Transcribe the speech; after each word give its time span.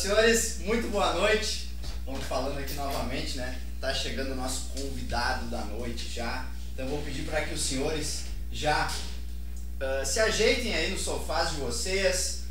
Senhores, 0.00 0.60
muito 0.60 0.88
boa 0.88 1.12
noite. 1.12 1.68
Vamos 2.06 2.24
falando 2.24 2.58
aqui 2.58 2.72
novamente, 2.72 3.36
né? 3.36 3.60
Tá 3.78 3.92
chegando 3.92 4.32
o 4.32 4.34
nosso 4.34 4.70
convidado 4.74 5.44
da 5.48 5.58
noite 5.58 6.08
já. 6.08 6.46
Então 6.72 6.88
vou 6.88 7.02
pedir 7.02 7.24
para 7.24 7.42
que 7.42 7.52
os 7.52 7.60
senhores 7.60 8.22
já 8.50 8.86
uh, 8.88 10.06
se 10.06 10.18
ajeitem 10.18 10.74
aí 10.74 10.90
nos 10.90 11.02
sofás 11.02 11.50
de 11.50 11.56
vocês, 11.56 12.44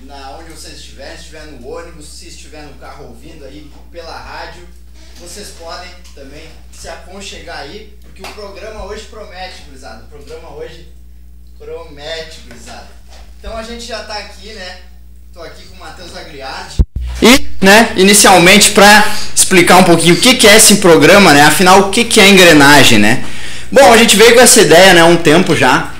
na 0.00 0.32
onde 0.32 0.50
vocês 0.50 0.78
estiverem, 0.78 1.14
se 1.14 1.22
estiver 1.22 1.46
no 1.46 1.68
ônibus, 1.68 2.08
se 2.08 2.26
estiver 2.26 2.62
no 2.64 2.74
carro 2.74 3.04
ouvindo 3.04 3.44
aí 3.44 3.70
pela 3.92 4.18
rádio, 4.18 4.66
vocês 5.20 5.50
podem 5.50 5.94
também 6.12 6.50
se 6.72 6.88
aconchegar 6.88 7.58
aí, 7.58 7.96
porque 8.02 8.22
o 8.22 8.34
programa 8.34 8.84
hoje 8.84 9.04
promete, 9.04 9.62
gurizada. 9.62 10.02
O 10.02 10.08
programa 10.08 10.56
hoje 10.56 10.92
promete, 11.56 12.40
gurizada. 12.40 12.88
Então 13.38 13.56
a 13.56 13.62
gente 13.62 13.86
já 13.86 14.02
tá 14.02 14.18
aqui, 14.18 14.52
né? 14.54 14.82
Tô 15.32 15.40
aqui 15.40 15.66
com 15.66 15.76
o 15.76 15.78
Matheus 15.78 16.16
Agliardi. 16.16 16.85
E, 17.22 17.46
né, 17.60 17.90
inicialmente 17.96 18.70
para 18.72 19.04
explicar 19.34 19.78
um 19.78 19.84
pouquinho 19.84 20.14
o 20.14 20.18
que, 20.18 20.34
que 20.34 20.46
é 20.46 20.56
esse 20.56 20.76
programa, 20.76 21.32
né? 21.32 21.42
Afinal, 21.42 21.80
o 21.80 21.90
que, 21.90 22.04
que 22.04 22.20
é 22.20 22.28
engrenagem, 22.28 22.98
né? 22.98 23.24
Bom, 23.70 23.92
a 23.92 23.96
gente 23.96 24.16
veio 24.16 24.34
com 24.34 24.40
essa 24.40 24.60
ideia, 24.60 24.94
né, 24.94 25.00
há 25.00 25.06
um 25.06 25.16
tempo 25.16 25.56
já. 25.56 25.92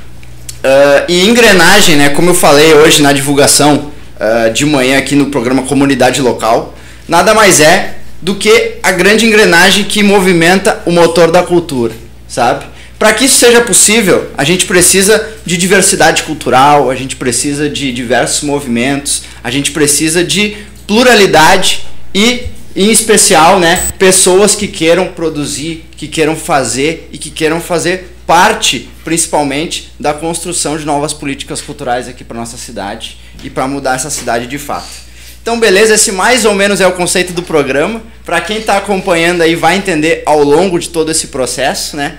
Uh, 0.59 1.05
e 1.09 1.27
engrenagem, 1.29 1.97
né, 1.97 2.09
como 2.10 2.30
eu 2.30 2.34
falei 2.34 2.74
hoje 2.74 3.02
na 3.02 3.12
divulgação 3.12 3.91
uh, 4.16 4.52
de 4.52 4.65
manhã 4.65 4.98
aqui 4.98 5.15
no 5.15 5.27
programa 5.27 5.62
Comunidade 5.62 6.21
Local, 6.21 6.74
nada 7.09 7.35
mais 7.35 7.60
é 7.60 7.96
do 8.21 8.35
que 8.35 8.74
a 8.83 8.93
grande 8.93 9.27
engrenagem 9.27 9.85
que 9.85 10.02
movimenta 10.02 10.80
o 10.87 10.91
motor 10.91 11.30
da 11.30 11.43
cultura, 11.43 11.95
sabe? 12.27 12.65
Para 12.98 13.12
que 13.12 13.27
isso 13.27 13.38
seja 13.38 13.60
possível, 13.60 14.30
a 14.38 14.43
gente 14.43 14.65
precisa 14.65 15.24
de 15.45 15.57
diversidade 15.57 16.23
cultural, 16.23 16.91
a 16.91 16.95
gente 16.95 17.15
precisa 17.15 17.69
de 17.69 17.93
diversos 17.93 18.43
movimentos, 18.43 19.24
a 19.45 19.51
gente 19.51 19.71
precisa 19.71 20.24
de 20.24 20.57
pluralidade 20.86 21.86
e, 22.14 22.45
em 22.74 22.90
especial, 22.90 23.58
né, 23.58 23.82
pessoas 23.98 24.54
que 24.54 24.68
queiram 24.68 25.09
produzir, 25.09 25.84
que 25.96 26.09
queiram 26.09 26.37
fazer 26.37 27.09
e 27.12 27.18
que 27.18 27.30
queiram 27.30 27.60
fazer 27.60 28.16
parte, 28.26 28.88
principalmente, 29.04 29.93
da 29.98 30.12
construção 30.12 30.76
de 30.76 30.84
novas 30.84 31.12
políticas 31.12 31.60
culturais 31.60 32.09
aqui 32.09 32.24
para 32.24 32.38
nossa 32.38 32.56
cidade 32.56 33.16
e 33.43 33.48
para 33.48 33.68
mudar 33.68 33.95
essa 33.95 34.10
cidade 34.10 34.46
de 34.46 34.59
fato. 34.59 35.06
Então, 35.40 35.60
beleza, 35.60 35.95
esse 35.95 36.10
mais 36.10 36.45
ou 36.45 36.54
menos 36.54 36.80
é 36.80 36.87
o 36.88 36.93
conceito 36.93 37.32
do 37.32 37.40
programa. 37.40 38.02
Para 38.24 38.40
quem 38.40 38.59
está 38.59 38.78
acompanhando 38.78 39.43
aí 39.43 39.54
vai 39.54 39.76
entender 39.76 40.24
ao 40.26 40.43
longo 40.43 40.76
de 40.76 40.88
todo 40.88 41.09
esse 41.09 41.28
processo, 41.28 41.96
né? 41.96 42.18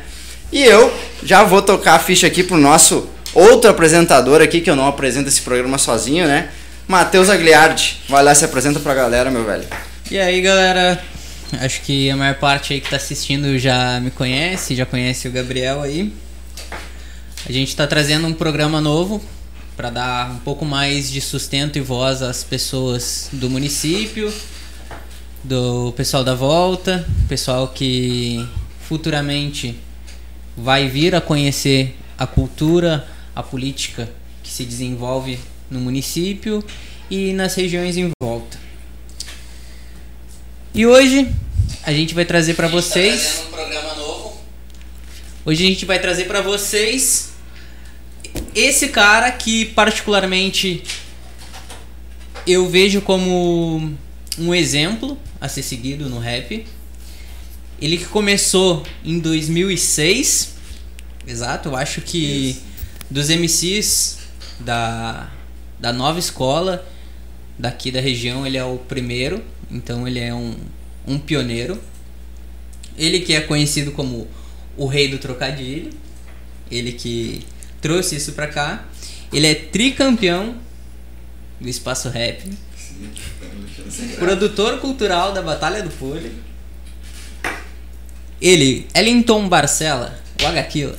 E 0.49 0.63
eu 0.63 0.93
já 1.21 1.43
vou 1.43 1.61
tocar 1.61 1.95
a 1.95 1.99
ficha 1.99 2.25
aqui 2.25 2.41
pro 2.41 2.55
nosso 2.55 3.09
outro 3.33 3.69
apresentador 3.69 4.41
aqui, 4.41 4.61
que 4.61 4.69
eu 4.69 4.77
não 4.77 4.87
apresento 4.87 5.27
esse 5.27 5.41
programa 5.41 5.77
sozinho, 5.77 6.25
né? 6.25 6.47
Matheus 6.87 7.29
Agliardi. 7.29 7.97
Vai 8.07 8.23
lá, 8.23 8.33
se 8.33 8.45
apresenta 8.45 8.79
pra 8.79 8.93
galera, 8.93 9.29
meu 9.29 9.43
velho. 9.43 9.67
E 10.09 10.17
aí, 10.17 10.41
galera? 10.41 11.03
Acho 11.59 11.81
que 11.81 12.09
a 12.09 12.15
maior 12.15 12.35
parte 12.35 12.71
aí 12.71 12.79
que 12.79 12.89
tá 12.89 12.95
assistindo 12.95 13.59
já 13.59 13.99
me 13.99 14.09
conhece, 14.09 14.73
já 14.73 14.85
conhece 14.85 15.27
o 15.27 15.31
Gabriel 15.31 15.81
aí. 15.81 16.13
A 17.45 17.51
gente 17.51 17.75
tá 17.75 17.85
trazendo 17.85 18.25
um 18.25 18.33
programa 18.33 18.79
novo 18.79 19.21
para 19.75 19.89
dar 19.89 20.31
um 20.31 20.37
pouco 20.37 20.63
mais 20.63 21.11
de 21.11 21.19
sustento 21.19 21.77
e 21.77 21.81
voz 21.81 22.21
às 22.21 22.41
pessoas 22.43 23.29
do 23.33 23.49
município, 23.49 24.33
do 25.43 25.93
pessoal 25.97 26.23
da 26.23 26.35
volta, 26.35 27.05
pessoal 27.27 27.67
que 27.67 28.47
futuramente 28.87 29.77
vai 30.55 30.87
vir 30.87 31.13
a 31.15 31.19
conhecer 31.19 31.97
a 32.17 32.25
cultura, 32.25 33.05
a 33.35 33.43
política 33.43 34.09
que 34.41 34.49
se 34.49 34.63
desenvolve 34.63 35.37
no 35.69 35.79
município 35.79 36.63
e 37.09 37.33
nas 37.33 37.55
regiões 37.55 37.97
em 37.97 38.09
volta. 38.21 38.59
E 40.73 40.85
hoje 40.85 41.27
a 41.83 41.91
gente 41.91 42.13
vai 42.13 42.25
trazer 42.25 42.53
para 42.53 42.67
vocês 42.67 43.43
um 43.47 43.51
programa 43.51 43.95
novo. 43.95 44.37
Hoje 45.45 45.65
a 45.65 45.69
gente 45.69 45.85
vai 45.85 45.99
trazer 45.99 46.25
para 46.25 46.41
vocês 46.41 47.31
esse 48.53 48.89
cara 48.89 49.31
que 49.31 49.65
particularmente 49.65 50.83
eu 52.45 52.67
vejo 52.69 53.01
como 53.01 53.93
um 54.37 54.53
exemplo 54.53 55.17
a 55.39 55.47
ser 55.47 55.63
seguido 55.63 56.09
no 56.09 56.19
rap. 56.19 56.65
Ele 57.81 57.97
que 57.97 58.05
começou 58.05 58.83
em 59.03 59.19
2006, 59.19 60.55
exato, 61.27 61.69
eu 61.69 61.75
acho 61.75 62.01
que 62.01 62.49
Isso. 62.49 62.61
dos 63.09 63.29
MCs 63.29 64.17
da 64.59 65.29
da 65.79 65.93
nova 65.93 66.19
escola 66.19 66.85
daqui 67.57 67.91
da 67.91 67.99
região, 67.99 68.45
ele 68.45 68.57
é 68.57 68.63
o 68.63 68.77
primeiro, 68.77 69.43
então 69.69 70.07
ele 70.07 70.19
é 70.19 70.33
um, 70.33 70.55
um 71.07 71.17
pioneiro. 71.17 71.79
Ele 72.97 73.19
que 73.19 73.33
é 73.33 73.41
conhecido 73.41 73.91
como 73.91 74.27
o 74.75 74.85
rei 74.87 75.07
do 75.07 75.17
trocadilho, 75.17 75.91
ele 76.69 76.91
que 76.91 77.45
trouxe 77.81 78.15
isso 78.15 78.33
pra 78.33 78.47
cá. 78.47 78.85
Ele 79.31 79.47
é 79.47 79.55
tricampeão 79.55 80.55
do 81.59 81.67
espaço 81.67 82.09
rap, 82.09 82.49
produtor 84.17 84.79
cultural 84.79 85.33
da 85.33 85.41
Batalha 85.41 85.81
do 85.83 85.89
Folha. 85.89 86.31
Ele, 88.39 88.87
Ellington 88.93 89.49
Barcela, 89.49 90.17
o 90.41 90.45
Agaquila. 90.45 90.95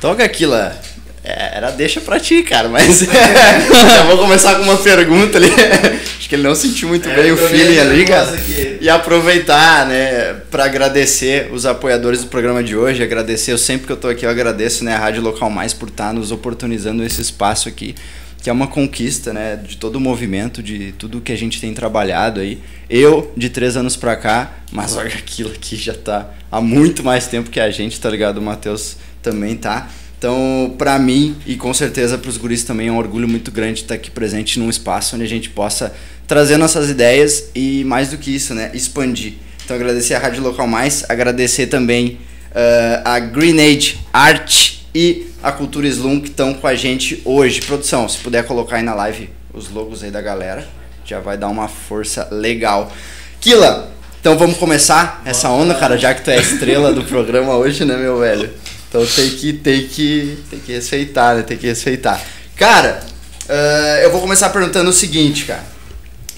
Toga 0.00 0.24
Aquila. 0.24 0.80
É, 1.28 1.56
era 1.56 1.72
deixa 1.72 2.00
pra 2.00 2.20
ti, 2.20 2.44
cara, 2.44 2.68
mas 2.68 3.00
já 3.02 4.04
vou 4.04 4.16
começar 4.16 4.54
com 4.54 4.62
uma 4.62 4.76
pergunta 4.76 5.38
ali. 5.38 5.48
Acho 6.16 6.28
que 6.28 6.36
ele 6.36 6.44
não 6.44 6.54
sentiu 6.54 6.88
muito 6.88 7.08
é, 7.08 7.16
bem 7.16 7.32
o 7.32 7.36
feeling 7.36 7.80
ali, 7.80 8.04
cara. 8.04 8.32
E 8.80 8.88
aproveitar, 8.88 9.86
né, 9.86 10.34
para 10.52 10.64
agradecer 10.64 11.50
os 11.52 11.66
apoiadores 11.66 12.22
do 12.22 12.28
programa 12.28 12.62
de 12.62 12.76
hoje, 12.76 13.02
agradecer, 13.02 13.50
eu 13.50 13.58
sempre 13.58 13.88
que 13.88 13.92
eu 13.92 13.96
tô 13.96 14.06
aqui 14.06 14.24
eu 14.24 14.30
agradeço, 14.30 14.84
né, 14.84 14.94
a 14.94 14.98
Rádio 14.98 15.20
Local 15.20 15.50
Mais 15.50 15.72
por 15.72 15.88
estar 15.88 16.08
tá 16.08 16.12
nos 16.12 16.30
oportunizando 16.30 17.02
esse 17.02 17.20
espaço 17.20 17.68
aqui, 17.68 17.96
que 18.40 18.48
é 18.48 18.52
uma 18.52 18.68
conquista, 18.68 19.32
né, 19.32 19.56
de 19.56 19.76
todo 19.76 19.96
o 19.96 20.00
movimento, 20.00 20.62
de 20.62 20.92
tudo 20.92 21.20
que 21.20 21.32
a 21.32 21.36
gente 21.36 21.60
tem 21.60 21.74
trabalhado 21.74 22.38
aí. 22.38 22.60
Eu, 22.88 23.32
de 23.36 23.50
três 23.50 23.76
anos 23.76 23.96
pra 23.96 24.14
cá, 24.14 24.52
mas 24.70 24.96
olha 24.96 25.08
aquilo 25.08 25.50
aqui 25.50 25.74
já 25.74 25.92
tá 25.92 26.30
há 26.52 26.60
muito 26.60 27.02
mais 27.02 27.26
tempo 27.26 27.50
que 27.50 27.58
a 27.58 27.68
gente, 27.68 28.00
tá 28.00 28.08
ligado? 28.08 28.38
O 28.38 28.42
Matheus 28.42 28.96
também 29.20 29.56
tá. 29.56 29.90
Então, 30.18 30.74
para 30.78 30.98
mim 30.98 31.36
e 31.46 31.56
com 31.56 31.72
certeza 31.74 32.16
para 32.16 32.30
os 32.30 32.36
guris 32.36 32.64
também 32.64 32.88
é 32.88 32.92
um 32.92 32.96
orgulho 32.96 33.28
muito 33.28 33.50
grande 33.50 33.82
estar 33.82 33.94
aqui 33.94 34.10
presente 34.10 34.58
num 34.58 34.70
espaço 34.70 35.14
onde 35.14 35.24
a 35.24 35.28
gente 35.28 35.50
possa 35.50 35.94
trazer 36.26 36.56
nossas 36.56 36.88
ideias 36.88 37.50
e 37.54 37.84
mais 37.84 38.08
do 38.08 38.18
que 38.18 38.34
isso, 38.34 38.54
né, 38.54 38.70
expandir. 38.72 39.34
Então, 39.64 39.76
agradecer 39.76 40.14
a 40.14 40.18
Rádio 40.18 40.42
Local 40.42 40.66
Mais, 40.66 41.04
agradecer 41.08 41.66
também 41.66 42.18
uh, 42.52 43.02
a 43.04 43.18
Green 43.18 43.60
Age 43.60 43.98
Art 44.12 44.76
e 44.94 45.26
a 45.42 45.52
Cultura 45.52 45.86
Slum 45.88 46.20
que 46.20 46.28
estão 46.28 46.54
com 46.54 46.66
a 46.66 46.74
gente 46.74 47.20
hoje. 47.24 47.60
Produção, 47.60 48.08
se 48.08 48.18
puder 48.18 48.44
colocar 48.46 48.76
aí 48.76 48.82
na 48.82 48.94
live 48.94 49.28
os 49.52 49.70
logos 49.70 50.02
aí 50.02 50.10
da 50.10 50.20
galera, 50.20 50.66
já 51.04 51.20
vai 51.20 51.36
dar 51.36 51.48
uma 51.48 51.68
força 51.68 52.28
legal. 52.30 52.92
Kila, 53.40 53.90
então 54.20 54.36
vamos 54.36 54.56
começar 54.56 55.22
essa 55.24 55.50
onda, 55.50 55.74
cara, 55.74 55.96
já 55.96 56.14
que 56.14 56.22
tu 56.22 56.30
é 56.30 56.36
a 56.36 56.40
estrela 56.40 56.92
do 56.92 57.04
programa 57.04 57.54
hoje, 57.54 57.84
né, 57.84 57.96
meu 57.96 58.18
velho? 58.18 58.50
Então 58.96 59.06
tem 59.06 59.30
que, 59.30 59.52
tem 59.52 59.86
que, 59.86 60.38
tem 60.48 60.58
que 60.58 60.72
respeitar, 60.72 61.34
né? 61.34 61.42
Tem 61.42 61.58
que 61.58 61.66
respeitar. 61.66 62.18
Cara, 62.56 63.04
uh, 63.46 64.02
eu 64.02 64.10
vou 64.10 64.22
começar 64.22 64.48
perguntando 64.48 64.88
o 64.88 64.92
seguinte, 64.92 65.44
cara. 65.44 65.64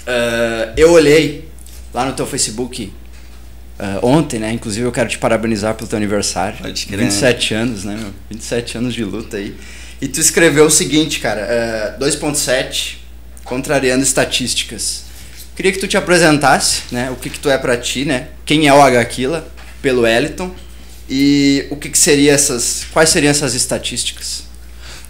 Uh, 0.00 0.72
eu 0.76 0.90
olhei 0.90 1.48
lá 1.94 2.04
no 2.04 2.14
teu 2.14 2.26
Facebook 2.26 2.92
uh, 3.78 4.04
ontem, 4.04 4.40
né? 4.40 4.52
Inclusive 4.52 4.84
eu 4.84 4.90
quero 4.90 5.08
te 5.08 5.18
parabenizar 5.18 5.74
pelo 5.76 5.88
teu 5.88 5.96
aniversário. 5.96 6.58
Pode 6.58 6.86
crer. 6.86 6.98
27 6.98 7.54
anos, 7.54 7.84
né, 7.84 7.94
meu? 7.94 8.12
27 8.28 8.78
anos 8.78 8.92
de 8.92 9.04
luta 9.04 9.36
aí. 9.36 9.54
E 10.00 10.08
tu 10.08 10.18
escreveu 10.18 10.64
o 10.64 10.70
seguinte, 10.70 11.20
cara. 11.20 11.96
Uh, 11.96 12.04
2.7, 12.04 12.96
contrariando 13.44 14.02
estatísticas. 14.02 15.04
Queria 15.54 15.70
que 15.70 15.78
tu 15.78 15.86
te 15.86 15.96
apresentasse, 15.96 16.82
né? 16.90 17.08
O 17.12 17.14
que 17.14 17.30
que 17.30 17.38
tu 17.38 17.48
é 17.48 17.56
para 17.56 17.76
ti, 17.76 18.04
né? 18.04 18.28
Quem 18.44 18.66
é 18.66 18.74
o 18.74 18.82
Agaquila, 18.82 19.46
pelo 19.80 20.04
Eliton 20.04 20.52
e 21.08 21.66
o 21.70 21.76
que, 21.76 21.88
que 21.88 21.98
seria 21.98 22.32
essas. 22.32 22.86
Quais 22.92 23.08
seriam 23.08 23.30
essas 23.30 23.54
estatísticas? 23.54 24.44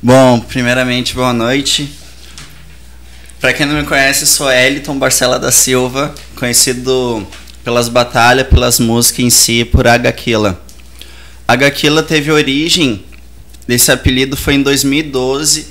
Bom, 0.03 0.41
primeiramente, 0.41 1.15
boa 1.15 1.33
noite. 1.33 1.89
Para 3.41 3.53
quem 3.53 3.67
não 3.67 3.77
me 3.77 3.85
conhece, 3.85 4.27
sou 4.27 4.51
Eliton 4.51 4.99
Barcela 4.99 5.39
da 5.39 5.53
Silva, 5.53 6.15
conhecido 6.37 7.27
pelas 7.65 7.89
batalhas, 7.89 8.49
pelas 8.49 8.81
músicas 8.81 9.25
em 9.25 9.31
si, 9.31 9.65
por 9.65 9.87
Agaquila. 9.87 10.61
Agaquila 11.47 12.03
teve 12.03 12.31
origem, 12.31 13.05
desse 13.67 13.91
apelido 13.93 14.37
foi 14.37 14.55
em 14.55 14.63
2012, 14.63 15.67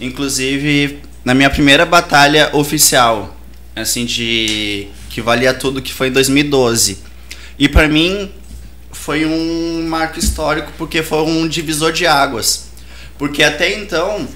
inclusive 0.00 1.00
na 1.24 1.34
minha 1.34 1.50
primeira 1.50 1.84
batalha 1.84 2.50
oficial, 2.52 3.36
assim, 3.74 4.04
de 4.04 4.88
que 5.10 5.20
valia 5.20 5.52
tudo, 5.54 5.82
que 5.82 5.92
foi 5.92 6.08
em 6.08 6.12
2012. 6.12 6.98
E 7.58 7.68
para 7.68 7.88
mim, 7.88 8.30
foi 9.06 9.24
um 9.24 9.86
marco 9.86 10.18
histórico 10.18 10.72
porque 10.76 11.00
foi 11.00 11.22
um 11.22 11.46
divisor 11.46 11.92
de 11.92 12.08
águas. 12.08 12.70
Porque 13.16 13.40
até 13.40 13.72
então 13.78 14.26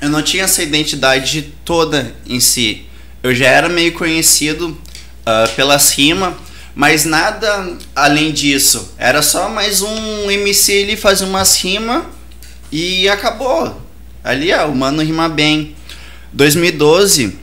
eu 0.00 0.08
não 0.08 0.22
tinha 0.22 0.44
essa 0.44 0.62
identidade 0.62 1.52
toda 1.62 2.14
em 2.26 2.40
si. 2.40 2.86
eu 3.22 3.34
já 3.34 3.48
era 3.48 3.68
meio 3.68 3.92
conhecido 3.92 4.70
uh, 4.70 5.54
pelas 5.54 5.90
rimas, 5.90 6.32
mas 6.74 7.04
nada 7.04 7.76
além 7.94 8.32
disso. 8.32 8.94
Era 8.96 9.20
só 9.20 9.50
mais 9.50 9.82
um 9.82 10.30
MC 10.30 10.72
ele 10.72 10.96
fazia 10.96 11.26
umas 11.26 11.54
rimas 11.62 12.04
e 12.72 13.06
acabou. 13.10 13.78
Ali, 14.24 14.54
ó, 14.54 14.68
o 14.68 14.74
mano 14.74 15.02
rima 15.02 15.28
bem. 15.28 15.76
2012 16.32 17.38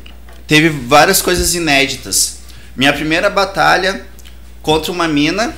teve 0.48 0.70
várias 0.70 1.22
coisas 1.22 1.54
inéditas. 1.54 2.40
Minha 2.76 2.92
primeira 2.92 3.30
batalha 3.30 4.04
contra 4.64 4.92
uma 4.92 5.08
mina. 5.08 5.56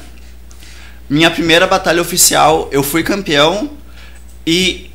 Minha 1.12 1.30
primeira 1.30 1.68
batalha 1.68 2.02
oficial, 2.02 2.70
eu 2.72 2.82
fui 2.82 3.04
campeão 3.04 3.70
e 4.48 4.90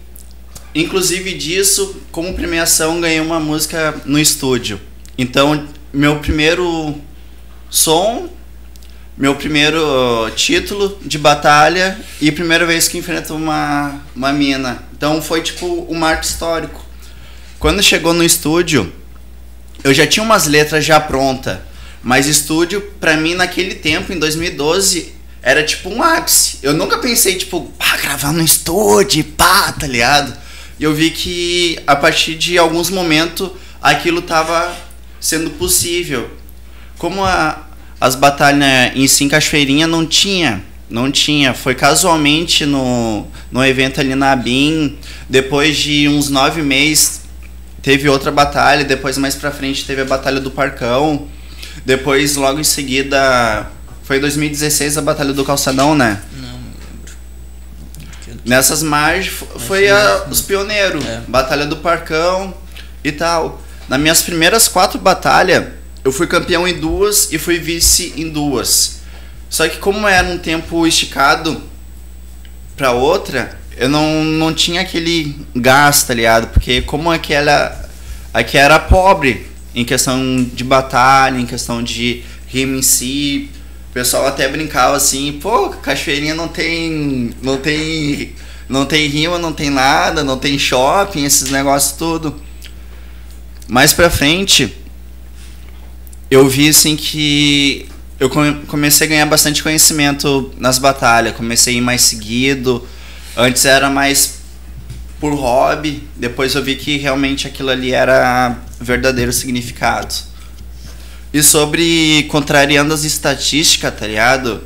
inclusive 0.75 1.35
disso, 1.35 1.95
como 2.11 2.33
premiação, 2.33 3.03
ganhei 3.03 3.21
uma 3.21 3.39
música 3.39 3.95
no 4.07 4.19
estúdio. 4.19 4.81
Então, 5.19 5.69
meu 5.93 6.19
primeiro 6.21 6.95
som, 7.69 8.31
meu 9.15 9.35
primeiro 9.35 10.31
título 10.35 10.99
de 11.03 11.19
batalha 11.19 12.01
e 12.19 12.33
primeira 12.33 12.65
vez 12.65 12.89
que 12.89 12.97
enfrento 12.97 13.35
uma, 13.35 14.01
uma 14.15 14.33
mina. 14.33 14.85
Então 14.97 15.21
foi 15.21 15.43
tipo 15.43 15.87
um 15.87 15.99
marco 15.99 16.25
histórico. 16.25 16.83
Quando 17.59 17.83
chegou 17.83 18.15
no 18.15 18.25
estúdio, 18.25 18.91
eu 19.85 19.93
já 19.93 20.07
tinha 20.07 20.25
umas 20.25 20.47
letras 20.47 20.83
já 20.83 20.99
pronta, 20.99 21.63
mas 22.03 22.27
estúdio 22.27 22.81
para 22.99 23.19
mim 23.19 23.35
naquele 23.35 23.75
tempo, 23.75 24.15
em 24.15 24.19
2012, 24.19 25.16
era 25.47 25.63
tipo 25.63 25.89
um 25.89 26.03
ápice. 26.03 26.59
Eu 26.61 26.75
nunca 26.75 26.99
pensei 26.99 27.37
tipo, 27.37 27.71
ah, 27.79 27.97
gravar 27.99 28.33
no 28.33 28.43
estúdio, 28.43 29.23
pá, 29.23 29.71
tá 29.71 29.87
ligado? 29.87 30.37
E 30.77 30.83
eu 30.83 30.93
vi 30.93 31.13
que 31.13 31.79
a 31.87 31.95
partir 31.95 32.35
de 32.35 32.59
alguns 32.59 32.91
momentos 32.91 33.53
aquilo 33.81 34.21
tava 34.21 34.77
sendo 35.21 35.51
possível. 35.51 36.29
Como 36.99 37.25
a, 37.25 37.65
as 38.01 38.17
batalhas 38.17 38.91
em 38.97 39.07
si 39.07 39.23
em 39.23 39.29
Cachoeirinha 39.29 39.87
não 39.87 40.05
tinha, 40.05 40.65
não 40.91 41.13
tinha. 41.13 41.55
Foi 41.55 41.77
casualmente 41.77 42.67
no, 42.67 43.25
no 43.49 43.65
evento 43.65 44.01
ali 44.01 44.17
na 44.17 44.33
ABIN. 44.33 44.99
Depois 45.29 45.77
de 45.77 46.09
uns 46.09 46.29
nove 46.29 46.61
meses 46.61 47.21
teve 47.83 48.09
outra 48.09 48.33
batalha. 48.33 48.85
Depois 48.85 49.17
mais 49.17 49.37
pra 49.37 49.53
frente 49.53 49.85
teve 49.85 50.03
a 50.03 50.05
Batalha 50.05 50.41
do 50.41 50.51
Parcão. 50.51 51.29
Depois, 51.85 52.35
logo 52.35 52.59
em 52.59 52.65
seguida, 52.65 53.71
foi 54.07 54.19
em 54.19 54.21
2016 54.21 54.97
a 54.99 55.03
Batalha 55.03 55.33
do 55.33 55.45
Calçadão, 55.45 55.93
né? 55.93 56.23
Não, 56.37 56.43
não 56.43 56.59
lembro. 58.29 58.43
Nessas 58.45 58.81
margens 58.81 59.35
foi 59.59 59.91
a, 59.91 60.27
os 60.31 60.41
pioneiros. 60.41 61.05
É. 61.05 61.23
Batalha 61.27 61.67
do 61.67 61.79
Parcão 61.79 62.55
e 63.03 63.11
tal. 63.11 63.61
Nas 63.89 63.99
minhas 63.99 64.23
primeiras 64.23 64.69
quatro 64.69 64.97
batalhas, 65.01 65.67
eu 66.05 66.13
fui 66.13 66.29
campeão 66.29 66.69
em 66.69 66.79
duas 66.79 67.33
e 67.33 67.39
fui 67.39 67.59
vice 67.59 68.15
em 68.17 68.29
duas. 68.31 68.99
Só 69.51 69.69
que 69.69 69.79
como 69.79 70.07
era 70.07 70.29
um 70.29 70.39
tempo 70.39 70.87
esticado 70.87 71.61
pra 72.77 72.93
outra, 72.93 73.59
eu 73.77 73.89
não, 73.89 74.23
não 74.23 74.55
tinha 74.55 74.83
aquele 74.83 75.37
gás, 75.55 76.05
tá 76.05 76.15
ligado? 76.15 76.47
Porque 76.53 76.81
como 76.81 77.11
aquela 77.11 77.89
aqui 78.33 78.57
era 78.57 78.79
pobre 78.79 79.49
em 79.75 79.85
questão 79.85 80.45
de 80.45 80.63
batalha, 80.63 81.39
em 81.39 81.47
questão 81.47 81.83
de 81.83 82.23
rima 82.47 82.77
em 82.77 82.83
si, 82.83 83.51
pessoal 83.97 84.27
até 84.27 84.47
brincava 84.47 84.95
assim, 84.95 85.33
pô, 85.41 85.71
Cachoeirinha 85.71 86.35
não 86.35 86.49
tem 86.49 87.31
não 87.43 87.57
tem 87.57 88.35
não 88.69 88.85
tem 88.85 89.07
rima, 89.09 89.39
não 89.39 89.55
tem 89.55 89.71
nada, 89.71 90.23
não 90.23 90.37
tem 90.37 90.59
shopping, 90.59 91.25
esses 91.25 91.49
negócios 91.51 91.93
tudo. 91.93 92.39
Mais 93.67 93.95
pra 93.95 94.11
frente, 94.11 94.77
eu 96.31 96.47
vi 96.47 96.69
assim 96.69 96.95
que 96.95 97.89
eu 98.21 98.29
come- 98.29 98.67
comecei 98.67 99.07
a 99.07 99.11
ganhar 99.11 99.25
bastante 99.27 99.63
conhecimento 99.63 100.53
nas 100.59 100.79
batalhas, 100.79 101.35
comecei 101.35 101.77
a 101.77 101.79
ir 101.79 101.81
mais 101.81 102.03
seguido. 102.03 102.87
Antes 103.35 103.65
era 103.65 103.89
mais 103.89 104.41
por 105.19 105.33
hobby, 105.33 106.07
depois 106.17 106.55
eu 106.55 106.63
vi 106.63 106.77
que 106.77 106.99
realmente 106.99 107.47
aquilo 107.47 107.71
ali 107.71 107.93
era 107.93 108.59
verdadeiro 108.79 109.33
significado. 109.33 110.15
E 111.37 111.43
sobre 111.43 112.23
contrariando 112.31 112.95
as 112.95 113.05
estatísticas, 113.05 113.95
tá 113.95 114.07
ligado? 114.07 114.63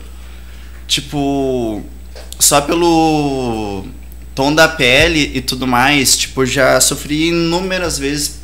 Tipo, 0.86 1.82
só 2.38 2.60
pelo 2.60 3.84
tom 4.36 4.54
da 4.54 4.68
pele 4.68 5.32
e 5.34 5.40
tudo 5.40 5.66
mais, 5.66 6.16
tipo, 6.16 6.46
já 6.46 6.80
sofri 6.80 7.30
inúmeras 7.30 7.98
vezes 7.98 8.38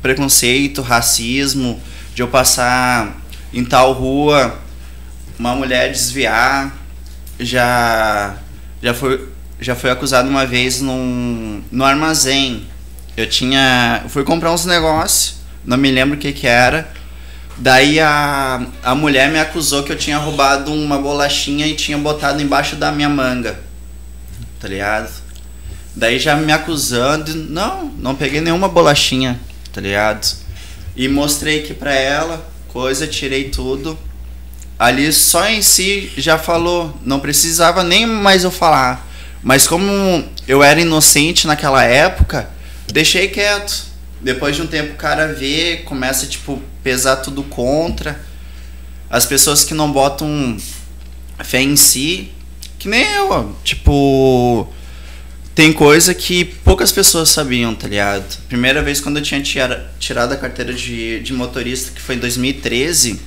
preconceito, 0.00 0.80
racismo, 0.80 1.78
de 2.14 2.22
eu 2.22 2.28
passar 2.28 3.20
em 3.52 3.62
tal 3.66 3.92
rua, 3.92 4.58
uma 5.38 5.54
mulher 5.54 5.92
desviar, 5.92 6.74
já 7.38 8.34
já 8.82 8.94
foi 8.94 9.28
já 9.60 9.74
foi 9.74 9.90
acusado 9.90 10.26
uma 10.26 10.46
vez 10.46 10.80
num 10.80 11.62
no 11.70 11.84
armazém. 11.84 12.66
Eu 13.14 13.28
tinha, 13.28 14.00
eu 14.04 14.08
fui 14.08 14.24
comprar 14.24 14.52
uns 14.52 14.64
negócios, 14.64 15.34
não 15.62 15.76
me 15.76 15.90
lembro 15.90 16.16
o 16.16 16.18
que 16.18 16.32
que 16.32 16.46
era. 16.46 17.01
Daí 17.56 18.00
a, 18.00 18.66
a 18.82 18.94
mulher 18.94 19.30
me 19.30 19.38
acusou 19.38 19.82
que 19.82 19.92
eu 19.92 19.96
tinha 19.96 20.18
roubado 20.18 20.72
uma 20.72 20.98
bolachinha 20.98 21.66
e 21.66 21.74
tinha 21.74 21.98
botado 21.98 22.40
embaixo 22.40 22.76
da 22.76 22.90
minha 22.90 23.08
manga. 23.08 23.58
Tá 24.58 24.68
ligado? 24.68 25.10
Daí 25.94 26.18
já 26.18 26.34
me 26.36 26.52
acusando, 26.52 27.34
não, 27.34 27.86
não 27.98 28.14
peguei 28.14 28.40
nenhuma 28.40 28.68
bolachinha, 28.68 29.38
tá 29.72 29.80
ligado? 29.80 30.36
E 30.96 31.06
mostrei 31.06 31.60
aqui 31.60 31.74
pra 31.74 31.92
ela, 31.92 32.46
coisa, 32.68 33.06
tirei 33.06 33.50
tudo. 33.50 33.98
Ali 34.78 35.12
só 35.12 35.46
em 35.48 35.60
si 35.60 36.10
já 36.16 36.38
falou, 36.38 36.98
não 37.04 37.20
precisava 37.20 37.84
nem 37.84 38.06
mais 38.06 38.42
eu 38.42 38.50
falar. 38.50 39.06
Mas 39.42 39.66
como 39.66 40.24
eu 40.48 40.62
era 40.62 40.80
inocente 40.80 41.46
naquela 41.46 41.84
época, 41.84 42.48
deixei 42.90 43.28
quieto. 43.28 43.84
Depois 44.20 44.56
de 44.56 44.62
um 44.62 44.66
tempo 44.66 44.94
o 44.94 44.96
cara 44.96 45.34
vê, 45.34 45.82
começa 45.84 46.26
tipo 46.26 46.62
pesar 46.82 47.16
tudo 47.16 47.42
contra. 47.42 48.20
As 49.10 49.26
pessoas 49.26 49.64
que 49.64 49.74
não 49.74 49.92
botam 49.92 50.56
fé 51.44 51.60
em 51.60 51.76
si, 51.76 52.30
que 52.78 52.88
nem 52.88 53.04
eu, 53.14 53.56
tipo, 53.62 54.66
tem 55.54 55.72
coisa 55.72 56.14
que 56.14 56.44
poucas 56.44 56.90
pessoas 56.90 57.28
sabiam, 57.28 57.74
tá 57.74 57.86
ligado? 57.86 58.38
Primeira 58.48 58.82
vez 58.82 59.00
quando 59.00 59.18
eu 59.18 59.22
tinha 59.22 59.42
tira, 59.42 59.92
tirado 59.98 60.32
a 60.32 60.36
carteira 60.36 60.72
de, 60.72 61.20
de 61.20 61.32
motorista, 61.32 61.92
que 61.92 62.00
foi 62.00 62.14
em 62.14 62.18
2013, 62.18 63.20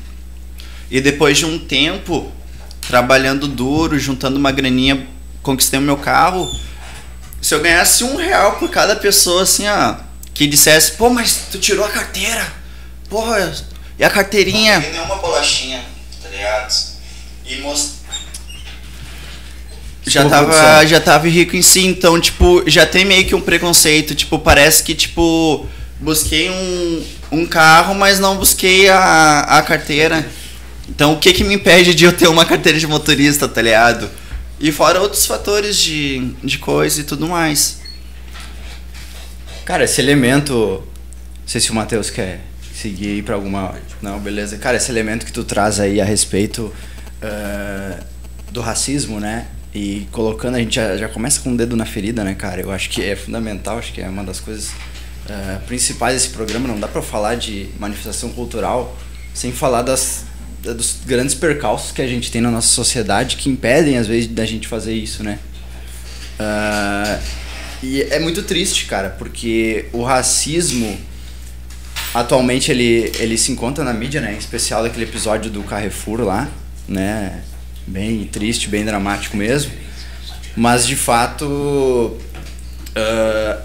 e 0.90 1.00
depois 1.00 1.38
de 1.38 1.46
um 1.46 1.60
tempo 1.60 2.32
trabalhando 2.88 3.48
duro, 3.48 3.98
juntando 4.00 4.38
uma 4.38 4.52
graninha, 4.52 5.08
conquistei 5.42 5.80
o 5.80 5.84
meu 5.84 5.98
carro. 5.98 6.50
Se 7.42 7.54
eu 7.54 7.62
ganhasse 7.62 8.04
um 8.04 8.16
real 8.16 8.54
por 8.58 8.70
cada 8.70 8.96
pessoa, 8.96 9.44
assim, 9.44 9.68
ó, 9.68 9.96
que 10.34 10.48
dissesse, 10.48 10.94
pô, 10.94 11.10
mas 11.10 11.48
tu 11.52 11.60
tirou 11.60 11.86
a 11.86 11.90
carteira, 11.90 12.52
porra, 13.16 13.56
e 13.98 14.04
a 14.04 14.10
carteirinha? 14.10 14.78
Não 14.78 14.92
nenhuma 14.92 15.16
bolachinha, 15.16 15.82
tá 16.22 16.28
ligado? 16.28 16.76
E 17.46 17.56
most... 17.62 17.96
Já 20.06 20.22
Desculpa, 20.22 20.30
tava, 20.30 20.48
produção. 20.48 20.88
já 20.88 21.00
tava 21.00 21.28
rico 21.30 21.56
em 21.56 21.62
si, 21.62 21.86
então, 21.86 22.20
tipo, 22.20 22.70
já 22.70 22.86
tem 22.86 23.06
meio 23.06 23.26
que 23.26 23.34
um 23.34 23.40
preconceito, 23.40 24.14
tipo, 24.14 24.38
parece 24.38 24.84
que, 24.84 24.94
tipo, 24.94 25.66
busquei 26.00 26.50
um, 26.50 27.06
um 27.32 27.46
carro, 27.46 27.96
mas 27.96 28.20
não 28.20 28.36
busquei 28.36 28.90
a, 28.90 29.40
a 29.40 29.62
carteira. 29.62 30.28
Então, 30.90 31.14
o 31.14 31.18
que 31.18 31.34
que 31.34 31.44
me 31.44 31.56
impede 31.56 31.96
de 31.96 32.04
eu 32.04 32.12
ter 32.12 32.28
uma 32.28 32.46
carteira 32.46 32.78
de 32.78 32.86
motorista, 32.86 33.48
tá 33.48 33.62
ligado? 33.62 34.12
E 34.60 34.72
fora 34.72 35.02
outros 35.02 35.26
fatores 35.26 35.78
de, 35.78 36.34
de 36.44 36.58
coisa 36.60 37.00
e 37.00 37.04
tudo 37.04 37.28
mais. 37.28 37.80
Cara, 39.64 39.86
esse 39.86 40.02
elemento. 40.02 40.84
Não 41.42 41.48
sei 41.48 41.62
se 41.62 41.72
o 41.72 41.74
Matheus 41.74 42.10
quer 42.10 42.42
seguir 42.90 43.24
pra 43.24 43.36
alguma. 43.36 43.74
Não, 44.02 44.20
beleza. 44.20 44.58
Cara, 44.58 44.78
esse 44.78 44.92
elemento 44.92 45.26
que 45.26 45.32
tu 45.34 45.44
traz 45.44 45.80
aí 45.80 46.00
a 46.00 46.06
respeito 46.06 46.72
eh, 47.22 47.98
do 48.52 48.62
racismo, 48.62 49.20
né? 49.20 49.48
E 49.74 50.08
colocando, 50.12 50.56
a 50.56 50.60
gente 50.60 50.76
já, 50.76 50.96
já 50.96 51.10
começa 51.10 51.40
com 51.42 51.52
o 51.54 51.58
dedo 51.58 51.76
na 51.76 51.86
ferida, 51.86 52.24
né, 52.24 52.34
cara? 52.36 52.62
Eu 52.62 52.72
acho 52.72 52.90
que 52.90 53.04
é 53.04 53.16
fundamental, 53.16 53.78
acho 53.80 53.92
que 53.92 54.02
é 54.02 54.08
uma 54.08 54.24
das 54.24 54.40
coisas 54.40 54.70
eh, 55.28 55.58
principais 55.68 56.14
desse 56.14 56.30
programa. 56.30 56.68
Não 56.68 56.80
dá 56.80 56.88
pra 56.88 57.02
falar 57.02 57.36
de 57.36 57.68
manifestação 57.80 58.30
cultural 58.30 58.96
sem 59.34 59.52
falar 59.52 59.82
das, 59.82 60.24
da- 60.64 60.72
dos 60.74 60.98
grandes 61.06 61.34
percalços 61.36 61.92
que 61.92 62.02
a 62.02 62.08
gente 62.08 62.32
tem 62.32 62.40
na 62.42 62.52
nossa 62.52 62.68
sociedade 62.70 63.36
que 63.36 63.50
impedem, 63.50 63.98
às 63.98 64.06
vezes, 64.08 64.28
da 64.30 64.46
gente 64.46 64.68
fazer 64.68 64.94
isso, 64.94 65.24
né? 65.24 65.40
Ah, 66.40 67.20
e 67.84 68.02
é 68.04 68.20
muito 68.20 68.44
triste, 68.44 68.86
cara, 68.86 69.10
porque 69.10 69.86
o 69.92 70.04
racismo 70.04 70.98
atualmente 72.16 72.72
ele, 72.72 73.12
ele 73.20 73.38
se 73.38 73.52
encontra 73.52 73.84
na 73.84 73.94
mídia, 73.94 74.22
né? 74.22 74.34
Em 74.34 74.38
especial 74.38 74.82
daquele 74.82 75.04
episódio 75.04 75.52
do 75.52 75.62
Carrefour 75.64 76.22
lá, 76.22 76.50
né? 76.88 77.42
Bem 77.86 78.26
triste, 78.26 78.70
bem 78.70 78.86
dramático 78.86 79.36
mesmo. 79.36 79.74
Mas 80.56 80.88
de 80.88 80.96
fato 80.96 81.46
uh, 81.46 82.18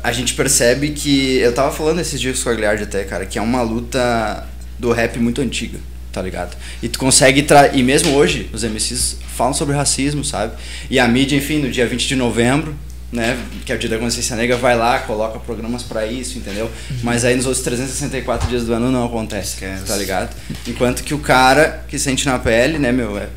a 0.02 0.10
gente 0.10 0.34
percebe 0.34 0.90
que. 0.90 1.36
Eu 1.36 1.54
tava 1.54 1.70
falando 1.70 2.00
esses 2.00 2.20
dias 2.20 2.42
com 2.42 2.50
o 2.50 2.52
Aguilar 2.52 2.82
até, 2.82 3.04
cara, 3.04 3.24
que 3.24 3.38
é 3.38 3.42
uma 3.42 3.62
luta 3.62 4.44
do 4.76 4.90
rap 4.90 5.16
muito 5.20 5.40
antiga, 5.40 5.78
tá 6.10 6.20
ligado? 6.20 6.56
E 6.82 6.88
tu 6.88 6.98
consegue. 6.98 7.44
Tra 7.44 7.68
e 7.68 7.84
mesmo 7.84 8.16
hoje, 8.16 8.50
os 8.52 8.64
MCs 8.64 9.18
falam 9.36 9.54
sobre 9.54 9.76
racismo, 9.76 10.24
sabe? 10.24 10.54
E 10.90 10.98
a 10.98 11.06
mídia, 11.06 11.36
enfim, 11.36 11.58
no 11.58 11.70
dia 11.70 11.86
20 11.86 12.08
de 12.08 12.16
novembro, 12.16 12.74
né, 13.12 13.36
que 13.66 13.72
é 13.72 13.74
o 13.74 13.78
dia 13.78 13.90
da 13.90 13.98
consciência 13.98 14.36
negra, 14.36 14.56
vai 14.56 14.76
lá, 14.76 15.00
coloca 15.00 15.38
programas 15.40 15.82
para 15.82 16.06
isso, 16.06 16.38
entendeu? 16.38 16.66
Uhum. 16.66 16.96
Mas 17.02 17.24
aí 17.24 17.34
nos 17.34 17.46
outros 17.46 17.64
364 17.64 18.48
dias 18.48 18.64
do 18.64 18.72
ano 18.72 18.90
não 18.90 19.04
acontece, 19.04 19.54
Esquece. 19.54 19.84
tá 19.84 19.96
ligado? 19.96 20.34
Enquanto 20.66 21.02
que 21.02 21.12
o 21.12 21.18
cara 21.18 21.84
que 21.88 21.98
sente 21.98 22.26
na 22.26 22.38
pele, 22.38 22.78
né, 22.78 22.92
meu, 22.92 23.18
é 23.18 23.28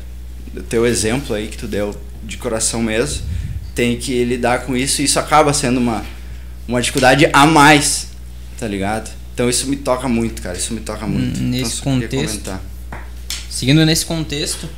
o 0.56 0.62
teu 0.62 0.86
exemplo 0.86 1.34
aí 1.34 1.48
que 1.48 1.56
tu 1.56 1.66
deu 1.66 1.94
de 2.22 2.36
coração 2.36 2.82
mesmo, 2.82 3.22
tem 3.74 3.96
que 3.96 4.24
lidar 4.24 4.60
com 4.60 4.76
isso 4.76 5.02
e 5.02 5.06
isso 5.06 5.18
acaba 5.18 5.52
sendo 5.52 5.78
uma, 5.78 6.04
uma 6.68 6.80
dificuldade 6.80 7.28
a 7.32 7.44
mais, 7.44 8.08
tá 8.58 8.68
ligado? 8.68 9.10
Então 9.34 9.50
isso 9.50 9.66
me 9.66 9.74
toca 9.74 10.08
muito, 10.08 10.40
cara, 10.40 10.56
isso 10.56 10.72
me 10.72 10.80
toca 10.80 11.04
muito. 11.04 11.40
Hum, 11.40 11.48
nesse 11.48 11.80
então, 11.80 12.00
contexto, 12.00 12.60
seguindo 13.50 13.84
nesse 13.84 14.06
contexto, 14.06 14.68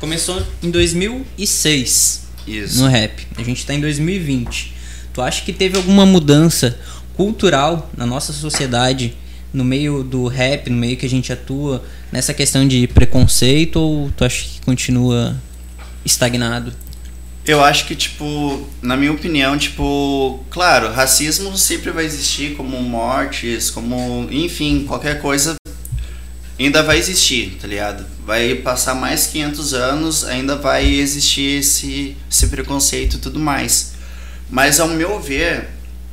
começou 0.00 0.44
em 0.60 0.70
2006 0.72 2.23
isso. 2.46 2.82
no 2.82 2.88
rap. 2.88 3.26
A 3.36 3.42
gente 3.42 3.58
está 3.58 3.74
em 3.74 3.80
2020. 3.80 4.74
Tu 5.12 5.22
acha 5.22 5.44
que 5.44 5.52
teve 5.52 5.76
alguma 5.76 6.04
mudança 6.04 6.78
cultural 7.16 7.90
na 7.96 8.04
nossa 8.04 8.32
sociedade 8.32 9.14
no 9.52 9.64
meio 9.64 10.02
do 10.02 10.26
rap, 10.26 10.68
no 10.68 10.76
meio 10.76 10.96
que 10.96 11.06
a 11.06 11.08
gente 11.08 11.32
atua, 11.32 11.84
nessa 12.10 12.34
questão 12.34 12.66
de 12.66 12.88
preconceito 12.88 13.76
ou 13.76 14.10
tu 14.10 14.24
acha 14.24 14.44
que 14.44 14.60
continua 14.62 15.36
estagnado? 16.04 16.72
Eu 17.46 17.62
acho 17.62 17.86
que, 17.86 17.94
tipo, 17.94 18.66
na 18.80 18.96
minha 18.96 19.12
opinião, 19.12 19.56
tipo, 19.58 20.42
claro, 20.50 20.90
racismo 20.90 21.56
sempre 21.58 21.90
vai 21.90 22.04
existir, 22.04 22.56
como 22.56 22.82
mortes, 22.82 23.70
como, 23.70 24.26
enfim, 24.30 24.84
qualquer 24.86 25.20
coisa 25.20 25.54
ainda 26.58 26.82
vai 26.82 26.98
existir, 26.98 27.58
tá 27.60 27.66
ligado? 27.66 28.06
Vai 28.24 28.54
passar 28.56 28.94
mais 28.94 29.26
500 29.26 29.74
anos, 29.74 30.24
ainda 30.24 30.56
vai 30.56 30.86
existir 30.86 31.58
esse, 31.58 32.16
esse 32.30 32.46
preconceito 32.46 33.16
e 33.16 33.18
tudo 33.18 33.40
mais. 33.40 33.94
Mas 34.48 34.78
ao 34.78 34.88
meu 34.88 35.18
ver, 35.20 35.68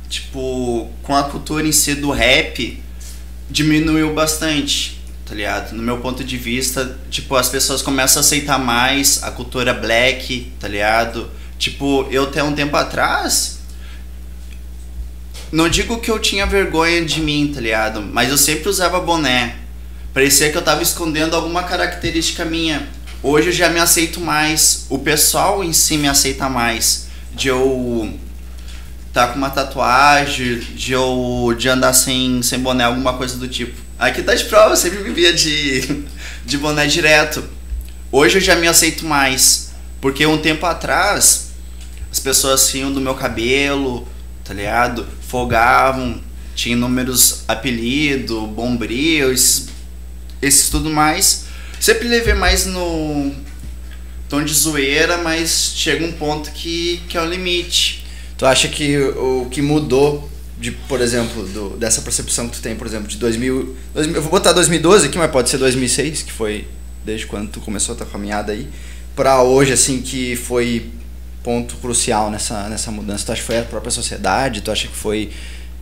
tipo, 0.08 0.90
com 1.02 1.14
a 1.14 1.24
cultura 1.24 1.66
em 1.66 1.72
si 1.72 1.94
do 1.94 2.10
rap, 2.10 2.82
diminuiu 3.48 4.12
bastante, 4.14 5.00
tá 5.24 5.34
ligado? 5.34 5.72
No 5.74 5.82
meu 5.82 5.98
ponto 5.98 6.24
de 6.24 6.36
vista, 6.36 6.98
tipo, 7.10 7.36
as 7.36 7.48
pessoas 7.48 7.82
começam 7.82 8.20
a 8.20 8.24
aceitar 8.24 8.58
mais 8.58 9.22
a 9.22 9.30
cultura 9.30 9.72
black, 9.72 10.52
tá 10.58 10.66
ligado? 10.66 11.30
Tipo, 11.58 12.08
eu 12.10 12.24
até 12.24 12.42
um 12.42 12.52
tempo 12.52 12.76
atrás, 12.76 13.60
não 15.52 15.68
digo 15.68 16.00
que 16.00 16.10
eu 16.10 16.18
tinha 16.18 16.46
vergonha 16.46 17.04
de 17.04 17.20
mim, 17.20 17.52
tá 17.54 17.60
ligado? 17.60 18.00
Mas 18.00 18.30
eu 18.30 18.38
sempre 18.38 18.68
usava 18.68 18.98
boné, 18.98 19.61
Parecia 20.12 20.50
que 20.50 20.58
eu 20.58 20.62
tava 20.62 20.82
escondendo 20.82 21.34
alguma 21.34 21.62
característica 21.62 22.44
minha. 22.44 22.86
Hoje 23.22 23.48
eu 23.48 23.52
já 23.52 23.70
me 23.70 23.80
aceito 23.80 24.20
mais. 24.20 24.84
O 24.90 24.98
pessoal 24.98 25.64
em 25.64 25.72
si 25.72 25.96
me 25.96 26.06
aceita 26.06 26.50
mais. 26.50 27.06
De 27.34 27.48
eu 27.48 28.12
tá 29.10 29.28
com 29.28 29.38
uma 29.38 29.48
tatuagem, 29.48 30.58
de 30.58 30.92
eu 30.92 31.54
de 31.56 31.68
andar 31.68 31.94
sem, 31.94 32.42
sem 32.42 32.58
boné, 32.58 32.84
alguma 32.84 33.14
coisa 33.14 33.38
do 33.38 33.48
tipo. 33.48 33.78
Aqui 33.98 34.22
tá 34.22 34.34
de 34.34 34.44
prova, 34.44 34.72
eu 34.72 34.76
sempre 34.76 34.98
me 34.98 35.10
via 35.10 35.32
de, 35.32 36.04
de 36.44 36.58
boné 36.58 36.86
direto. 36.86 37.42
Hoje 38.10 38.36
eu 38.36 38.42
já 38.42 38.54
me 38.54 38.68
aceito 38.68 39.06
mais. 39.06 39.72
Porque 39.98 40.26
um 40.26 40.36
tempo 40.36 40.66
atrás, 40.66 41.52
as 42.10 42.20
pessoas 42.20 42.68
riam 42.70 42.92
do 42.92 43.00
meu 43.00 43.14
cabelo, 43.14 44.06
tá 44.44 44.52
ligado? 44.52 45.06
Folgavam, 45.26 46.20
tinha 46.54 46.76
inúmeros 46.76 47.44
apelidos, 47.48 48.46
bombril, 48.50 49.32
esses 49.32 49.71
esses 50.42 50.68
tudo 50.68 50.90
mais. 50.90 51.44
Sempre 51.80 52.08
levei 52.08 52.34
mais 52.34 52.66
no 52.66 53.32
tom 54.28 54.44
de 54.44 54.52
zoeira, 54.52 55.18
mas 55.18 55.72
chega 55.76 56.04
um 56.04 56.12
ponto 56.12 56.50
que, 56.50 57.00
que 57.08 57.16
é 57.16 57.22
o 57.22 57.26
limite. 57.26 58.04
Tu 58.36 58.44
acha 58.44 58.68
que 58.68 58.98
o 58.98 59.46
que 59.50 59.62
mudou 59.62 60.30
de, 60.58 60.70
por 60.70 61.00
exemplo, 61.00 61.44
do, 61.48 61.76
dessa 61.76 62.02
percepção 62.02 62.48
que 62.48 62.56
tu 62.56 62.62
tem, 62.62 62.76
por 62.76 62.86
exemplo, 62.86 63.08
de 63.08 63.16
2000, 63.16 63.76
2000, 63.94 64.16
eu 64.16 64.22
vou 64.22 64.30
botar 64.30 64.52
2012 64.52 65.06
aqui, 65.06 65.18
mas 65.18 65.30
pode 65.30 65.50
ser 65.50 65.58
2006, 65.58 66.22
que 66.22 66.32
foi 66.32 66.66
desde 67.04 67.26
quando 67.26 67.50
tu 67.50 67.60
começou 67.60 67.94
a 67.94 67.98
tua 67.98 68.06
caminhada 68.06 68.52
aí, 68.52 68.68
para 69.14 69.42
hoje 69.42 69.72
assim 69.72 70.00
que 70.00 70.36
foi 70.36 70.90
ponto 71.42 71.76
crucial 71.76 72.30
nessa 72.30 72.68
nessa 72.68 72.90
mudança. 72.90 73.26
Tu 73.26 73.32
acha 73.32 73.40
que 73.40 73.46
foi 73.46 73.58
a 73.58 73.62
própria 73.64 73.90
sociedade? 73.90 74.60
Tu 74.60 74.70
acha 74.70 74.88
que 74.88 74.96
foi 74.96 75.30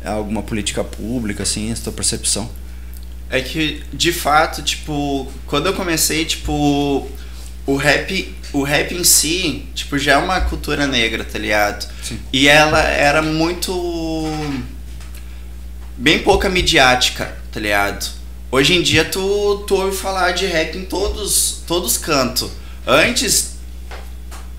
alguma 0.04 0.42
política 0.42 0.82
pública 0.82 1.42
assim, 1.42 1.70
essa 1.70 1.84
tua 1.84 1.92
percepção? 1.92 2.50
É 3.30 3.40
que 3.40 3.82
de 3.92 4.12
fato, 4.12 4.60
tipo, 4.62 5.30
quando 5.46 5.66
eu 5.66 5.72
comecei, 5.72 6.25
tipo, 6.25 7.08
o 7.64 7.76
rap, 7.76 8.34
o 8.52 8.64
rap 8.64 8.92
em 8.92 9.04
si, 9.04 9.66
tipo, 9.75 9.96
já 9.96 10.14
é 10.14 10.16
uma 10.16 10.40
cultura 10.40 10.87
negra, 10.87 11.22
tá 11.25 11.38
ligado? 11.38 11.88
Sim. 12.02 12.18
E 12.32 12.49
ela 12.49 12.82
era 12.82 13.22
muito 13.22 14.28
bem 15.96 16.18
pouca 16.18 16.49
midiática, 16.49 17.37
tá 17.52 17.60
ligado? 17.60 18.10
Hoje 18.50 18.75
em 18.75 18.82
dia 18.82 19.04
tu, 19.04 19.64
tu 19.68 19.76
ouve 19.76 19.96
falar 19.96 20.32
de 20.32 20.46
rap 20.46 20.76
em 20.76 20.84
todos 20.84 21.62
todos 21.68 21.96
cantos. 21.96 22.50
Antes 22.84 23.52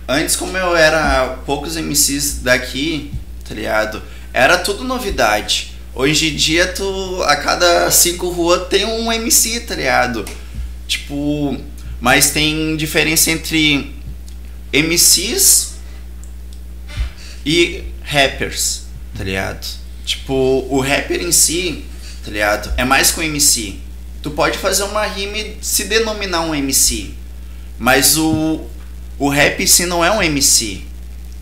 antes 0.07 0.37
como 0.37 0.55
eu 0.57 0.75
era 0.75 1.39
poucos 1.45 1.75
MCs 1.75 2.39
daqui, 2.41 3.11
tá 3.47 3.53
ligado? 3.53 4.01
Era 4.31 4.57
tudo 4.57 4.85
novidade. 4.85 5.70
Hoje 5.93 6.29
em 6.29 6.35
dia, 6.37 6.67
tu, 6.67 7.21
a 7.23 7.35
cada 7.35 7.91
cinco 7.91 8.29
ruas 8.29 8.69
tem 8.69 8.85
um 8.85 9.11
MC, 9.11 9.59
tá 9.59 9.75
ligado? 9.75 10.23
Tipo, 10.87 11.57
mas 11.99 12.29
tem 12.29 12.77
diferença 12.77 13.29
entre 13.29 13.93
MCs 14.71 15.73
e 17.45 17.83
rappers, 18.03 18.83
tá 19.17 19.21
ligado? 19.25 19.67
Tipo, 20.05 20.65
o 20.69 20.79
rapper 20.79 21.21
em 21.21 21.31
si, 21.33 21.83
tá 22.23 22.31
ligado? 22.31 22.73
É 22.77 22.85
mais 22.85 23.15
um 23.17 23.21
MC. 23.21 23.75
Tu 24.23 24.31
pode 24.31 24.57
fazer 24.57 24.83
uma 24.83 25.05
rima 25.05 25.37
e 25.37 25.57
se 25.61 25.83
denominar 25.83 26.41
um 26.41 26.55
MC. 26.55 27.11
Mas 27.77 28.17
o, 28.17 28.61
o 29.19 29.27
rap 29.27 29.61
em 29.61 29.67
si 29.67 29.85
não 29.85 30.05
é 30.05 30.09
um 30.09 30.21
MC. 30.21 30.83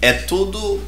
É 0.01 0.11
tudo 0.11 0.81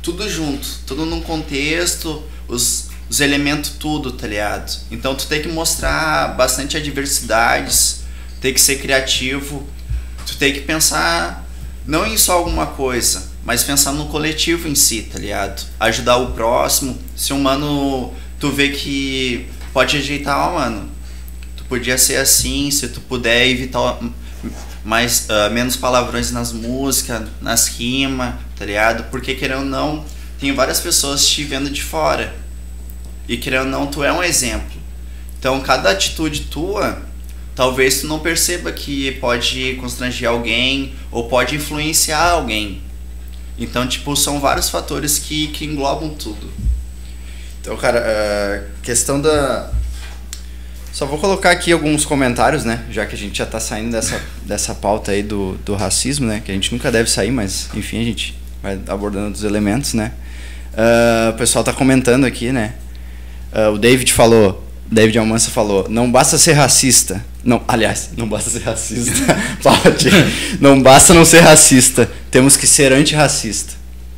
tudo 0.00 0.30
junto, 0.30 0.66
tudo 0.86 1.04
num 1.04 1.20
contexto 1.20 2.22
os, 2.48 2.88
os 3.08 3.20
elementos 3.20 3.70
tudo, 3.70 4.12
tá 4.12 4.26
ligado? 4.26 4.80
Então 4.90 5.14
tu 5.14 5.26
tem 5.26 5.42
que 5.42 5.48
mostrar 5.48 6.36
bastante 6.36 6.76
adversidades, 6.76 8.02
tem 8.40 8.52
que 8.52 8.60
ser 8.60 8.76
criativo, 8.76 9.66
tu 10.26 10.36
tem 10.36 10.52
que 10.52 10.60
pensar 10.60 11.46
não 11.86 12.04
em 12.06 12.16
só 12.16 12.34
alguma 12.34 12.66
coisa, 12.66 13.30
mas 13.44 13.62
pensar 13.62 13.92
no 13.92 14.06
coletivo 14.06 14.66
em 14.66 14.74
si, 14.74 15.02
tá 15.02 15.18
ligado? 15.18 15.64
Ajudar 15.78 16.16
o 16.16 16.32
próximo. 16.32 16.98
Se 17.14 17.32
um 17.32 17.40
mano 17.40 18.12
tu 18.40 18.50
vê 18.50 18.70
que 18.70 19.48
pode 19.72 19.96
ajeitar, 19.96 20.48
ó, 20.48 20.54
mano, 20.54 20.90
tu 21.56 21.64
podia 21.64 21.96
ser 21.96 22.16
assim, 22.16 22.70
se 22.70 22.88
tu 22.88 23.00
puder 23.00 23.46
evitar 23.46 24.00
mais 24.84 25.28
uh, 25.28 25.52
menos 25.52 25.76
palavrões 25.76 26.30
nas 26.30 26.52
músicas, 26.52 27.28
nas 27.40 27.68
rimas, 27.68 28.34
tá 28.56 28.64
ligado? 28.64 29.04
Porque 29.10 29.34
querendo 29.34 29.60
ou 29.60 29.64
não, 29.64 30.04
tem 30.38 30.52
várias 30.54 30.80
pessoas 30.80 31.26
te 31.26 31.44
vendo 31.44 31.70
de 31.70 31.82
fora. 31.82 32.34
E 33.28 33.36
querendo 33.36 33.64
ou 33.64 33.70
não, 33.70 33.86
tu 33.86 34.04
é 34.04 34.12
um 34.12 34.22
exemplo. 34.22 34.80
Então, 35.38 35.60
cada 35.60 35.90
atitude 35.90 36.42
tua, 36.42 37.02
talvez 37.54 38.00
tu 38.00 38.06
não 38.06 38.18
perceba 38.18 38.72
que 38.72 39.12
pode 39.12 39.76
constranger 39.80 40.28
alguém 40.28 40.94
ou 41.10 41.28
pode 41.28 41.56
influenciar 41.56 42.30
alguém. 42.30 42.82
Então, 43.58 43.86
tipo, 43.86 44.14
são 44.14 44.38
vários 44.38 44.68
fatores 44.68 45.18
que, 45.18 45.48
que 45.48 45.64
englobam 45.64 46.10
tudo. 46.10 46.50
Então, 47.60 47.76
cara, 47.76 47.98
a 48.00 48.84
questão 48.84 49.20
da. 49.20 49.70
Só 50.92 51.04
vou 51.04 51.18
colocar 51.18 51.50
aqui 51.50 51.72
alguns 51.72 52.04
comentários, 52.04 52.64
né? 52.64 52.84
Já 52.90 53.04
que 53.04 53.14
a 53.14 53.18
gente 53.18 53.36
já 53.36 53.44
tá 53.44 53.60
saindo 53.60 53.92
dessa, 53.92 54.22
dessa 54.44 54.74
pauta 54.74 55.12
aí 55.12 55.22
do, 55.22 55.58
do 55.64 55.74
racismo, 55.74 56.26
né? 56.26 56.40
Que 56.44 56.50
a 56.50 56.54
gente 56.54 56.72
nunca 56.72 56.90
deve 56.92 57.10
sair, 57.10 57.30
mas 57.30 57.68
enfim, 57.74 58.00
a 58.00 58.04
gente 58.04 58.38
vai 58.62 58.78
abordando 58.88 59.34
os 59.34 59.44
elementos, 59.44 59.94
né? 59.94 60.12
Uh, 60.76 61.30
o 61.30 61.32
pessoal 61.38 61.62
está 61.62 61.72
comentando 61.72 62.26
aqui, 62.26 62.52
né? 62.52 62.74
Uh, 63.50 63.72
o 63.72 63.78
David 63.78 64.12
falou, 64.12 64.62
David 64.90 65.18
Almança 65.18 65.50
falou, 65.50 65.86
não 65.88 66.12
basta 66.12 66.36
ser 66.36 66.52
racista. 66.52 67.24
Não, 67.42 67.62
aliás, 67.66 68.10
não 68.16 68.28
basta 68.28 68.50
ser 68.50 68.62
racista. 68.62 69.36
Pode. 69.62 70.10
não 70.60 70.82
basta 70.82 71.14
não 71.14 71.24
ser 71.24 71.40
racista. 71.40 72.10
Temos 72.30 72.56
que 72.56 72.66
ser 72.66 72.92
antirracista. 72.92 73.72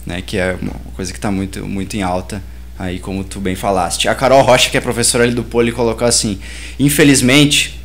Né? 0.05 0.21
Que 0.21 0.37
é 0.37 0.57
uma 0.61 0.73
coisa 0.97 1.13
que 1.13 1.19
está 1.19 1.31
muito, 1.31 1.65
muito 1.65 1.97
em 1.97 2.03
alta 2.03 2.43
aí, 2.77 2.99
como 2.99 3.23
tu 3.23 3.39
bem 3.39 3.55
falaste. 3.55 4.09
A 4.09 4.15
Carol 4.15 4.43
Rocha, 4.43 4.69
que 4.69 4.77
é 4.77 4.81
professora 4.81 5.23
ali 5.23 5.35
do 5.35 5.45
Poli, 5.45 5.71
colocou 5.71 6.07
assim: 6.07 6.41
infelizmente, 6.79 7.81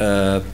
uh, 0.00 0.44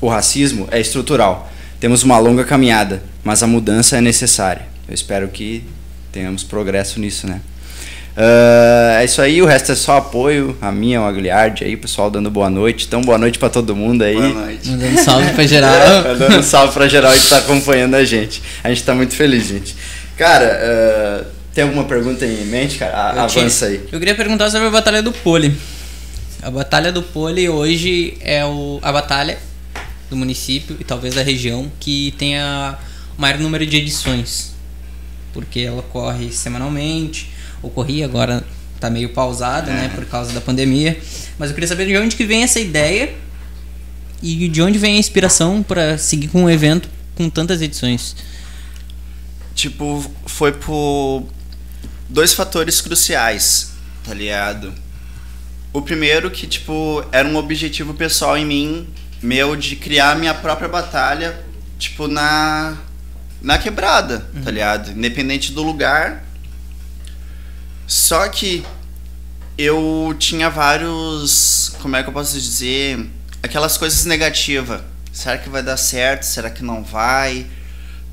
o 0.00 0.08
racismo 0.08 0.68
é 0.70 0.80
estrutural. 0.80 1.50
Temos 1.80 2.02
uma 2.02 2.18
longa 2.18 2.44
caminhada, 2.44 3.02
mas 3.24 3.42
a 3.42 3.46
mudança 3.46 3.96
é 3.96 4.00
necessária. 4.00 4.66
Eu 4.88 4.94
espero 4.94 5.28
que 5.28 5.64
tenhamos 6.16 6.42
progresso 6.42 6.98
nisso, 6.98 7.26
né? 7.26 7.42
Uh, 8.16 8.96
é 8.98 9.04
isso 9.04 9.20
aí, 9.20 9.42
o 9.42 9.44
resto 9.44 9.72
é 9.72 9.74
só 9.74 9.98
apoio. 9.98 10.56
A 10.62 10.72
minha, 10.72 11.02
o 11.02 11.04
Agliard 11.04 11.62
aí, 11.62 11.76
pessoal 11.76 12.10
dando 12.10 12.30
boa 12.30 12.48
noite. 12.48 12.86
Então, 12.86 13.02
boa 13.02 13.18
noite 13.18 13.38
para 13.38 13.50
todo 13.50 13.76
mundo 13.76 14.00
aí. 14.00 14.16
Boa 14.16 14.46
noite. 14.46 14.70
Mandando 14.70 14.98
salve 14.98 15.32
pra 15.34 15.44
geral. 15.46 16.02
Mandando 16.04 16.42
salve 16.42 16.72
pra 16.72 16.88
geral 16.88 17.12
que 17.12 17.28
tá 17.28 17.36
acompanhando 17.36 17.94
a 17.94 18.02
gente. 18.02 18.42
A 18.64 18.70
gente 18.70 18.82
tá 18.82 18.94
muito 18.94 19.14
feliz, 19.14 19.46
gente. 19.46 19.76
Cara, 20.16 21.26
uh, 21.26 21.26
tem 21.52 21.64
alguma 21.64 21.84
pergunta 21.84 22.24
em 22.24 22.46
mente, 22.46 22.78
cara? 22.78 22.96
A, 22.96 23.24
avança 23.24 23.66
tinha, 23.66 23.78
aí. 23.78 23.88
Eu 23.92 23.98
queria 23.98 24.14
perguntar 24.14 24.50
sobre 24.50 24.68
a 24.68 24.70
Batalha 24.70 25.02
do 25.02 25.12
Pole. 25.12 25.54
A 26.40 26.50
Batalha 26.50 26.90
do 26.90 27.02
Pole 27.02 27.46
hoje 27.50 28.16
é 28.22 28.42
o, 28.46 28.78
a 28.80 28.90
batalha 28.90 29.36
do 30.08 30.16
município 30.16 30.78
e 30.80 30.84
talvez 30.84 31.14
da 31.14 31.22
região 31.22 31.70
que 31.78 32.14
tenha 32.16 32.78
o 33.18 33.20
maior 33.20 33.38
número 33.38 33.66
de 33.66 33.76
edições. 33.76 34.55
Porque 35.36 35.60
ela 35.60 35.80
ocorre 35.80 36.32
semanalmente 36.32 37.30
ocorria, 37.62 38.04
agora 38.04 38.44
tá 38.80 38.90
meio 38.90 39.10
pausada, 39.10 39.72
né, 39.72 39.90
por 39.94 40.04
causa 40.06 40.32
da 40.32 40.40
pandemia. 40.40 40.98
Mas 41.38 41.50
eu 41.50 41.54
queria 41.54 41.68
saber 41.68 41.86
de 41.86 41.96
onde 41.96 42.16
que 42.16 42.24
vem 42.24 42.42
essa 42.42 42.60
ideia 42.60 43.14
e 44.22 44.48
de 44.48 44.62
onde 44.62 44.78
vem 44.78 44.96
a 44.96 44.98
inspiração 44.98 45.62
para 45.62 45.98
seguir 45.98 46.28
com 46.28 46.44
um 46.44 46.50
evento 46.50 46.88
com 47.14 47.28
tantas 47.30 47.62
edições. 47.62 48.16
Tipo, 49.54 50.04
foi 50.26 50.52
por 50.52 51.26
dois 52.08 52.34
fatores 52.34 52.80
cruciais, 52.80 53.72
tá 54.04 54.12
ligado? 54.12 54.72
O 55.72 55.80
primeiro 55.80 56.30
que, 56.30 56.46
tipo, 56.46 57.04
era 57.10 57.26
um 57.26 57.36
objetivo 57.36 57.94
pessoal 57.94 58.36
em 58.36 58.44
mim, 58.44 58.88
meu, 59.22 59.56
de 59.56 59.76
criar 59.76 60.16
minha 60.16 60.34
própria 60.34 60.68
batalha, 60.68 61.42
tipo, 61.78 62.06
na, 62.06 62.76
na 63.46 63.58
quebrada, 63.58 64.26
uhum. 64.34 64.42
tá 64.42 64.50
ligado? 64.50 64.90
Independente 64.90 65.52
do 65.52 65.62
lugar, 65.62 66.24
só 67.86 68.28
que 68.28 68.66
eu 69.56 70.16
tinha 70.18 70.50
vários. 70.50 71.72
Como 71.80 71.94
é 71.94 72.02
que 72.02 72.08
eu 72.08 72.12
posso 72.12 72.34
dizer? 72.34 73.08
Aquelas 73.40 73.78
coisas 73.78 74.04
negativas. 74.04 74.80
Será 75.12 75.38
que 75.38 75.48
vai 75.48 75.62
dar 75.62 75.76
certo? 75.76 76.24
Será 76.24 76.50
que 76.50 76.64
não 76.64 76.82
vai? 76.82 77.46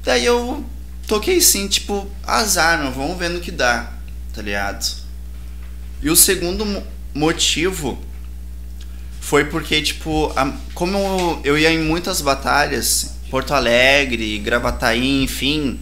Daí 0.03 0.23
eu 0.23 0.63
toquei 1.07 1.41
sim, 1.41 1.67
tipo, 1.67 2.07
azar, 2.21 2.79
meu, 2.79 2.91
vamos 2.91 3.17
ver 3.17 3.31
no 3.31 3.39
que 3.39 3.51
dá, 3.51 3.91
tá 4.35 4.41
ligado? 4.43 4.85
E 5.99 6.11
o 6.11 6.15
segundo 6.15 6.83
motivo 7.11 7.99
foi 9.19 9.45
porque, 9.45 9.81
tipo, 9.81 10.31
a, 10.35 10.53
como 10.75 11.41
eu 11.43 11.57
ia 11.57 11.71
em 11.71 11.79
muitas 11.79 12.21
batalhas, 12.21 13.12
Porto 13.33 13.51
Alegre, 13.55 14.37
Gravataí, 14.37 15.23
enfim, 15.23 15.79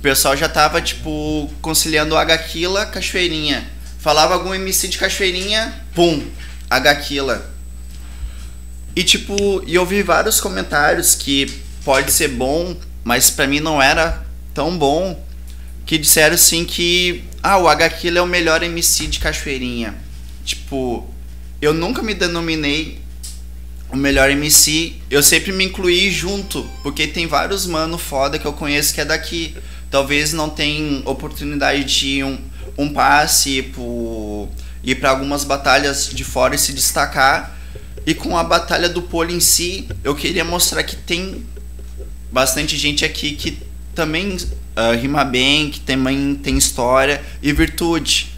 pessoal 0.00 0.36
já 0.36 0.48
tava, 0.48 0.80
tipo, 0.80 1.50
conciliando 1.60 2.16
Agaquila, 2.16 2.86
Cachoeirinha. 2.86 3.68
Falava 3.98 4.34
algum 4.34 4.54
MC 4.54 4.86
de 4.86 4.96
Cachoeirinha, 4.96 5.74
pum, 5.92 6.22
Agaquila. 6.70 7.50
E, 8.94 9.02
tipo, 9.02 9.64
e 9.66 9.74
eu 9.74 9.84
vi 9.84 10.04
vários 10.04 10.40
comentários 10.40 11.16
que 11.16 11.52
pode 11.84 12.12
ser 12.12 12.28
bom, 12.28 12.76
mas 13.02 13.28
para 13.28 13.48
mim 13.48 13.58
não 13.58 13.82
era 13.82 14.24
tão 14.54 14.78
bom, 14.78 15.20
que 15.84 15.98
disseram, 15.98 16.36
assim, 16.36 16.64
que, 16.64 17.24
ah, 17.42 17.58
o 17.58 17.66
Agaquila 17.66 18.20
é 18.20 18.22
o 18.22 18.26
melhor 18.26 18.62
MC 18.62 19.08
de 19.08 19.18
Cachoeirinha. 19.18 19.96
Tipo, 20.44 21.12
eu 21.60 21.74
nunca 21.74 22.04
me 22.04 22.14
denominei 22.14 23.02
o 23.94 23.96
melhor 23.96 24.28
MC, 24.28 24.94
eu 25.08 25.22
sempre 25.22 25.52
me 25.52 25.64
incluí 25.64 26.10
junto, 26.10 26.68
porque 26.82 27.06
tem 27.06 27.26
vários 27.26 27.64
mano 27.64 27.96
foda 27.96 28.38
que 28.38 28.44
eu 28.44 28.52
conheço 28.52 28.92
que 28.92 29.00
é 29.00 29.04
daqui 29.04 29.54
talvez 29.88 30.32
não 30.32 30.50
tenha 30.50 31.08
oportunidade 31.08 31.84
de 31.84 32.24
um, 32.24 32.36
um 32.76 32.92
passe 32.92 33.62
por 33.62 34.48
ir 34.82 34.96
para 34.96 35.10
algumas 35.10 35.44
batalhas 35.44 36.10
de 36.12 36.24
fora 36.24 36.56
e 36.56 36.58
se 36.58 36.72
destacar. 36.72 37.56
E 38.04 38.12
com 38.12 38.36
a 38.36 38.42
batalha 38.42 38.88
do 38.88 39.00
pole 39.00 39.32
em 39.32 39.38
si, 39.38 39.86
eu 40.02 40.16
queria 40.16 40.44
mostrar 40.44 40.82
que 40.82 40.96
tem 40.96 41.46
bastante 42.32 42.76
gente 42.76 43.04
aqui 43.04 43.36
que 43.36 43.56
também 43.94 44.36
uh, 44.36 45.00
rima 45.00 45.24
bem, 45.24 45.70
que 45.70 45.78
também 45.78 46.34
tem 46.34 46.58
história 46.58 47.22
e 47.40 47.52
virtude. 47.52 48.32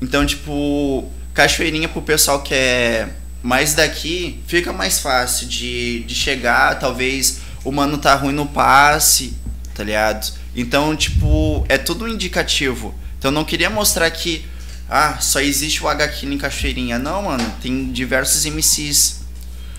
Então, 0.00 0.24
tipo, 0.24 1.10
cachoeirinha 1.34 1.88
pro 1.88 2.00
pessoal 2.00 2.40
que 2.40 2.54
é 2.54 3.08
mais 3.42 3.74
daqui, 3.74 4.40
fica 4.46 4.72
mais 4.72 4.98
fácil 4.98 5.46
de, 5.46 6.00
de 6.00 6.14
chegar. 6.14 6.78
Talvez 6.78 7.40
o 7.64 7.72
mano 7.72 7.98
tá 7.98 8.14
ruim 8.14 8.32
no 8.32 8.46
passe, 8.46 9.34
tá 9.74 9.84
ligado? 9.84 10.32
Então, 10.54 10.96
tipo, 10.96 11.64
é 11.68 11.78
tudo 11.78 12.04
um 12.04 12.08
indicativo. 12.08 12.94
Então, 13.18 13.30
eu 13.30 13.34
não 13.34 13.44
queria 13.44 13.70
mostrar 13.70 14.10
que, 14.10 14.44
ah, 14.88 15.18
só 15.20 15.40
existe 15.40 15.82
o 15.82 15.88
H 15.88 16.24
em 16.24 16.38
Cachoeirinha. 16.38 16.98
Não, 16.98 17.22
mano, 17.22 17.54
tem 17.62 17.90
diversos 17.92 18.44
MCs. 18.44 19.20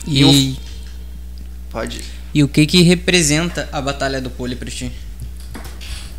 E, 0.05 0.21
e 0.21 0.25
o... 0.25 0.57
Pode. 1.69 2.01
E 2.33 2.43
o 2.43 2.47
que 2.47 2.65
que 2.65 2.81
representa 2.81 3.67
a 3.71 3.81
Batalha 3.81 4.21
do 4.21 4.29
Pole 4.29 4.55
pra 4.55 4.69
ti? 4.69 4.91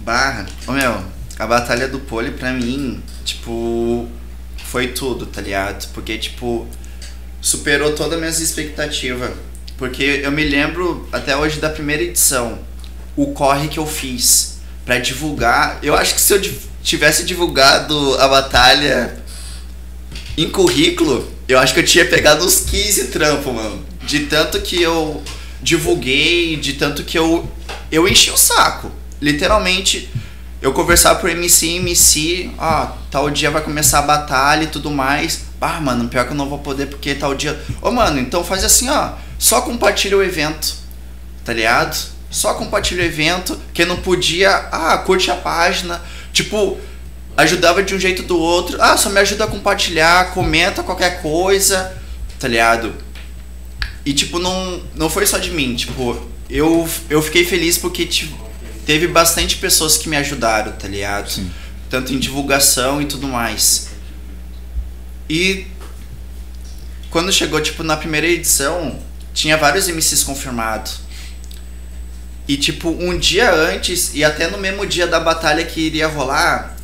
Barra. 0.01 0.47
Ô, 0.67 0.73
meu, 0.73 1.05
a 1.39 1.47
Batalha 1.47 1.89
do 1.89 2.01
Pole 2.01 2.33
pra 2.33 2.53
mim, 2.53 3.03
tipo, 3.25 4.09
foi 4.65 4.89
tudo, 4.89 5.27
tá 5.27 5.41
ligado? 5.41 5.89
Porque, 5.93 6.19
tipo, 6.19 6.67
superou 7.41 7.93
todas 7.93 8.15
as 8.15 8.21
minhas 8.21 8.41
expectativas. 8.41 9.31
Porque 9.77 10.21
eu 10.23 10.31
me 10.31 10.45
lembro 10.45 11.09
até 11.11 11.37
hoje 11.37 11.59
da 11.59 11.71
primeira 11.71 12.03
edição, 12.03 12.59
o 13.17 13.33
corre 13.33 13.69
que 13.69 13.79
eu 13.79 13.87
fiz 13.87 14.59
para 14.85 14.99
divulgar. 14.99 15.79
Eu 15.83 15.95
acho 15.95 16.15
que 16.15 16.21
se 16.21 16.33
eu 16.33 16.41
tivesse 16.83 17.25
divulgado 17.25 18.15
a 18.19 18.29
batalha 18.29 19.17
em 20.37 20.51
currículo, 20.51 21.31
eu 21.49 21.59
acho 21.59 21.73
que 21.73 21.81
eu 21.81 21.85
tinha 21.85 22.05
pegado 22.05 22.45
uns 22.45 22.61
15 22.61 23.09
trampos, 23.09 23.53
mano. 23.53 23.85
De 24.03 24.21
tanto 24.21 24.61
que 24.61 24.81
eu 24.83 25.23
divulguei, 25.63 26.57
de 26.57 26.75
tanto 26.75 27.05
que 27.05 27.19
eu 27.19 27.51
eu 27.91 28.07
enchi 28.07 28.31
o 28.31 28.37
saco. 28.37 28.91
Literalmente, 29.21 30.09
eu 30.61 30.73
conversava 30.73 31.19
por 31.19 31.31
MC, 31.31 31.77
MC, 31.77 32.51
ó, 32.59 32.93
tal 33.11 33.31
dia 33.31 33.51
vai 33.51 33.63
começar 33.63 34.01
a 34.01 34.03
batalha 34.03 34.65
e 34.65 34.69
tudo 34.69 34.91
mais. 34.91 35.43
Ah, 35.61 35.81
mano, 35.81 36.09
pior 36.09 36.25
que 36.27 36.33
eu 36.33 36.37
não 36.37 36.49
vou 36.49 36.59
poder 36.59 36.87
porque 36.87 37.15
tal 37.15 37.35
dia. 37.35 37.59
Ô, 37.81 37.91
mano, 37.91 38.19
então 38.19 38.45
faz 38.45 38.65
assim, 38.65 38.89
ó, 38.89 39.13
só 39.39 39.63
compartilha 39.63 40.17
o 40.17 40.23
evento. 40.23 40.75
Tá 41.45 41.53
ligado? 41.53 41.97
só 42.31 42.55
compartilha 42.55 43.03
o 43.03 43.07
evento, 43.07 43.61
quem 43.75 43.85
não 43.85 43.97
podia, 43.97 44.51
ah, 44.71 44.97
curte 44.99 45.31
a 45.31 45.35
página, 45.35 46.01
tipo, 46.33 46.79
ajudava 47.37 47.83
de 47.83 47.95
um 47.95 47.99
jeito 47.99 48.23
do 48.23 48.39
outro, 48.39 48.81
ah, 48.81 48.97
só 48.97 49.11
me 49.11 49.19
ajuda 49.19 49.45
a 49.45 49.49
compartilhar, 49.49 50.33
comenta 50.33 50.85
qualquer 50.85 51.21
coisa, 51.21 51.93
tá 52.39 52.47
ligado? 52.47 52.95
E 54.07 54.13
tipo, 54.13 54.39
não, 54.39 54.81
não 54.95 55.11
foi 55.11 55.27
só 55.27 55.39
de 55.39 55.51
mim, 55.51 55.75
tipo, 55.75 56.17
eu, 56.49 56.89
eu 57.11 57.21
fiquei 57.21 57.45
feliz 57.45 57.77
porque 57.77 58.07
tipo, 58.07 58.39
teve 58.87 59.07
bastante 59.09 59.57
pessoas 59.57 59.97
que 59.97 60.09
me 60.09 60.17
ajudaram, 60.17 60.73
tá 60.73 60.89
ligado? 60.89 61.31
Sim. 61.31 61.51
Tanto 61.89 62.13
em 62.13 62.19
divulgação 62.19 63.01
e 63.01 63.07
tudo 63.07 63.27
mais. 63.27 63.89
E 65.29 65.67
quando 67.11 67.33
chegou, 67.33 67.61
tipo, 67.61 67.83
na 67.83 67.97
primeira 67.97 68.27
edição, 68.27 68.99
tinha 69.33 69.57
vários 69.57 69.89
MCs 69.89 70.23
confirmados. 70.23 71.01
E 72.49 72.57
tipo, 72.57 72.89
um 72.91 73.17
dia 73.17 73.53
antes 73.55 74.11
e 74.13 74.25
até 74.25 74.49
no 74.49 74.59
mesmo 74.59 74.85
dia 74.85 75.07
da 75.07 75.21
batalha 75.21 75.65
que 75.65 75.81
iria 75.81 76.09
rolar, 76.09 76.75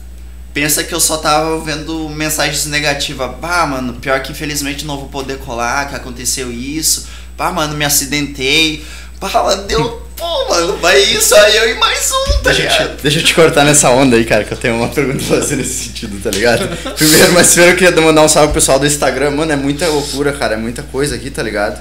pensa 0.55 0.85
que 0.85 0.95
eu 0.95 1.01
só 1.01 1.17
tava 1.17 1.59
vendo 1.61 2.09
mensagens 2.09 2.67
negativas. 2.67 3.37
Bah, 3.41 3.67
mano, 3.67 3.95
pior 3.95 4.23
que 4.23 4.31
infelizmente 4.31 4.85
não 4.85 4.97
vou 4.97 5.09
poder 5.09 5.39
colar, 5.39 5.89
que 5.89 5.97
aconteceu 5.97 6.53
isso. 6.53 7.09
Bah, 7.37 7.51
mano, 7.51 7.77
me 7.77 7.85
acidentei. 7.85 8.87
Mano, 9.21 9.63
deu. 9.65 10.07
Pô, 10.17 10.49
mano, 10.49 10.77
vai 10.79 10.99
isso 10.99 11.35
aí 11.35 11.57
eu 11.57 11.71
e 11.71 11.75
mais 11.75 12.11
um, 12.11 12.33
tá 12.43 12.51
deixa 12.51 12.63
ligado? 12.63 12.97
Te, 12.97 13.03
deixa 13.03 13.19
eu 13.19 13.23
te 13.23 13.35
cortar 13.35 13.65
nessa 13.65 13.91
onda 13.91 14.17
aí, 14.17 14.25
cara, 14.25 14.45
que 14.45 14.53
eu 14.53 14.57
tenho 14.57 14.77
uma 14.77 14.89
pergunta 14.95 15.19
pra 15.19 15.37
fazer 15.37 15.57
nesse 15.57 15.85
sentido, 15.85 16.19
tá 16.23 16.31
ligado? 16.31 16.67
Primeiro, 16.95 17.33
mas 17.35 17.49
primeiro 17.49 17.75
eu 17.75 17.79
queria 17.79 18.01
mandar 18.01 18.23
um 18.23 18.29
salve 18.29 18.49
pro 18.49 18.55
pessoal 18.55 18.79
do 18.79 18.87
Instagram. 18.87 19.33
Mano, 19.33 19.53
é 19.53 19.57
muita 19.57 19.87
loucura, 19.89 20.33
cara, 20.33 20.55
é 20.55 20.57
muita 20.57 20.83
coisa 20.83 21.15
aqui, 21.15 21.31
tá 21.31 21.43
ligado? 21.43 21.79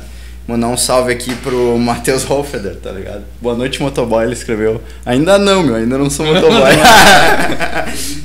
Mandar 0.48 0.68
um 0.68 0.76
salve 0.78 1.14
aqui 1.14 1.34
pro 1.36 1.78
Matheus 1.78 2.30
Hofeder, 2.30 2.76
tá 2.76 2.92
ligado? 2.92 3.24
Boa 3.42 3.56
noite, 3.56 3.82
motoboy, 3.82 4.26
ele 4.26 4.34
escreveu. 4.34 4.82
Ainda 5.06 5.38
não, 5.38 5.64
meu, 5.64 5.76
ainda 5.76 5.98
não 5.98 6.10
sou 6.10 6.26
motoboy. 6.26 6.72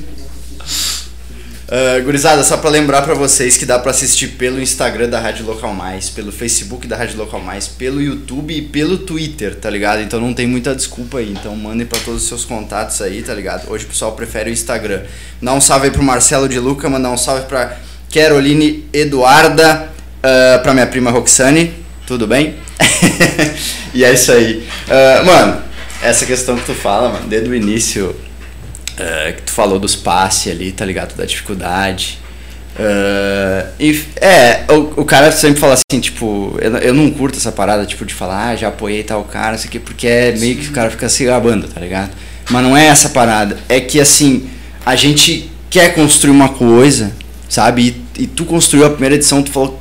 uh, 1.71 2.03
gurizada, 2.03 2.43
só 2.43 2.57
pra 2.57 2.69
lembrar 2.69 3.01
pra 3.01 3.13
vocês 3.13 3.57
que 3.57 3.65
dá 3.65 3.79
pra 3.79 3.91
assistir 3.91 4.27
pelo 4.29 4.61
Instagram 4.61 5.09
da 5.09 5.19
Rádio 5.19 5.45
Local 5.45 5.73
Mais, 5.73 6.09
pelo 6.09 6.31
Facebook 6.31 6.85
da 6.85 6.97
Rádio 6.97 7.17
Local 7.17 7.39
Mais, 7.39 7.67
pelo 7.67 8.01
YouTube 8.01 8.53
e 8.53 8.61
pelo 8.61 8.97
Twitter, 8.97 9.55
tá 9.55 9.69
ligado? 9.69 10.01
Então 10.01 10.19
não 10.19 10.33
tem 10.33 10.45
muita 10.45 10.75
desculpa 10.75 11.19
aí. 11.19 11.31
Então 11.31 11.55
mandem 11.55 11.87
pra 11.87 11.99
todos 11.99 12.23
os 12.23 12.27
seus 12.27 12.45
contatos 12.45 13.01
aí, 13.01 13.23
tá 13.23 13.33
ligado? 13.33 13.71
Hoje 13.71 13.85
o 13.85 13.87
pessoal 13.87 14.11
prefere 14.11 14.49
o 14.49 14.53
Instagram. 14.53 15.03
Dá 15.41 15.53
um 15.53 15.61
salve 15.61 15.85
aí 15.85 15.91
pro 15.91 16.03
Marcelo 16.03 16.49
de 16.49 16.59
Luca, 16.59 16.89
mandar 16.89 17.09
um 17.09 17.17
salve 17.17 17.45
pra 17.45 17.77
Caroline 18.13 18.85
Eduarda, 18.91 19.89
uh, 20.17 20.61
pra 20.61 20.73
minha 20.73 20.85
prima 20.85 21.09
Roxane 21.09 21.81
tudo 22.11 22.27
bem? 22.27 22.55
e 23.93 24.03
é 24.03 24.13
isso 24.13 24.33
aí. 24.33 24.67
Uh, 24.85 25.25
mano, 25.25 25.61
essa 26.03 26.25
questão 26.25 26.57
que 26.57 26.65
tu 26.65 26.73
fala, 26.73 27.07
mano, 27.07 27.27
desde 27.29 27.49
o 27.49 27.55
início, 27.55 28.13
é, 29.01 29.31
que 29.33 29.41
tu 29.41 29.51
falou 29.51 29.79
dos 29.79 29.95
passes 29.95 30.51
ali, 30.51 30.71
tá 30.71 30.85
ligado? 30.85 31.15
Da 31.15 31.25
dificuldade. 31.25 32.19
Uh, 32.73 33.67
e, 33.79 34.01
é, 34.15 34.63
o, 34.69 35.01
o 35.01 35.05
cara 35.05 35.31
sempre 35.31 35.59
fala 35.59 35.73
assim, 35.73 35.99
tipo, 35.99 36.57
eu, 36.61 36.77
eu 36.77 36.93
não 36.93 37.11
curto 37.11 37.37
essa 37.37 37.51
parada, 37.51 37.85
tipo, 37.85 38.05
de 38.05 38.13
falar, 38.13 38.49
ah, 38.49 38.55
já 38.55 38.67
apoiei 38.69 39.03
tal 39.03 39.23
cara, 39.23 39.55
isso 39.55 39.67
aqui, 39.67 39.79
porque 39.79 40.07
é 40.07 40.31
meio 40.37 40.55
que 40.55 40.69
o 40.69 40.71
cara 40.71 40.89
fica 40.89 41.09
se 41.09 41.25
gabando, 41.25 41.67
tá 41.67 41.81
ligado? 41.81 42.11
Mas 42.49 42.63
não 42.63 42.75
é 42.75 42.85
essa 42.85 43.09
parada, 43.09 43.57
é 43.67 43.79
que 43.79 43.99
assim, 43.99 44.49
a 44.85 44.95
gente 44.95 45.51
quer 45.69 45.93
construir 45.93 46.31
uma 46.31 46.49
coisa, 46.49 47.11
sabe? 47.49 47.95
E, 48.17 48.23
e 48.23 48.27
tu 48.27 48.45
construiu 48.45 48.85
a 48.85 48.89
primeira 48.89 49.15
edição, 49.15 49.43
tu 49.43 49.51
falou 49.51 49.80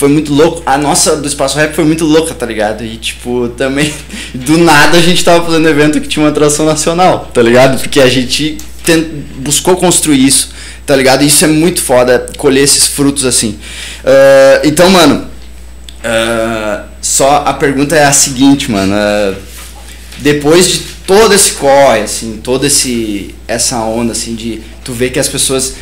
foi 0.00 0.08
muito 0.08 0.32
louco. 0.32 0.62
A 0.64 0.78
nossa 0.78 1.14
do 1.14 1.28
Espaço 1.28 1.58
Rap 1.58 1.74
foi 1.74 1.84
muito 1.84 2.06
louca, 2.06 2.32
tá 2.32 2.46
ligado? 2.46 2.82
E 2.82 2.96
tipo, 2.96 3.50
também, 3.50 3.92
do 4.32 4.56
nada 4.56 4.96
a 4.96 5.02
gente 5.02 5.22
tava 5.22 5.44
fazendo 5.44 5.68
evento 5.68 6.00
que 6.00 6.08
tinha 6.08 6.24
uma 6.24 6.30
atração 6.30 6.64
nacional, 6.64 7.30
tá 7.34 7.42
ligado? 7.42 7.78
Porque 7.78 8.00
a 8.00 8.08
gente 8.08 8.56
tent, 8.82 9.04
buscou 9.36 9.76
construir 9.76 10.26
isso 10.26 10.58
tá 10.86 10.96
ligado? 10.96 11.22
Isso 11.22 11.44
é 11.44 11.48
muito 11.48 11.80
foda, 11.82 12.30
colher 12.36 12.64
esses 12.64 12.88
frutos 12.88 13.24
assim. 13.24 13.60
Uh, 14.02 14.66
então, 14.66 14.90
mano, 14.90 15.28
uh, 16.02 16.84
só 17.00 17.44
a 17.46 17.52
pergunta 17.52 17.94
é 17.94 18.04
a 18.04 18.10
seguinte, 18.10 18.68
mano. 18.68 18.92
Uh, 18.92 19.36
depois 20.18 20.66
de 20.66 20.78
todo 21.06 21.32
esse 21.32 21.52
corre, 21.52 22.00
assim, 22.00 22.40
toda 22.42 22.66
esse, 22.66 23.32
essa 23.46 23.78
onda, 23.78 24.10
assim, 24.10 24.34
de 24.34 24.62
tu 24.82 24.92
ver 24.92 25.10
que 25.10 25.20
as 25.20 25.28
pessoas 25.28 25.76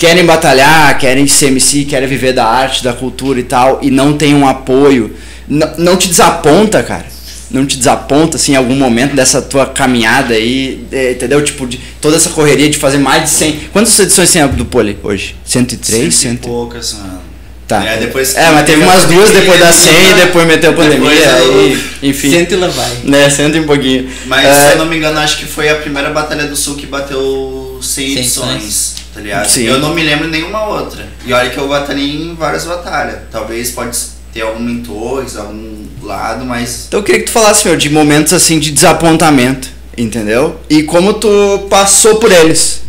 querem 0.00 0.24
batalhar, 0.24 0.98
querem 0.98 1.26
ser 1.26 1.48
MC, 1.48 1.84
querem 1.84 2.08
viver 2.08 2.32
da 2.32 2.46
arte, 2.46 2.82
da 2.82 2.94
cultura 2.94 3.38
e 3.38 3.42
tal, 3.42 3.80
e 3.82 3.90
não 3.90 4.14
tem 4.16 4.34
um 4.34 4.48
apoio, 4.48 5.14
não 5.46 5.94
te 5.96 6.08
desaponta, 6.08 6.82
cara? 6.82 7.04
não 7.50 7.66
te 7.66 7.76
desaponta 7.76 8.36
assim 8.36 8.52
em 8.52 8.56
algum 8.56 8.76
momento 8.76 9.14
dessa 9.14 9.42
tua 9.42 9.66
caminhada 9.66 10.34
aí, 10.34 10.86
é, 10.92 11.10
entendeu? 11.10 11.42
Tipo, 11.42 11.66
de 11.66 11.78
toda 12.00 12.16
essa 12.16 12.30
correria 12.30 12.70
de 12.70 12.78
fazer 12.78 12.98
mais 12.98 13.24
de 13.24 13.30
100. 13.30 13.60
Quantas 13.72 13.98
edições 13.98 14.30
tem 14.30 14.46
do 14.46 14.64
Poli 14.64 14.96
hoje? 15.02 15.34
103? 15.44 16.14
Cento 16.14 16.44
e 16.44 16.46
poucas, 16.46 16.92
mano. 16.94 17.20
Tá. 17.66 17.84
É, 17.84 17.98
depois 17.98 18.36
é 18.36 18.50
mas 18.50 18.66
teve 18.66 18.82
umas 18.82 19.04
duas 19.04 19.30
depois 19.30 19.58
da 19.60 19.72
100 19.72 20.10
e 20.10 20.14
depois 20.14 20.46
meteu 20.46 20.70
a 20.70 20.74
pandemia. 20.74 21.10
eu... 21.10 21.78
enfim. 22.02 22.30
Cento 22.30 22.52
e 22.52 22.56
lá 22.56 22.68
vai. 22.68 22.90
Né, 23.04 23.28
cento 23.30 23.56
e 23.56 23.60
um 23.60 23.66
pouquinho. 23.66 24.08
Mas 24.26 24.46
é... 24.46 24.66
se 24.66 24.72
eu 24.72 24.78
não 24.78 24.86
me 24.86 24.96
engano, 24.96 25.18
acho 25.18 25.38
que 25.38 25.46
foi 25.46 25.68
a 25.68 25.74
primeira 25.74 26.10
Batalha 26.10 26.46
do 26.46 26.56
Sul 26.56 26.76
que 26.76 26.86
bateu 26.86 27.78
100 27.82 28.18
edições, 28.18 28.94
tá 29.20 29.22
ligado? 29.22 29.48
Sim. 29.48 29.64
Eu 29.64 29.78
não 29.78 29.94
me 29.94 30.02
lembro 30.02 30.28
nenhuma 30.28 30.66
outra. 30.66 31.06
E 31.24 31.32
olha 31.32 31.50
que 31.50 31.58
eu 31.58 31.68
batalhei 31.68 32.10
em 32.10 32.34
várias 32.34 32.64
batalhas. 32.64 33.20
Talvez 33.30 33.70
pode 33.70 33.96
ter 34.32 34.40
algum 34.40 34.82
Torres, 34.82 35.36
algum 35.36 35.86
lado, 36.02 36.44
mas. 36.44 36.86
Então 36.88 37.00
eu 37.00 37.04
queria 37.04 37.20
que 37.20 37.26
tu 37.26 37.32
falasse, 37.32 37.66
meu, 37.66 37.76
de 37.76 37.90
momentos 37.90 38.32
assim 38.32 38.58
de 38.58 38.70
desapontamento, 38.70 39.68
entendeu? 39.96 40.58
E 40.68 40.82
como 40.82 41.14
tu 41.14 41.66
passou 41.68 42.16
por 42.16 42.32
eles. 42.32 42.82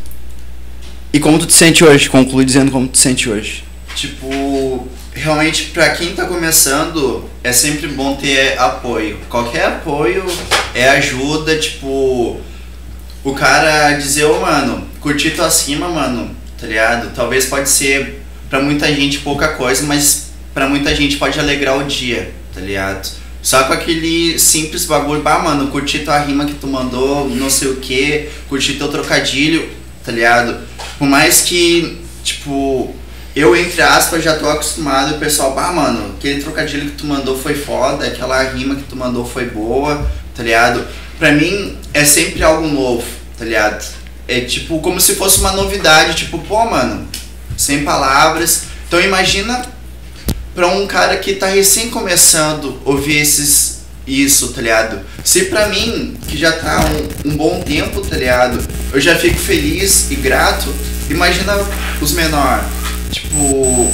E 1.13 1.20
como 1.20 1.38
tu 1.38 1.46
te 1.46 1.54
sente 1.54 1.84
hoje, 1.84 2.10
conclui 2.10 2.46
dizendo 2.46 2.72
como 2.72 2.88
tu 2.88 2.94
te 2.94 3.00
sente 3.00 3.30
hoje. 3.30 3.65
Tipo, 3.94 4.88
realmente 5.13 5.65
pra 5.65 5.89
quem 5.89 6.13
tá 6.13 6.26
começando, 6.26 7.26
é 7.44 7.52
sempre 7.52 7.88
bom 7.89 8.15
ter 8.15 8.58
apoio. 8.58 9.17
Qualquer 9.30 9.65
apoio 9.65 10.24
é 10.74 10.88
ajuda, 10.91 11.58
tipo, 11.58 12.39
o 13.26 13.34
cara 13.34 13.91
dizer, 13.98 14.24
ô 14.24 14.38
oh, 14.38 14.39
mano, 14.39 14.90
curti 15.02 15.32
tua 15.32 15.50
cima, 15.50 15.90
mano, 15.90 16.34
tá 16.60 16.68
ligado? 16.68 17.14
Talvez 17.14 17.46
pode 17.46 17.68
ser 17.68 18.22
pra 18.50 18.62
muita 18.62 18.88
gente 18.94 19.20
pouca 19.20 19.50
coisa, 19.50 19.84
mas 19.84 20.32
pra 20.54 20.70
muita 20.70 20.96
gente 20.96 21.18
pode 21.18 21.40
alegrar 21.40 21.78
o 21.78 21.84
dia 21.84 22.32
tá 22.54 22.62
ligado? 22.62 23.10
Só 23.42 23.64
com 23.64 23.74
aquele 23.74 24.38
simples 24.38 24.86
bagulho, 24.86 25.22
bah, 25.22 25.40
mano, 25.40 25.68
curti 25.72 26.00
tua 26.00 26.20
rima 26.20 26.46
que 26.46 26.54
tu 26.54 26.68
mandou, 26.68 27.28
não 27.30 27.50
sei 27.50 27.70
o 27.70 27.78
que, 27.78 28.30
curti 28.48 28.74
teu 28.74 28.88
trocadilho, 28.88 29.68
tá 30.06 30.12
ligado? 30.12 30.60
Por 31.00 31.08
mais 31.08 31.42
que, 31.42 32.00
tipo, 32.24 32.94
eu, 33.36 33.56
entre 33.56 33.82
aspas, 33.82 34.24
já 34.24 34.38
tô 34.38 34.48
acostumado, 34.48 35.16
o 35.16 35.20
pessoal, 35.20 35.56
bah, 35.56 35.72
mano, 35.72 36.14
aquele 36.18 36.42
trocadilho 36.42 36.92
que 36.92 36.98
tu 36.98 37.08
mandou 37.08 37.36
foi 37.36 37.56
foda, 37.56 38.06
aquela 38.06 38.44
rima 38.44 38.76
que 38.76 38.84
tu 38.84 38.96
mandou 38.96 39.26
foi 39.26 39.46
boa, 39.46 40.08
tá 40.36 40.44
ligado? 40.44 40.86
Pra 41.18 41.32
mim, 41.32 41.78
é 41.94 42.06
sempre 42.06 42.44
algo 42.44 42.68
novo, 42.68 43.08
tá 43.40 43.46
ligado? 43.46 43.84
É 44.32 44.39
tipo, 44.39 44.80
como 44.80 45.02
se 45.02 45.15
fosse 45.15 45.41
uma 45.41 45.52
novidade, 45.52 46.15
tipo, 46.15 46.39
pô, 46.39 46.63
mano, 46.63 47.06
sem 47.58 47.84
palavras. 47.84 48.63
Então 48.88 49.02
imagina 49.02 49.62
para 50.56 50.67
um 50.67 50.88
cara 50.88 51.17
que 51.17 51.34
tá 51.34 51.48
recém 51.48 51.89
começando 51.89 52.80
ouvir 52.86 53.17
esses 53.17 53.82
isso, 54.08 54.54
tá 54.54 54.62
ligado? 54.62 55.02
Se 55.22 55.44
pra 55.46 55.67
mim, 55.67 56.17
que 56.30 56.38
já 56.38 56.54
tá 56.54 56.80
um, 57.26 57.32
um 57.32 57.36
bom 57.36 57.60
tempo, 57.60 58.00
tá 58.00 58.15
ligado? 58.15 58.65
Eu 58.94 59.02
já 59.02 59.17
fico 59.17 59.38
feliz 59.38 60.10
e 60.10 60.15
grato, 60.15 60.74
imagina 61.10 61.54
os 62.00 62.13
menor. 62.13 62.63
Tipo, 63.12 63.91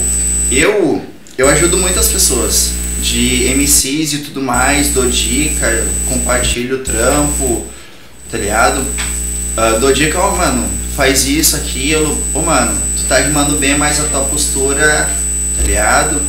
eu 0.51 1.01
eu 1.35 1.49
ajudo 1.49 1.77
muitas 1.77 2.09
pessoas 2.09 2.73
de 3.01 3.51
MCs 3.55 4.13
e 4.13 4.17
tudo 4.19 4.43
mais, 4.43 4.89
dou 4.89 5.09
dica, 5.09 5.83
compartilho 6.07 6.77
o 6.77 6.83
trampo, 6.83 7.65
tá 8.31 8.37
ligado? 8.37 8.85
Uh, 9.57 9.79
dou 9.79 9.91
dica, 9.91 10.19
ó, 10.19 10.33
oh, 10.33 10.35
mano, 10.37 10.69
faz 10.95 11.25
isso, 11.25 11.55
aquilo, 11.55 12.11
ô, 12.33 12.39
oh, 12.39 12.41
mano, 12.43 12.79
tu 12.95 13.03
tá 13.07 13.17
rimando 13.17 13.57
bem, 13.57 13.77
mas 13.77 13.99
a 13.99 14.03
tua 14.03 14.21
postura, 14.25 15.09
tá 15.57 15.63
ligado? 15.63 16.21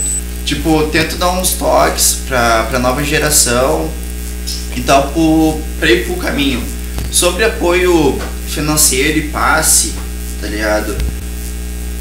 tipo, 0.49 0.85
tento 0.85 1.17
dar 1.17 1.31
uns 1.33 1.53
toques 1.53 2.23
pra, 2.27 2.63
pra 2.65 2.79
nova 2.79 3.05
geração 3.05 3.91
e 4.75 4.81
tal, 4.81 5.09
pro, 5.09 5.61
pra 5.79 5.91
ir 5.91 6.07
pro 6.07 6.17
caminho. 6.17 6.63
Sobre 7.11 7.45
apoio 7.45 8.19
financeiro 8.49 9.19
e 9.19 9.29
passe, 9.29 9.93
tá 10.41 10.47
ligado? 10.47 10.97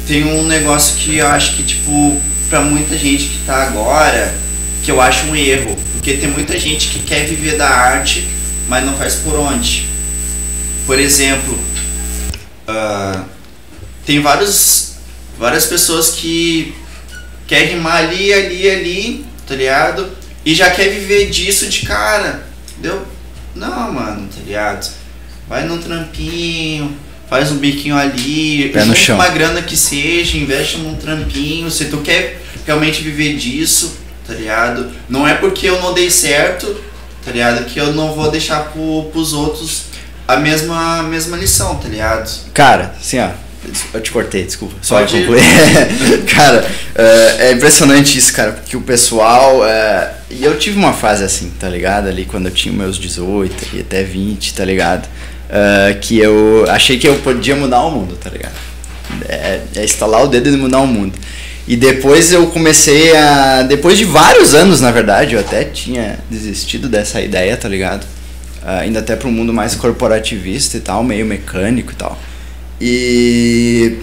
Tem 0.06 0.24
um 0.24 0.44
negócio 0.44 0.96
que 0.96 1.18
eu 1.18 1.26
acho 1.26 1.56
que, 1.56 1.62
tipo, 1.62 2.18
pra 2.48 2.62
muita 2.62 2.96
gente 2.96 3.24
que 3.26 3.38
tá 3.44 3.64
agora, 3.64 4.34
que 4.82 4.90
eu 4.90 4.98
acho 4.98 5.26
um 5.26 5.36
erro. 5.36 5.76
Porque 5.92 6.14
tem 6.14 6.30
muita 6.30 6.58
gente 6.58 6.88
que 6.88 7.00
quer 7.00 7.26
viver 7.26 7.58
da 7.58 7.68
arte, 7.68 8.26
mas 8.66 8.84
não 8.84 8.96
faz 8.96 9.16
por 9.16 9.38
onde. 9.38 9.87
Por 10.88 10.98
exemplo, 10.98 11.52
uh, 12.66 13.22
tem 14.06 14.22
vários, 14.22 14.94
várias 15.38 15.66
pessoas 15.66 16.12
que 16.12 16.74
quer 17.46 17.68
rimar 17.68 17.96
ali, 17.96 18.32
ali, 18.32 18.70
ali, 18.70 19.26
tá 19.46 19.54
ligado? 19.54 20.08
E 20.46 20.54
já 20.54 20.70
quer 20.70 20.88
viver 20.88 21.28
disso 21.28 21.66
de 21.66 21.84
cara, 21.84 22.48
entendeu? 22.70 23.06
Não, 23.54 23.92
mano, 23.92 24.30
tá 24.34 24.40
ligado? 24.46 24.90
Vai 25.46 25.66
num 25.66 25.76
trampinho, 25.76 26.96
faz 27.28 27.52
um 27.52 27.58
biquinho 27.58 27.98
ali, 27.98 28.70
Pé 28.70 28.86
no 28.86 28.96
chão. 28.96 29.16
uma 29.16 29.28
grana 29.28 29.60
que 29.60 29.76
seja, 29.76 30.38
investe 30.38 30.78
num 30.78 30.94
trampinho, 30.94 31.70
se 31.70 31.84
tu 31.90 31.98
quer 31.98 32.40
realmente 32.64 33.02
viver 33.02 33.36
disso, 33.36 33.94
tá 34.26 34.32
ligado? 34.32 34.90
Não 35.06 35.28
é 35.28 35.34
porque 35.34 35.68
eu 35.68 35.82
não 35.82 35.92
dei 35.92 36.10
certo, 36.10 36.82
tá 37.22 37.30
ligado? 37.30 37.66
Que 37.66 37.78
eu 37.78 37.92
não 37.92 38.14
vou 38.14 38.30
deixar 38.30 38.70
pro, 38.70 39.10
pros 39.12 39.34
outros 39.34 39.87
a 40.28 40.36
mesma, 40.36 40.98
a 40.98 41.02
mesma 41.02 41.38
lição, 41.38 41.76
tá 41.76 41.88
ligado? 41.88 42.30
Cara, 42.52 42.94
assim, 43.00 43.18
ó, 43.18 43.30
eu 43.94 44.00
te 44.00 44.10
cortei, 44.10 44.44
desculpa. 44.44 44.74
Só 44.82 44.98
Pode 44.98 45.18
concluir. 45.18 45.42
cara, 46.30 46.70
é, 46.94 47.48
é 47.48 47.52
impressionante 47.52 48.18
isso, 48.18 48.32
cara, 48.34 48.52
porque 48.52 48.76
o 48.76 48.82
pessoal. 48.82 49.66
É, 49.66 50.12
e 50.30 50.44
eu 50.44 50.58
tive 50.58 50.78
uma 50.78 50.92
fase 50.92 51.24
assim, 51.24 51.50
tá 51.58 51.68
ligado? 51.68 52.08
Ali 52.08 52.26
quando 52.26 52.46
eu 52.46 52.52
tinha 52.52 52.74
meus 52.74 52.98
18 52.98 53.76
e 53.76 53.80
até 53.80 54.02
20, 54.02 54.52
tá 54.52 54.64
ligado? 54.64 55.08
É, 55.48 55.96
que 55.98 56.18
eu 56.18 56.66
achei 56.68 56.98
que 56.98 57.08
eu 57.08 57.14
podia 57.20 57.56
mudar 57.56 57.80
o 57.80 57.90
mundo, 57.90 58.14
tá 58.16 58.28
ligado? 58.28 58.54
É, 59.26 59.60
é 59.76 59.84
instalar 59.84 60.22
o 60.22 60.28
dedo 60.28 60.50
e 60.50 60.56
mudar 60.58 60.80
o 60.80 60.86
mundo. 60.86 61.18
E 61.66 61.74
depois 61.74 62.32
eu 62.32 62.48
comecei 62.48 63.16
a. 63.16 63.62
Depois 63.62 63.96
de 63.96 64.04
vários 64.04 64.54
anos, 64.54 64.82
na 64.82 64.90
verdade, 64.90 65.34
eu 65.34 65.40
até 65.40 65.64
tinha 65.64 66.18
desistido 66.30 66.86
dessa 66.88 67.20
ideia, 67.20 67.56
tá 67.56 67.68
ligado? 67.68 68.06
Uh, 68.62 68.86
indo 68.86 68.98
até 68.98 69.14
para 69.16 69.28
um 69.28 69.32
mundo 69.32 69.52
mais 69.52 69.74
corporativista 69.74 70.76
e 70.76 70.80
tal, 70.80 71.02
meio 71.02 71.24
mecânico 71.24 71.92
e 71.92 71.94
tal. 71.94 72.18
E 72.80 73.98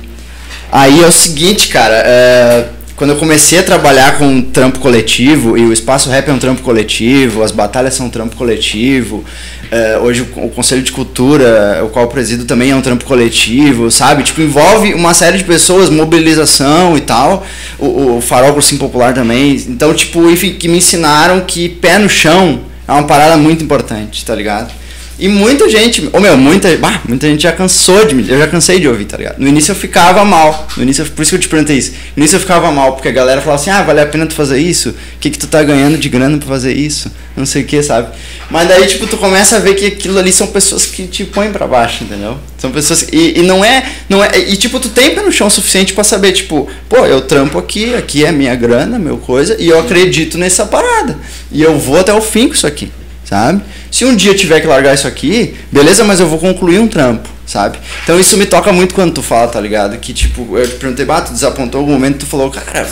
aí 0.72 1.02
é 1.02 1.06
o 1.06 1.12
seguinte, 1.12 1.68
cara, 1.70 1.96
é, 2.06 2.68
quando 2.96 3.12
eu 3.12 3.18
comecei 3.18 3.60
a 3.60 3.64
trabalhar 3.64 4.18
com 4.18 4.26
um 4.26 4.42
trampo 4.42 4.80
coletivo, 4.80 5.58
e 5.58 5.66
o 5.66 5.74
Espaço 5.74 6.10
Rap 6.10 6.30
é 6.30 6.34
um 6.34 6.40
trampo 6.40 6.62
coletivo, 6.62 7.44
as 7.44 7.52
batalhas 7.52 7.94
são 7.94 8.06
um 8.06 8.10
trampo 8.10 8.36
coletivo, 8.36 9.24
é, 9.70 9.98
hoje 9.98 10.22
o, 10.36 10.46
o, 10.46 10.50
Conselho 10.50 10.82
de 10.82 10.92
Cultura, 10.92 11.82
o 11.84 11.90
qual 11.90 12.06
eu 12.06 12.10
presido 12.10 12.46
também 12.46 12.72
é 12.72 12.76
um 12.76 12.82
trampo 12.82 13.06
coletivo, 13.06 13.92
sabe? 13.92 14.24
Tipo, 14.24 14.42
envolve 14.42 14.94
uma 14.94 15.14
série 15.14 15.38
de 15.38 15.44
pessoas, 15.44 15.90
mobilização 15.90 16.98
e 16.98 17.02
tal, 17.02 17.46
o, 17.78 18.18
o 18.18 18.22
Farol 18.22 18.54
Cursinho 18.54 18.80
Popular 18.80 19.14
também, 19.14 19.56
então, 19.68 19.94
tipo, 19.94 20.30
enfim, 20.30 20.54
que 20.54 20.68
me 20.68 20.78
ensinaram 20.78 21.42
que 21.42 21.68
pé 21.68 21.98
no 22.00 22.10
chão 22.10 22.62
é 22.88 22.92
uma 22.92 23.04
parada 23.04 23.38
muito 23.38 23.64
importante, 23.64 24.24
tá 24.26 24.36
ligado? 24.36 24.72
E 25.18 25.30
muita 25.30 25.70
gente, 25.70 26.10
ou 26.12 26.20
meu, 26.20 26.38
muita, 26.38 26.76
bah, 26.76 27.02
muita 27.08 27.28
gente 27.28 27.44
já 27.44 27.52
cansou 27.52 28.06
de 28.06 28.14
me, 28.14 28.30
eu 28.30 28.38
já 28.38 28.48
cansei 28.48 28.82
de 28.82 28.88
ouvir, 28.88 29.06
tá 29.06 29.16
ligado? 29.16 29.40
No 29.40 29.48
início 29.48 29.72
eu 29.72 29.76
ficava 29.76 30.26
mal, 30.26 30.68
no 30.76 30.84
início, 30.84 31.06
por 31.06 31.22
isso 31.22 31.30
que 31.30 31.36
eu 31.36 31.40
te 31.40 31.48
perguntei 31.48 31.78
isso. 31.78 31.94
No 32.16 32.22
início 32.22 32.36
eu 32.36 32.40
ficava 32.42 32.70
mal, 32.70 32.94
porque 32.94 33.08
a 33.08 33.12
galera 33.12 33.40
falava 33.40 33.62
assim, 33.62 33.70
ah, 33.70 33.82
vale 33.82 34.02
a 34.02 34.06
pena 34.06 34.26
tu 34.26 34.34
fazer 34.34 34.58
isso? 34.58 34.90
O 34.90 35.20
que 35.22 35.30
que 35.30 35.38
tu 35.38 35.48
tá 35.48 35.64
ganhando 35.64 35.98
de 35.98 36.10
grana 36.10 36.38
pra 36.38 36.48
fazer 36.48 36.74
isso? 36.74 37.10
Não 37.36 37.46
sei 37.46 37.62
o 37.62 37.66
que, 37.66 37.82
sabe? 37.82 38.10
Mas 38.50 38.68
daí, 38.68 38.86
tipo, 38.88 39.08
tu 39.08 39.16
começa 39.16 39.56
a 39.56 39.60
ver 39.60 39.76
que 39.76 39.86
aquilo 39.86 40.20
ali 40.20 40.34
são 40.34 40.48
pessoas 40.48 40.86
que 40.86 41.08
te 41.08 41.24
põem 41.24 41.50
pra 41.50 41.66
baixo, 41.66 42.04
entendeu? 42.04 42.38
São 42.58 42.72
pessoas, 42.72 43.08
e, 43.14 43.40
e 43.40 43.42
não 43.44 43.64
é, 43.64 43.86
não 44.10 44.22
é, 44.22 44.38
e 44.38 44.58
tipo, 44.58 44.82
tu 44.82 44.90
tem 44.90 45.16
pé 45.16 45.22
no 45.22 45.32
chão 45.32 45.50
suficiente 45.50 45.94
pra 45.94 46.04
saber, 46.04 46.34
tipo, 46.34 46.68
pô, 46.90 47.06
eu 47.06 47.22
trampo 47.22 47.58
aqui, 47.58 47.96
aqui 47.96 48.26
é 48.26 48.34
minha 48.34 48.56
grana, 48.56 49.00
meu 49.00 49.18
coisa, 49.18 49.56
e 49.58 49.70
eu 49.70 49.80
acredito 49.80 50.38
nessa 50.38 50.66
parada. 50.66 51.18
E 51.52 51.62
eu 51.62 51.80
vou 51.80 52.00
até 52.00 52.14
o 52.14 52.22
fim 52.22 52.50
com 52.50 52.54
isso 52.54 52.68
aqui, 52.68 52.92
sabe? 53.26 53.62
Se 53.92 54.06
um 54.06 54.16
dia 54.16 54.34
tiver 54.34 54.62
que 54.62 54.68
largar 54.68 54.94
isso 54.94 55.08
aqui, 55.08 55.56
beleza, 55.72 56.04
mas 56.04 56.20
eu 56.20 56.28
vou 56.28 56.40
concluir 56.40 56.80
um 56.80 56.88
trampo, 56.88 57.28
sabe? 57.46 57.78
Então 58.04 58.20
isso 58.20 58.38
me 58.38 58.46
toca 58.46 58.72
muito 58.72 58.94
quando 58.94 59.14
tu 59.14 59.24
fala, 59.24 59.48
tá 59.48 59.60
ligado? 59.60 59.98
Que 59.98 60.14
tipo, 60.14 60.58
eu 60.58 60.68
te 60.68 60.76
perguntei, 60.76 61.06
bah, 61.06 61.22
tu 61.22 61.34
desapontou 61.34 61.80
algum 61.80 61.94
momento, 61.94 62.20
tu 62.20 62.26
falou, 62.26 62.50
cara, 62.52 62.88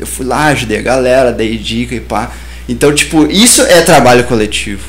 eu 0.00 0.06
fui 0.06 0.26
lá, 0.26 0.46
ajudei 0.46 0.78
a 0.78 0.82
galera, 0.82 1.32
dei 1.32 1.56
dica 1.58 1.94
e 1.94 2.00
pá. 2.00 2.32
Então, 2.68 2.92
tipo, 2.94 3.26
isso 3.30 3.62
é 3.62 3.82
trabalho 3.82 4.24
coletivo, 4.24 4.82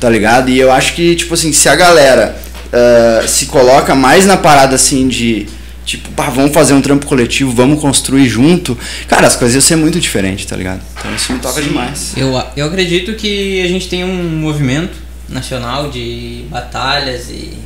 tá 0.00 0.10
ligado? 0.10 0.50
E 0.50 0.58
eu 0.58 0.72
acho 0.72 0.94
que, 0.94 1.14
tipo 1.14 1.34
assim, 1.34 1.52
se 1.52 1.68
a 1.68 1.76
galera 1.76 2.36
uh, 2.72 3.28
se 3.28 3.46
coloca 3.46 3.94
mais 3.94 4.26
na 4.26 4.36
parada 4.36 4.74
assim 4.74 5.06
de 5.06 5.46
Tipo, 5.84 6.10
pá, 6.10 6.30
vamos 6.30 6.52
fazer 6.52 6.74
um 6.74 6.80
trampo 6.80 7.06
coletivo, 7.06 7.50
vamos 7.52 7.80
construir 7.80 8.28
junto. 8.28 8.78
Cara, 9.08 9.26
as 9.26 9.36
coisas 9.36 9.54
iam 9.54 9.60
ser 9.60 9.76
muito 9.76 9.98
diferentes, 10.00 10.46
tá 10.46 10.56
ligado? 10.56 10.80
Então 10.98 11.14
isso 11.14 11.32
me 11.32 11.38
toca 11.40 11.60
Sim. 11.60 11.68
demais. 11.68 12.12
Eu, 12.16 12.40
eu 12.56 12.66
acredito 12.66 13.14
que 13.14 13.60
a 13.62 13.68
gente 13.68 13.88
tem 13.88 14.04
um 14.04 14.28
movimento 14.38 14.96
nacional 15.28 15.90
de 15.90 16.44
batalhas 16.50 17.28
e, 17.30 17.58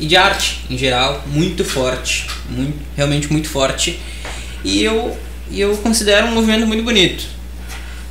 e 0.00 0.06
de 0.06 0.16
arte 0.16 0.60
em 0.70 0.78
geral 0.78 1.22
muito 1.26 1.64
forte. 1.64 2.26
Muito, 2.48 2.78
realmente 2.96 3.30
muito 3.30 3.48
forte. 3.48 4.00
E 4.64 4.82
eu, 4.82 5.16
e 5.50 5.60
eu 5.60 5.76
considero 5.76 6.28
um 6.28 6.32
movimento 6.32 6.66
muito 6.66 6.82
bonito. 6.82 7.24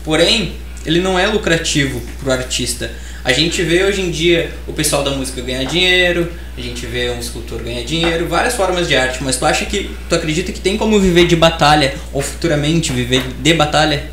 Porém, 0.04 0.54
ele 0.86 1.00
não 1.00 1.18
é 1.18 1.28
lucrativo 1.28 2.02
pro 2.20 2.32
artista. 2.32 2.92
A 3.24 3.32
gente 3.32 3.62
vê 3.62 3.84
hoje 3.84 4.02
em 4.02 4.10
dia 4.10 4.52
o 4.68 4.74
pessoal 4.74 5.04
da 5.04 5.12
música 5.12 5.42
ganhar 5.42 5.64
dinheiro, 5.64 6.32
a 6.58 6.62
gente 6.62 6.88
vê 6.88 7.12
um 7.12 7.20
escultor 7.20 7.62
ganhar 7.62 7.84
dinheiro, 7.84 8.28
várias 8.28 8.56
formas 8.56 8.88
de 8.88 8.96
arte, 8.96 9.24
mas 9.24 9.38
tu 9.38 9.46
acha 9.46 9.64
que 9.66 9.92
tu 10.10 10.16
acredita 10.16 10.52
que 10.52 10.60
tem 10.60 10.76
como 10.76 11.00
viver 11.00 11.28
de 11.28 11.36
batalha 11.36 11.94
ou 12.12 12.22
futuramente 12.22 12.92
viver 12.92 13.24
de 13.40 13.54
batalha? 13.54 14.10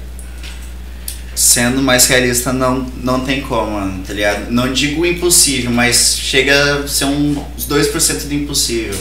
Sendo 1.34 1.80
mais 1.80 2.06
realista, 2.06 2.52
não, 2.52 2.80
não 3.02 3.20
tem 3.20 3.40
como, 3.40 4.02
tá 4.02 4.12
ligado? 4.12 4.50
Não 4.50 4.70
digo 4.70 5.06
impossível, 5.06 5.70
mas 5.70 6.18
chega 6.18 6.80
a 6.80 6.88
ser 6.88 7.06
um, 7.06 7.42
uns 7.56 7.66
2% 7.66 8.26
do 8.26 8.34
impossível. 8.34 8.98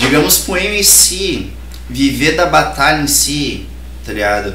Digamos 0.00 0.38
pro 0.38 0.56
MC 0.56 1.46
viver 1.88 2.32
da 2.32 2.46
batalha 2.46 3.02
em 3.02 3.06
si, 3.06 3.66
tá 4.04 4.12
ligado? 4.12 4.54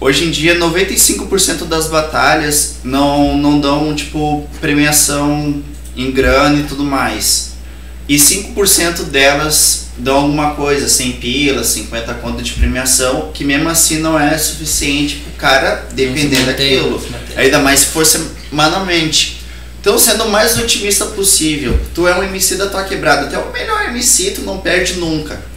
Hoje 0.00 0.26
em 0.26 0.30
dia, 0.30 0.56
95% 0.56 1.64
das 1.64 1.88
batalhas 1.88 2.76
não, 2.84 3.36
não 3.36 3.58
dão, 3.58 3.92
tipo, 3.96 4.48
premiação 4.60 5.60
em 5.96 6.12
grana 6.12 6.60
e 6.60 6.62
tudo 6.62 6.84
mais. 6.84 7.54
E 8.08 8.14
5% 8.14 9.06
delas 9.06 9.88
dão 9.98 10.18
alguma 10.18 10.54
coisa, 10.54 10.88
100 10.88 11.12
pilas, 11.12 11.66
50 11.66 12.14
contas 12.14 12.46
de 12.46 12.52
premiação, 12.52 13.32
que 13.34 13.42
mesmo 13.42 13.68
assim 13.68 13.98
não 13.98 14.18
é 14.18 14.38
suficiente 14.38 15.16
pro 15.16 15.32
cara 15.32 15.88
depender 15.92 16.44
daquilo. 16.44 17.02
Ainda 17.34 17.58
mais 17.58 17.80
se 17.80 17.86
for 17.86 18.06
semanalmente. 18.06 19.42
Então, 19.80 19.98
sendo 19.98 20.24
o 20.24 20.30
mais 20.30 20.56
otimista 20.56 21.06
possível, 21.06 21.78
tu 21.92 22.06
é 22.06 22.16
um 22.16 22.22
MC 22.22 22.54
da 22.54 22.68
tua 22.68 22.84
quebrada, 22.84 23.26
até 23.26 23.36
o 23.36 23.52
melhor 23.52 23.86
MC, 23.88 24.30
tu 24.30 24.42
não 24.42 24.58
perde 24.58 24.94
nunca 24.94 25.47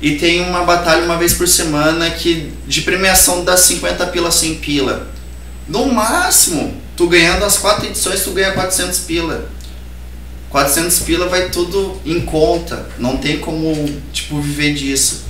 e 0.00 0.16
tem 0.16 0.42
uma 0.42 0.64
batalha 0.64 1.04
uma 1.04 1.16
vez 1.16 1.34
por 1.34 1.48
semana 1.48 2.10
que 2.10 2.52
de 2.66 2.82
premiação 2.82 3.44
dá 3.44 3.56
50 3.56 4.06
pila 4.06 4.30
100 4.30 4.54
pila. 4.56 5.08
No 5.66 5.86
máximo, 5.92 6.80
tu 6.96 7.08
ganhando 7.08 7.44
as 7.44 7.58
quatro 7.58 7.86
edições, 7.86 8.22
tu 8.22 8.30
ganha 8.30 8.52
400 8.52 9.00
pila. 9.00 9.50
400 10.50 11.00
pila 11.00 11.26
vai 11.26 11.50
tudo 11.50 12.00
em 12.06 12.20
conta, 12.20 12.88
não 12.98 13.16
tem 13.16 13.38
como, 13.38 14.00
tipo, 14.12 14.40
viver 14.40 14.72
disso. 14.72 15.24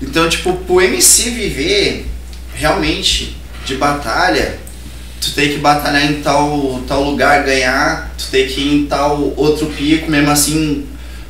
Então, 0.00 0.28
tipo, 0.28 0.52
pro 0.52 0.80
MC 0.80 1.30
viver 1.30 2.06
realmente 2.54 3.36
de 3.64 3.74
batalha, 3.76 4.58
tu 5.20 5.32
tem 5.32 5.48
que 5.48 5.58
batalhar 5.58 6.04
em 6.04 6.20
tal, 6.20 6.80
tal 6.86 7.02
lugar, 7.02 7.42
ganhar, 7.42 8.14
tu 8.16 8.28
tem 8.30 8.46
que 8.46 8.60
ir 8.60 8.74
em 8.74 8.86
tal 8.86 9.32
outro 9.36 9.66
pico, 9.66 10.08
mesmo 10.08 10.30
assim 10.30 10.86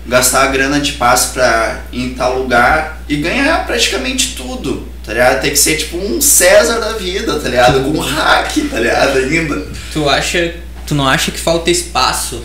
gastar 0.08 0.44
a 0.44 0.46
grana 0.46 0.80
de 0.80 0.92
passe 0.92 1.34
pra 1.34 1.82
ir 1.92 2.02
em 2.02 2.14
tal 2.14 2.38
lugar 2.38 3.02
e 3.06 3.16
ganhar 3.16 3.66
praticamente 3.66 4.34
tudo, 4.34 4.88
tá 5.04 5.12
ligado? 5.12 5.42
Tem 5.42 5.50
que 5.50 5.58
ser 5.58 5.76
tipo 5.76 5.98
um 5.98 6.20
César 6.20 6.80
da 6.80 6.94
vida, 6.94 7.38
tá 7.38 7.48
ligado? 7.48 7.80
Com 7.82 7.98
um 7.98 8.00
hack, 8.00 8.56
tá 8.70 8.80
ligado? 8.80 9.18
Ainda. 9.18 9.66
Tu 9.92 10.08
acha. 10.08 10.54
Tu 10.86 10.94
não 10.94 11.06
acha 11.06 11.30
que 11.30 11.38
falta 11.38 11.70
espaço 11.70 12.42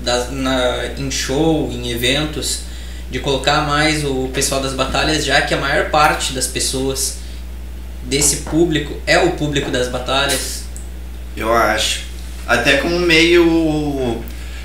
das, 0.00 0.30
na, 0.30 0.86
em 0.96 1.10
show, 1.10 1.70
em 1.70 1.90
eventos, 1.90 2.60
de 3.10 3.18
colocar 3.18 3.66
mais 3.66 4.02
o 4.02 4.30
pessoal 4.32 4.62
das 4.62 4.72
batalhas, 4.72 5.22
já 5.22 5.42
que 5.42 5.52
a 5.52 5.58
maior 5.58 5.90
parte 5.90 6.32
das 6.32 6.46
pessoas 6.46 7.18
desse 8.04 8.36
público 8.36 8.96
é 9.06 9.18
o 9.18 9.32
público 9.32 9.70
das 9.70 9.88
batalhas? 9.88 10.64
Eu 11.36 11.52
acho. 11.52 12.00
Até 12.46 12.78
como 12.78 12.98
meio 12.98 14.22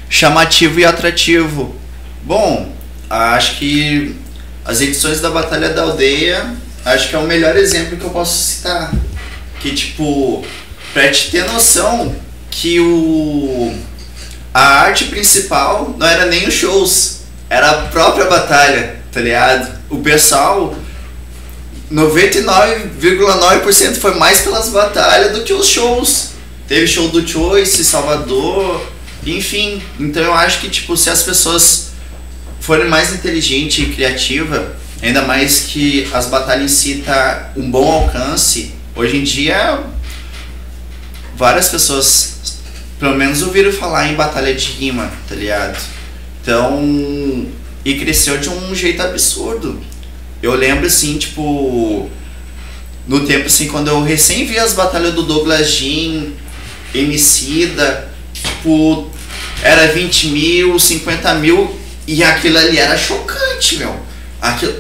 chamativo 0.09 0.79
e 0.79 0.85
atrativo 0.85 1.78
Bom, 2.23 2.71
acho 3.09 3.57
que 3.57 4.15
as 4.65 4.81
edições 4.81 5.21
da 5.21 5.29
Batalha 5.29 5.69
da 5.69 5.83
Aldeia, 5.83 6.53
acho 6.85 7.09
que 7.09 7.15
é 7.15 7.19
o 7.19 7.23
melhor 7.23 7.55
exemplo 7.57 7.97
que 7.97 8.03
eu 8.03 8.09
posso 8.09 8.37
citar. 8.37 8.91
Que 9.59 9.73
tipo, 9.73 10.43
pra 10.93 11.09
te 11.11 11.31
ter 11.31 11.45
noção 11.45 12.15
que 12.49 12.79
o 12.79 13.73
a 14.53 14.81
arte 14.81 15.05
principal 15.05 15.95
não 15.97 16.05
era 16.07 16.25
nem 16.25 16.47
os 16.47 16.53
shows, 16.53 17.19
era 17.49 17.69
a 17.69 17.85
própria 17.87 18.25
batalha, 18.25 18.97
tá 19.11 19.19
ligado? 19.21 19.79
O 19.89 19.99
pessoal 19.99 20.75
99,9% 21.91 23.95
foi 23.95 24.13
mais 24.15 24.41
pelas 24.41 24.69
batalhas 24.69 25.33
do 25.33 25.43
que 25.43 25.53
os 25.53 25.67
shows. 25.67 26.29
Teve 26.67 26.87
show 26.87 27.07
do 27.09 27.27
Choice, 27.27 27.83
Salvador, 27.83 28.87
enfim. 29.25 29.81
Então 29.99 30.21
eu 30.21 30.33
acho 30.33 30.61
que 30.61 30.69
tipo, 30.69 30.95
se 30.95 31.09
as 31.09 31.23
pessoas 31.23 31.88
forem 32.59 32.87
mais 32.87 33.13
inteligente 33.13 33.83
e 33.83 33.93
criativa, 33.93 34.75
ainda 35.01 35.21
mais 35.23 35.61
que 35.61 36.07
as 36.13 36.27
batalhas 36.27 36.71
em 36.71 36.75
si 36.75 36.95
tá 37.05 37.51
um 37.55 37.69
bom 37.69 37.91
alcance. 37.91 38.73
Hoje 38.95 39.17
em 39.17 39.23
dia, 39.23 39.83
várias 41.37 41.69
pessoas, 41.69 42.37
pelo 42.99 43.15
menos, 43.15 43.41
ouviram 43.41 43.71
falar 43.71 44.11
em 44.11 44.15
batalha 44.15 44.53
de 44.53 44.65
rima, 44.71 45.11
tá 45.27 45.35
ligado? 45.35 45.79
Então, 46.41 47.47
e 47.85 47.95
cresceu 47.95 48.37
de 48.37 48.49
um 48.49 48.75
jeito 48.75 49.01
absurdo. 49.01 49.79
Eu 50.41 50.53
lembro 50.55 50.85
assim, 50.85 51.17
tipo, 51.17 52.09
no 53.07 53.25
tempo 53.25 53.47
assim, 53.47 53.67
quando 53.67 53.87
eu 53.87 54.03
recém 54.03 54.45
vi 54.45 54.57
as 54.59 54.73
batalhas 54.73 55.13
do 55.13 55.23
Douglas 55.23 55.71
Jean, 55.71 56.27
Emicida, 56.93 58.09
tipo, 58.33 59.09
era 59.61 59.87
20 59.87 60.27
mil, 60.27 60.79
50 60.79 61.33
mil, 61.35 61.78
e 62.09 62.23
aquilo 62.23 62.57
ali 62.57 62.79
era 62.79 62.97
chocante, 62.97 63.77
meu. 63.77 63.95
Aquilo, 64.41 64.73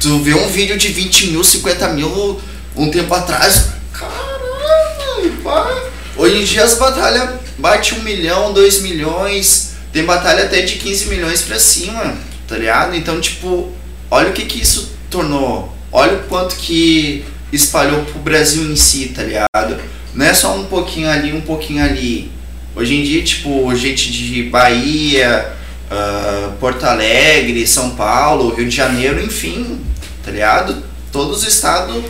tu 0.00 0.18
vê 0.18 0.34
um 0.34 0.48
vídeo 0.48 0.76
de 0.76 0.88
20 0.88 1.28
mil, 1.28 1.44
50 1.44 1.88
mil 1.90 2.40
um 2.74 2.90
tempo 2.90 3.14
atrás. 3.14 3.66
Caramba, 3.92 5.42
pá. 5.44 5.82
Hoje 6.16 6.40
em 6.40 6.44
dia 6.44 6.64
as 6.64 6.74
batalhas 6.74 7.30
bate 7.56 7.94
um 7.94 8.02
milhão, 8.02 8.52
dois 8.52 8.80
milhões. 8.80 9.74
Tem 9.92 10.04
batalha 10.04 10.46
até 10.46 10.62
de 10.62 10.74
15 10.78 11.06
milhões 11.06 11.42
pra 11.42 11.60
cima, 11.60 12.16
tá 12.48 12.56
ligado? 12.56 12.96
Então, 12.96 13.20
tipo, 13.20 13.70
olha 14.10 14.30
o 14.30 14.32
que 14.32 14.44
que 14.44 14.60
isso 14.60 14.96
tornou. 15.08 15.72
Olha 15.92 16.14
o 16.14 16.24
quanto 16.24 16.56
que 16.56 17.24
espalhou 17.52 18.04
pro 18.04 18.18
Brasil 18.18 18.64
em 18.64 18.74
si, 18.74 19.12
tá 19.14 19.22
ligado? 19.22 19.80
Não 20.12 20.26
é 20.26 20.34
só 20.34 20.56
um 20.56 20.64
pouquinho 20.64 21.08
ali, 21.08 21.32
um 21.32 21.40
pouquinho 21.40 21.84
ali. 21.84 22.32
Hoje 22.74 22.96
em 22.96 23.04
dia, 23.04 23.22
tipo, 23.22 23.72
gente 23.76 24.10
de 24.10 24.42
Bahia, 24.42 25.56
uh, 25.90 26.52
Porto 26.58 26.84
Alegre, 26.84 27.66
São 27.66 27.90
Paulo, 27.90 28.54
Rio 28.54 28.68
de 28.68 28.74
Janeiro, 28.74 29.22
enfim, 29.22 29.80
tá 30.24 30.30
ligado? 30.30 30.82
Todos 31.12 31.38
os 31.42 31.48
estados, 31.48 32.02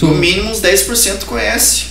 no 0.00 0.14
mínimo 0.14 0.50
uns 0.50 0.60
10% 0.60 1.24
conhece. 1.24 1.90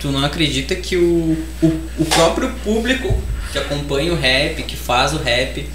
Tu 0.00 0.08
não 0.08 0.24
acredita 0.24 0.74
que 0.74 0.96
o, 0.96 1.36
o, 1.62 1.66
o 1.98 2.04
próprio 2.06 2.50
público 2.64 3.22
que 3.52 3.58
acompanha 3.58 4.12
o 4.12 4.16
rap, 4.16 4.62
que 4.62 4.76
faz 4.76 5.12
o 5.12 5.18
rap, 5.18 5.68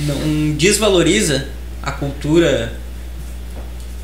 não 0.00 0.52
desvaloriza 0.52 1.48
a 1.82 1.90
cultura 1.90 2.72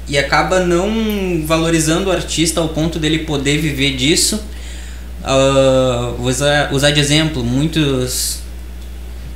e 0.07 0.19
acaba 0.19 0.61
não 0.61 1.43
valorizando 1.47 2.11
o 2.11 2.13
artista 2.13 2.61
ao 2.61 2.69
ponto 2.69 2.99
dele 2.99 3.21
poder 3.21 3.59
viver 3.59 3.97
disso 3.97 4.41
Uh, 5.25 6.17
vou 6.19 6.29
usar, 6.29 6.71
usar 6.71 6.91
de 6.91 7.01
exemplo 7.01 7.43
muitos 7.43 8.41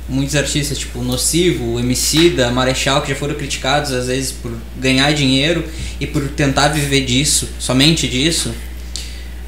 muitos 0.09 0.35
artistas 0.35 0.77
tipo 0.77 1.01
Nocivo, 1.03 1.79
Emicida, 1.79 2.49
Marechal 2.51 3.01
que 3.01 3.09
já 3.09 3.15
foram 3.15 3.35
criticados 3.35 3.91
às 3.91 4.07
vezes 4.07 4.31
por 4.31 4.51
ganhar 4.79 5.13
dinheiro 5.13 5.63
e 5.99 6.07
por 6.07 6.27
tentar 6.29 6.69
viver 6.69 7.05
disso, 7.05 7.47
somente 7.59 8.07
disso. 8.07 8.51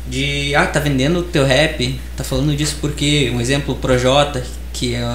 De 0.07 0.53
ah, 0.55 0.65
tá 0.65 0.79
vendendo 0.79 1.19
o 1.19 1.23
teu 1.23 1.45
rap, 1.45 1.99
tá 2.17 2.23
falando 2.23 2.55
disso 2.55 2.77
porque 2.81 3.31
um 3.33 3.39
exemplo 3.39 3.75
Projota, 3.75 4.43
que 4.73 4.93
é 4.95 5.05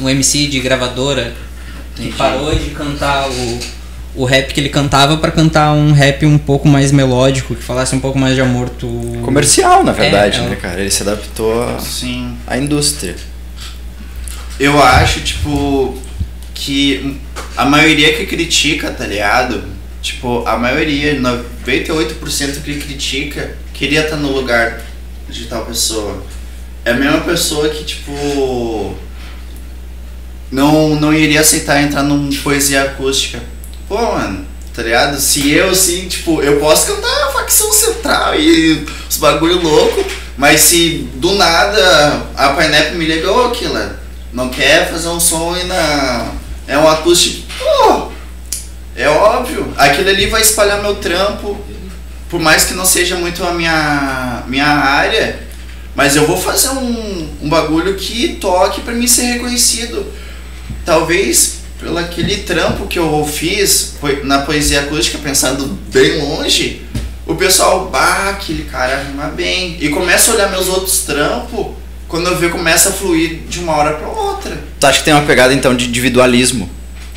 um 0.00 0.08
MC 0.08 0.46
de 0.48 0.58
gravadora 0.60 1.32
que 1.94 2.02
Entendi. 2.02 2.16
parou 2.16 2.54
de 2.54 2.70
cantar 2.70 3.28
o 3.30 3.58
o 4.14 4.26
rap 4.26 4.52
que 4.52 4.60
ele 4.60 4.68
cantava 4.68 5.16
para 5.16 5.30
cantar 5.30 5.72
um 5.72 5.92
rap 5.92 6.26
um 6.26 6.36
pouco 6.36 6.68
mais 6.68 6.92
melódico, 6.92 7.54
que 7.54 7.62
falasse 7.62 7.94
um 7.94 8.00
pouco 8.00 8.18
mais 8.18 8.34
de 8.34 8.42
amor. 8.42 8.68
Tu... 8.68 8.86
Comercial, 9.24 9.82
na 9.82 9.92
verdade, 9.92 10.38
É, 10.38 10.42
é 10.42 10.46
o- 10.46 10.50
né, 10.50 10.56
cara? 10.56 10.80
Ele 10.82 10.90
se 10.90 11.02
adaptou 11.02 11.50
à 12.46 12.58
indústria. 12.58 13.16
Eu 14.62 14.80
acho, 14.80 15.18
tipo, 15.22 15.98
que 16.54 17.20
a 17.56 17.64
maioria 17.64 18.14
que 18.14 18.24
critica, 18.26 18.92
tá 18.92 19.04
ligado? 19.04 19.64
Tipo, 20.00 20.46
a 20.46 20.56
maioria, 20.56 21.20
98% 21.20 22.62
que 22.62 22.78
critica, 22.78 23.56
queria 23.74 24.04
estar 24.04 24.14
no 24.14 24.30
lugar 24.30 24.80
de 25.28 25.46
tal 25.46 25.66
pessoa. 25.66 26.22
É 26.84 26.92
a 26.92 26.94
mesma 26.94 27.22
pessoa 27.22 27.70
que, 27.70 27.82
tipo, 27.82 28.94
não, 30.48 30.94
não 30.94 31.12
iria 31.12 31.40
aceitar 31.40 31.82
entrar 31.82 32.04
num 32.04 32.30
poesia 32.30 32.84
acústica. 32.84 33.42
Pô, 33.88 33.96
mano, 33.96 34.46
tá 34.72 34.84
ligado? 34.84 35.18
Se 35.18 35.50
eu, 35.50 35.70
assim, 35.70 36.06
tipo, 36.06 36.40
eu 36.40 36.60
posso 36.60 36.86
cantar 36.86 37.24
a 37.24 37.32
facção 37.32 37.72
central 37.72 38.38
e 38.38 38.86
os 39.10 39.16
bagulho 39.16 39.60
louco, 39.60 40.04
mas 40.38 40.60
se 40.60 41.10
do 41.16 41.34
nada 41.34 42.28
a 42.36 42.50
Painep 42.50 42.94
me 42.94 43.06
liga, 43.06 43.28
ô, 43.28 43.50
Kila, 43.50 44.01
não 44.32 44.48
quer 44.48 44.90
fazer 44.90 45.08
um 45.08 45.20
som 45.20 45.54
aí 45.54 45.64
na. 45.64 46.32
É 46.66 46.78
um 46.78 46.88
acústico. 46.88 47.46
É 48.94 49.08
óbvio. 49.08 49.72
Aquilo 49.76 50.08
ali 50.08 50.26
vai 50.26 50.42
espalhar 50.42 50.82
meu 50.82 50.96
trampo. 50.96 51.58
Por 52.28 52.40
mais 52.40 52.64
que 52.64 52.74
não 52.74 52.84
seja 52.84 53.16
muito 53.16 53.44
a 53.44 53.52
minha, 53.52 54.42
minha 54.46 54.66
área. 54.66 55.40
Mas 55.94 56.16
eu 56.16 56.26
vou 56.26 56.36
fazer 56.36 56.70
um, 56.70 57.28
um 57.42 57.48
bagulho 57.48 57.94
que 57.96 58.38
toque 58.40 58.80
pra 58.80 58.94
mim 58.94 59.06
ser 59.06 59.24
reconhecido. 59.24 60.06
Talvez 60.84 61.62
pelo 61.82 61.98
aquele 61.98 62.38
trampo 62.38 62.86
que 62.86 62.98
eu 62.98 63.26
fiz 63.26 63.94
na 64.22 64.42
poesia 64.42 64.80
acústica, 64.80 65.18
pensando 65.18 65.66
bem 65.92 66.22
longe, 66.22 66.82
o 67.26 67.34
pessoal, 67.34 67.88
bah, 67.88 68.30
aquele 68.30 68.64
cara 68.64 69.02
rima 69.02 69.26
bem. 69.26 69.76
E 69.80 69.88
começa 69.88 70.30
a 70.30 70.34
olhar 70.34 70.50
meus 70.50 70.68
outros 70.68 71.00
trampos, 71.00 71.74
quando 72.12 72.26
eu 72.26 72.36
ver 72.36 72.50
começa 72.50 72.90
a 72.90 72.92
fluir 72.92 73.38
de 73.48 73.58
uma 73.58 73.72
hora 73.72 73.94
pra 73.94 74.06
outra. 74.06 74.62
Tu 74.78 74.86
acha 74.86 74.98
que 74.98 75.04
tem 75.06 75.14
uma 75.14 75.24
pegada, 75.24 75.54
então, 75.54 75.74
de 75.74 75.86
individualismo 75.86 76.68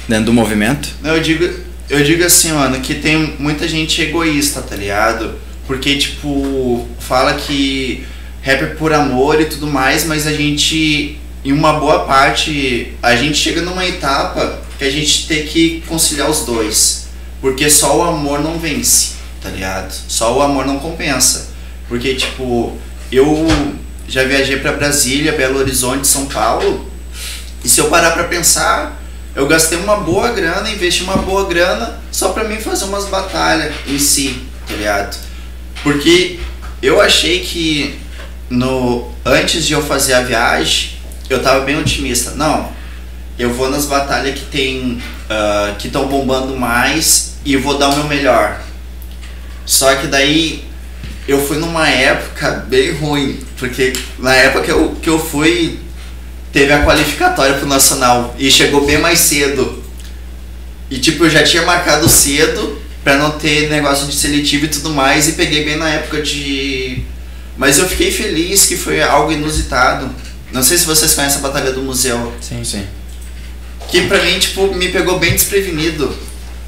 dentro 0.07 0.27
do 0.27 0.33
movimento? 0.33 0.87
Eu 1.03 1.19
digo, 1.19 1.49
eu 1.89 2.01
digo 2.01 2.23
assim, 2.23 2.53
mano, 2.53 2.79
que 2.79 2.95
tem 2.95 3.35
muita 3.37 3.67
gente 3.67 4.01
egoísta, 4.01 4.61
tá 4.61 4.73
ligado? 4.73 5.35
Porque, 5.67 5.97
tipo, 5.97 6.87
fala 6.97 7.33
que 7.33 8.05
rap 8.41 8.63
é 8.63 8.67
por 8.67 8.93
amor 8.93 9.41
e 9.41 9.45
tudo 9.45 9.67
mais, 9.67 10.05
mas 10.05 10.25
a 10.25 10.31
gente, 10.31 11.19
em 11.43 11.51
uma 11.51 11.73
boa 11.73 12.05
parte, 12.05 12.93
a 13.03 13.17
gente 13.17 13.37
chega 13.37 13.61
numa 13.61 13.85
etapa 13.85 14.61
que 14.79 14.85
a 14.85 14.89
gente 14.89 15.27
tem 15.27 15.45
que 15.45 15.83
conciliar 15.89 16.29
os 16.29 16.45
dois. 16.45 17.09
Porque 17.41 17.69
só 17.69 17.97
o 17.97 18.01
amor 18.01 18.41
não 18.41 18.57
vence, 18.57 19.15
tá 19.41 19.49
ligado? 19.49 19.91
Só 20.07 20.37
o 20.37 20.41
amor 20.41 20.65
não 20.65 20.79
compensa. 20.79 21.49
Porque, 21.89 22.15
tipo, 22.15 22.77
eu 23.11 23.45
já 24.07 24.23
viajei 24.23 24.57
pra 24.57 24.73
Brasília, 24.73 25.33
Belo 25.33 25.59
Horizonte, 25.59 26.07
São 26.07 26.25
Paulo, 26.25 26.89
e 27.63 27.69
se 27.69 27.79
eu 27.79 27.89
parar 27.89 28.11
pra 28.11 28.25
pensar, 28.25 29.01
eu 29.35 29.47
gastei 29.47 29.77
uma 29.77 29.97
boa 29.97 30.31
grana, 30.31 30.69
investi 30.69 31.03
uma 31.03 31.17
boa 31.17 31.47
grana 31.47 31.99
só 32.11 32.29
pra 32.29 32.43
mim 32.43 32.57
fazer 32.57 32.85
umas 32.85 33.05
batalhas 33.05 33.73
em 33.87 33.97
si, 33.97 34.41
tá 34.67 34.75
ligado? 34.75 35.17
Porque 35.83 36.39
eu 36.81 37.01
achei 37.01 37.41
que 37.41 37.99
no 38.49 39.11
antes 39.25 39.65
de 39.65 39.73
eu 39.73 39.81
fazer 39.81 40.13
a 40.13 40.21
viagem, 40.21 40.91
eu 41.29 41.41
tava 41.41 41.65
bem 41.65 41.77
otimista. 41.77 42.31
Não, 42.31 42.69
eu 43.37 43.53
vou 43.53 43.69
nas 43.69 43.85
batalhas 43.85 44.37
que 44.37 44.45
tem 44.45 45.01
ah, 45.29 45.75
que 45.77 45.87
estão 45.87 46.07
bombando 46.07 46.55
mais 46.55 47.35
e 47.43 47.57
vou 47.57 47.77
dar 47.77 47.89
o 47.89 47.95
meu 47.95 48.05
melhor. 48.05 48.61
Só 49.65 49.95
que 49.95 50.07
daí 50.07 50.64
eu 51.27 51.45
fui 51.45 51.57
numa 51.57 51.87
época 51.87 52.65
bem 52.67 52.91
ruim, 52.91 53.39
porque 53.57 53.93
na 54.19 54.35
época 54.35 54.63
que 54.63 54.71
eu, 54.71 54.95
que 55.01 55.09
eu 55.09 55.19
fui 55.19 55.79
teve 56.51 56.71
a 56.71 56.83
qualificatória 56.83 57.55
pro 57.55 57.67
Nacional 57.67 58.35
e 58.37 58.49
chegou 58.49 58.85
bem 58.85 58.97
mais 58.99 59.19
cedo. 59.19 59.83
E 60.89 60.99
tipo, 60.99 61.25
eu 61.25 61.29
já 61.29 61.43
tinha 61.43 61.63
marcado 61.63 62.07
cedo 62.07 62.79
pra 63.03 63.17
não 63.17 63.31
ter 63.31 63.69
negócio 63.69 64.07
de 64.07 64.15
seletivo 64.15 64.65
e 64.65 64.69
tudo 64.69 64.91
mais 64.91 65.27
e 65.27 65.33
peguei 65.33 65.65
bem 65.65 65.77
na 65.77 65.89
época 65.89 66.21
de. 66.21 67.03
Mas 67.57 67.79
eu 67.79 67.87
fiquei 67.87 68.11
feliz 68.11 68.65
que 68.65 68.77
foi 68.77 69.01
algo 69.01 69.31
inusitado. 69.31 70.09
Não 70.51 70.61
sei 70.61 70.77
se 70.77 70.85
vocês 70.85 71.13
conhecem 71.13 71.39
a 71.39 71.41
Batalha 71.41 71.71
do 71.71 71.81
Museu. 71.81 72.33
Sim. 72.39 72.63
Sim. 72.63 72.85
Que 73.89 74.01
pra 74.07 74.21
mim, 74.23 74.37
tipo, 74.39 74.73
me 74.73 74.89
pegou 74.89 75.19
bem 75.19 75.31
desprevenido. 75.31 76.15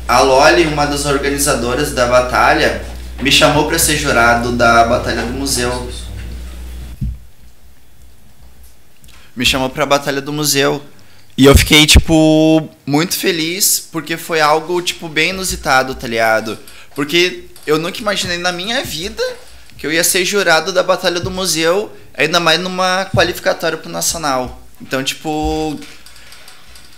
A 0.07 0.21
Loli, 0.21 0.65
uma 0.65 0.85
das 0.85 1.05
organizadoras 1.05 1.91
da 1.91 2.05
batalha, 2.05 2.81
me 3.21 3.31
chamou 3.31 3.67
pra 3.67 3.79
ser 3.79 3.97
jurado 3.97 4.51
da 4.51 4.85
Batalha 4.85 5.23
do 5.23 5.33
Museu. 5.33 5.89
Me 9.35 9.45
chamou 9.45 9.69
pra 9.69 9.85
Batalha 9.85 10.21
do 10.21 10.33
Museu. 10.33 10.83
E 11.37 11.45
eu 11.45 11.55
fiquei, 11.55 11.85
tipo, 11.85 12.67
muito 12.85 13.15
feliz 13.15 13.79
porque 13.91 14.17
foi 14.17 14.41
algo, 14.41 14.81
tipo, 14.81 15.07
bem 15.07 15.29
inusitado, 15.29 15.93
tá 15.93 16.07
ligado? 16.07 16.57
Porque 16.95 17.45
eu 17.65 17.77
nunca 17.77 17.99
imaginei 17.99 18.37
na 18.37 18.51
minha 18.51 18.83
vida 18.83 19.23
que 19.77 19.85
eu 19.85 19.91
ia 19.91 20.03
ser 20.03 20.25
jurado 20.25 20.73
da 20.73 20.81
Batalha 20.81 21.19
do 21.19 21.29
Museu, 21.29 21.95
ainda 22.15 22.39
mais 22.39 22.59
numa 22.59 23.05
qualificatória 23.13 23.77
pro 23.77 23.91
Nacional. 23.91 24.63
Então, 24.81 25.03
tipo, 25.03 25.79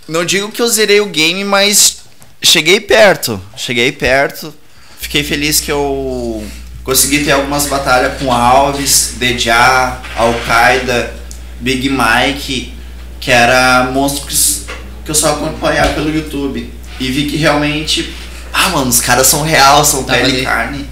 não 0.08 0.23
digo 0.23 0.51
que 0.51 0.62
eu 0.62 0.67
zerei 0.69 1.01
o 1.01 1.05
game, 1.08 1.43
mas 1.43 1.97
cheguei 2.41 2.79
perto. 2.79 3.41
Cheguei 3.58 3.91
perto. 3.91 4.53
Fiquei 4.99 5.23
feliz 5.23 5.59
que 5.59 5.71
eu 5.71 6.43
consegui 6.83 7.23
ter 7.23 7.31
algumas 7.31 7.65
batalhas 7.67 8.19
com 8.19 8.31
Alves, 8.31 9.15
Deja, 9.17 9.97
Al-Qaeda, 10.15 11.13
Big 11.59 11.89
Mike, 11.89 12.73
que 13.19 13.31
era 13.31 13.89
monstros 13.91 14.63
que 15.03 15.12
eu 15.12 15.15
só 15.15 15.33
acompanhava 15.33 15.93
pelo 15.93 16.13
YouTube. 16.13 16.71
E 16.99 17.12
vi 17.12 17.25
que 17.25 17.38
realmente, 17.38 18.13
ah, 18.53 18.69
mano, 18.69 18.89
os 18.89 18.99
caras 18.99 19.25
são 19.27 19.41
real, 19.41 19.83
são 19.83 20.03
Tava 20.03 20.19
pele 20.19 20.41
e 20.41 20.43
carne, 20.43 20.85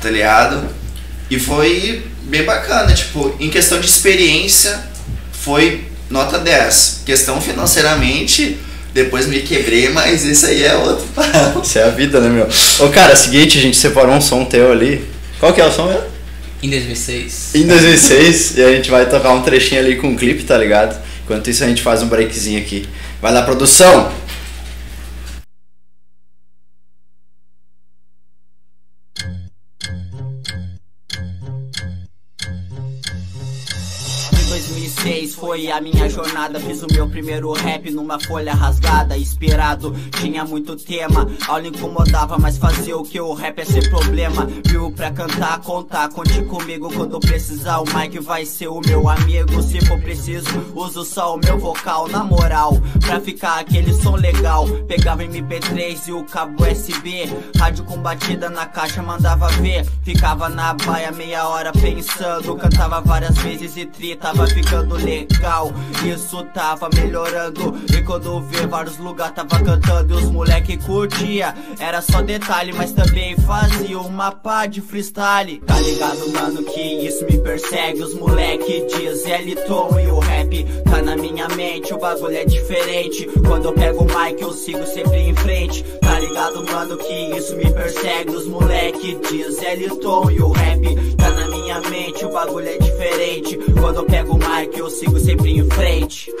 tá 0.00 0.10
ligado? 0.10 0.68
E 1.30 1.38
foi 1.38 2.04
bem 2.22 2.44
bacana, 2.44 2.92
tipo, 2.92 3.36
em 3.38 3.50
questão 3.50 3.78
de 3.78 3.86
experiência, 3.86 4.82
foi 5.32 5.88
nota 6.08 6.38
10. 6.38 7.02
Questão 7.04 7.40
financeiramente, 7.40 8.58
depois 8.92 9.26
me 9.26 9.40
quebrei, 9.40 9.88
mas 9.88 10.24
isso 10.24 10.46
aí 10.46 10.64
é 10.64 10.74
outro 10.76 11.06
papo. 11.14 11.60
Isso 11.62 11.78
é 11.78 11.84
a 11.84 11.88
vida, 11.88 12.20
né, 12.20 12.28
meu? 12.28 12.48
Ô, 12.86 12.90
cara, 12.90 13.12
é 13.12 13.14
o 13.14 13.16
seguinte, 13.16 13.58
a 13.58 13.60
gente 13.60 13.76
separou 13.76 14.14
um 14.14 14.20
som 14.20 14.44
teu 14.44 14.70
ali. 14.70 15.04
Qual 15.40 15.52
que 15.52 15.60
é 15.60 15.66
o 15.66 15.72
som 15.72 15.86
mesmo? 15.86 16.12
Em 16.62 16.70
2006. 16.70 17.54
Em 17.54 17.66
2006, 17.66 18.58
e 18.58 18.62
a 18.62 18.72
gente 18.72 18.90
vai 18.90 19.08
tocar 19.08 19.32
um 19.32 19.42
trechinho 19.42 19.80
ali 19.80 19.96
com 19.96 20.08
um 20.08 20.16
clipe, 20.16 20.44
tá 20.44 20.56
ligado? 20.56 20.96
Enquanto 21.24 21.48
isso 21.50 21.64
a 21.64 21.66
gente 21.66 21.82
faz 21.82 22.02
um 22.02 22.06
breakzinho 22.06 22.60
aqui. 22.60 22.86
Vai 23.20 23.32
lá, 23.32 23.42
produção! 23.42 24.12
Foi 35.52 35.70
a 35.70 35.82
minha 35.82 36.08
jornada. 36.08 36.58
Fiz 36.58 36.82
o 36.82 36.86
meu 36.90 37.06
primeiro 37.06 37.52
rap 37.52 37.90
numa 37.90 38.18
folha 38.18 38.54
rasgada. 38.54 39.18
Inspirado, 39.18 39.94
tinha 40.18 40.46
muito 40.46 40.74
tema. 40.76 41.28
Aula 41.46 41.66
incomodava, 41.66 42.38
mas 42.38 42.56
fazia 42.56 42.96
o 42.96 43.02
que 43.02 43.20
o 43.20 43.34
rap 43.34 43.58
é 43.58 43.64
ser 43.66 43.90
problema. 43.90 44.48
Viu 44.64 44.90
pra 44.92 45.10
cantar, 45.10 45.60
contar, 45.60 46.08
conte 46.08 46.42
comigo 46.44 46.90
quando 46.94 47.20
precisar. 47.20 47.80
O 47.80 47.84
Mike 47.94 48.18
vai 48.18 48.46
ser 48.46 48.68
o 48.68 48.80
meu 48.80 49.06
amigo. 49.06 49.62
Se 49.62 49.78
for 49.84 50.00
preciso, 50.00 50.48
uso 50.74 51.04
só 51.04 51.34
o 51.34 51.38
meu 51.38 51.58
vocal. 51.58 52.08
Na 52.08 52.24
moral, 52.24 52.80
pra 53.00 53.20
ficar 53.20 53.60
aquele 53.60 53.92
som 53.92 54.16
legal. 54.16 54.66
Pegava 54.88 55.22
MP3 55.22 56.08
e 56.08 56.12
o 56.12 56.24
cabo 56.24 56.64
USB. 56.64 57.28
Rádio 57.58 57.84
com 57.84 57.98
batida 57.98 58.48
na 58.48 58.64
caixa, 58.64 59.02
mandava 59.02 59.48
ver. 59.48 59.84
Ficava 60.02 60.48
na 60.48 60.72
baia 60.72 61.12
meia 61.12 61.46
hora 61.46 61.72
pensando. 61.72 62.56
Cantava 62.56 63.02
várias 63.02 63.36
vezes 63.36 63.76
e 63.76 63.84
tri, 63.84 64.16
tava 64.16 64.46
ficando 64.46 64.62
ficando 64.62 64.96
Isso 66.04 66.42
tava 66.54 66.88
melhorando. 66.94 67.74
E 67.92 68.02
quando 68.02 68.40
vê 68.42 68.66
vários 68.66 68.98
lugares 68.98 69.34
tava 69.34 69.62
cantando 69.62 70.14
e 70.14 70.16
os 70.16 70.30
moleque 70.30 70.76
curtia. 70.76 71.54
Era 71.78 72.00
só 72.00 72.22
detalhe, 72.22 72.72
mas 72.72 72.92
também 72.92 73.36
fazia 73.36 73.98
uma 73.98 74.30
pá 74.32 74.66
de 74.66 74.80
freestyle. 74.80 75.60
Tá 75.66 75.78
ligado, 75.80 76.32
mano, 76.32 76.62
que 76.64 76.80
isso 76.80 77.24
me 77.24 77.38
persegue. 77.38 78.02
Os 78.02 78.14
moleque 78.14 78.86
diz 78.88 79.24
Eliton 79.26 79.98
e 80.00 80.08
o 80.08 80.18
rap 80.18 80.64
tá 80.84 81.02
na 81.02 81.16
minha 81.16 81.48
mente. 81.48 81.92
O 81.92 81.98
bagulho 81.98 82.36
é 82.36 82.44
diferente. 82.44 83.28
Quando 83.46 83.66
eu 83.66 83.72
pego 83.72 84.04
o 84.04 84.06
mic, 84.06 84.40
eu 84.40 84.52
sigo 84.52 84.86
sempre 84.86 85.18
em 85.18 85.34
frente. 85.34 85.82
Tá 86.00 86.18
ligado, 86.20 86.64
mano, 86.64 86.96
que 86.96 87.36
isso 87.36 87.56
me 87.56 87.70
persegue. 87.70 88.30
Os 88.30 88.46
moleque 88.46 89.18
diz 89.28 89.60
Eliton 89.62 90.30
e 90.30 90.40
o 90.40 90.50
rap 90.50 91.16
tá 91.16 91.30
na 91.30 91.48
minha 91.48 91.80
mente. 91.82 92.24
O 92.24 92.30
bagulho 92.30 92.68
é 92.68 92.78
diferente. 92.78 93.56
Quando 93.80 93.96
eu 93.96 94.04
pego 94.04 94.34
o 94.34 94.38
mic, 94.38 94.78
eu 94.78 94.90
sigo 94.90 95.18
sempre 95.22 95.56
em 95.56 95.70
frente. 95.70 96.32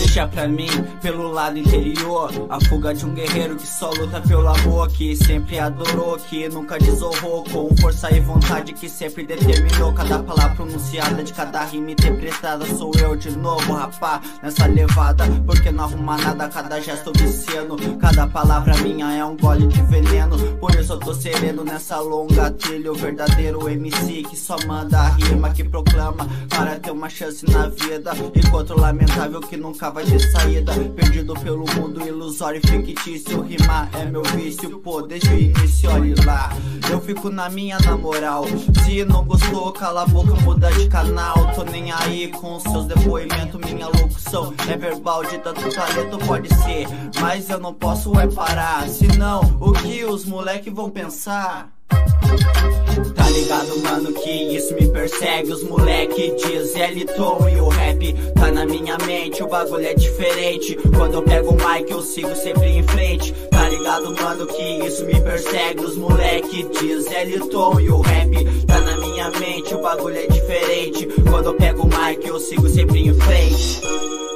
Deixa 0.00 0.26
pra 0.26 0.48
mim, 0.48 0.66
pelo 1.02 1.30
lado 1.30 1.58
interior. 1.58 2.32
A 2.48 2.58
fuga 2.64 2.94
de 2.94 3.04
um 3.04 3.12
guerreiro 3.12 3.54
que 3.54 3.66
só 3.66 3.90
luta 3.90 4.18
pelo 4.22 4.48
amor 4.48 4.88
Que 4.88 5.14
sempre 5.14 5.58
adorou, 5.58 6.16
que 6.16 6.48
nunca 6.48 6.78
desonrou. 6.78 7.44
Com 7.44 7.76
força 7.76 8.10
e 8.10 8.18
vontade 8.18 8.72
que 8.72 8.88
sempre 8.88 9.26
determinou. 9.26 9.92
Cada 9.92 10.22
palavra 10.22 10.56
pronunciada 10.56 11.22
de 11.22 11.34
cada 11.34 11.64
rima 11.64 11.90
interpretada 11.90 12.64
Sou 12.64 12.90
eu 12.98 13.14
de 13.14 13.30
novo, 13.36 13.74
rapá, 13.74 14.22
nessa 14.42 14.66
levada 14.66 15.24
Porque 15.44 15.70
não 15.70 15.84
arruma 15.84 16.16
nada, 16.16 16.48
cada 16.48 16.80
gesto 16.80 17.12
viciando 17.14 17.76
Cada 17.98 18.26
palavra 18.26 18.74
minha 18.78 19.12
é 19.12 19.22
um 19.22 19.36
gole 19.36 19.66
de 19.66 19.82
veneno. 19.82 20.38
Por 20.56 20.74
isso 20.76 20.94
eu 20.94 20.98
tô 20.98 21.12
sereno 21.12 21.62
nessa 21.62 22.00
longa 22.00 22.50
trilha. 22.52 22.90
O 22.90 22.94
verdadeiro 22.94 23.68
MC 23.68 24.22
que 24.22 24.36
só 24.36 24.56
manda 24.66 24.98
a 24.98 25.08
rima 25.10 25.50
Que 25.50 25.62
proclama 25.62 26.26
para 26.48 26.80
ter 26.80 26.90
uma 26.90 27.10
chance 27.10 27.44
na 27.50 27.68
vida. 27.68 28.12
Enquanto 28.34 28.74
lamentável 28.74 29.40
que 29.42 29.58
nunca 29.58 29.89
vai 29.90 30.04
ter 30.04 30.20
saída 30.20 30.72
Perdido 30.94 31.34
pelo 31.34 31.64
mundo 31.74 32.06
ilusório. 32.06 32.60
E 32.62 32.66
fictício 32.66 33.42
Rimar 33.42 33.90
é 33.94 34.04
meu 34.04 34.22
vício, 34.22 34.78
pô, 34.78 35.02
desde 35.02 35.28
o 35.28 35.38
início, 35.38 35.90
olhe 35.90 36.14
lá. 36.24 36.50
Eu 36.90 37.00
fico 37.00 37.30
na 37.30 37.48
minha 37.48 37.78
na 37.80 37.96
moral. 37.96 38.44
Se 38.84 39.04
não 39.04 39.24
gostou, 39.24 39.72
cala 39.72 40.02
a 40.02 40.06
boca, 40.06 40.34
muda 40.42 40.70
de 40.72 40.88
canal. 40.88 41.52
Tô 41.54 41.64
nem 41.64 41.92
aí 41.92 42.28
com 42.28 42.58
seus 42.60 42.86
depoimentos 42.86 43.60
Minha 43.60 43.86
locução 43.86 44.54
é 44.68 44.76
verbal, 44.76 45.24
de 45.24 45.38
tanto 45.38 45.68
talento 45.74 46.18
pode 46.26 46.48
ser. 46.48 46.86
Mas 47.20 47.48
eu 47.50 47.58
não 47.58 47.74
posso 47.74 48.18
é 48.18 48.26
parar 48.26 48.88
Senão, 48.88 49.40
o 49.60 49.72
que 49.72 50.04
os 50.04 50.24
moleque 50.24 50.70
vão 50.70 50.90
pensar? 50.90 51.79
Tá 53.14 53.28
ligado, 53.30 53.78
mano, 53.82 54.12
que 54.12 54.30
isso 54.56 54.74
me 54.74 54.86
persegue? 54.88 55.52
Os 55.52 55.62
moleque 55.62 56.34
diz 56.36 56.74
Eliton 56.74 57.48
e 57.48 57.60
o 57.60 57.68
rap 57.68 58.12
tá 58.34 58.50
na 58.50 58.66
minha 58.66 58.96
mente. 59.06 59.42
O 59.42 59.48
bagulho 59.48 59.86
é 59.86 59.94
diferente. 59.94 60.76
Quando 60.96 61.14
eu 61.14 61.22
pego 61.22 61.50
o 61.50 61.54
mic 61.54 61.90
eu 61.90 62.02
sigo 62.02 62.34
sempre 62.36 62.68
em 62.68 62.82
frente. 62.82 63.32
Tá 63.50 63.68
ligado, 63.68 64.14
mano, 64.22 64.46
que 64.46 64.62
isso 64.86 65.04
me 65.04 65.20
persegue? 65.20 65.84
Os 65.84 65.96
moleque 65.96 66.66
diz 66.80 67.06
Eliton 67.10 67.80
e 67.80 67.90
o 67.90 68.00
rap 68.00 68.44
tá 68.66 68.80
na 68.80 68.96
minha 68.96 69.30
mente. 69.30 69.74
O 69.74 69.82
bagulho 69.82 70.16
é 70.16 70.26
diferente. 70.26 71.06
Quando 71.28 71.46
eu 71.46 71.54
pego 71.54 71.82
o 71.82 71.86
mic 71.86 72.26
eu 72.26 72.38
sigo 72.38 72.68
sempre 72.68 73.06
em 73.06 73.14
frente 73.14 74.29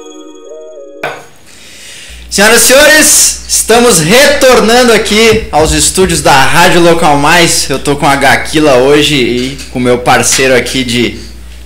Senhoras 2.35 2.63
e 2.63 2.67
senhores, 2.67 3.39
estamos 3.47 3.99
retornando 4.01 4.91
aqui 4.91 5.47
aos 5.53 5.71
estúdios 5.71 6.21
da 6.21 6.33
Rádio 6.33 6.81
Local 6.81 7.15
Mais. 7.17 7.69
Eu 7.69 7.79
tô 7.79 7.95
com 7.95 8.05
a 8.05 8.17
Gaquila 8.17 8.73
hoje 8.73 9.15
e 9.15 9.57
com 9.71 9.79
meu 9.79 9.99
parceiro 9.99 10.53
aqui 10.53 10.83
de 10.83 11.17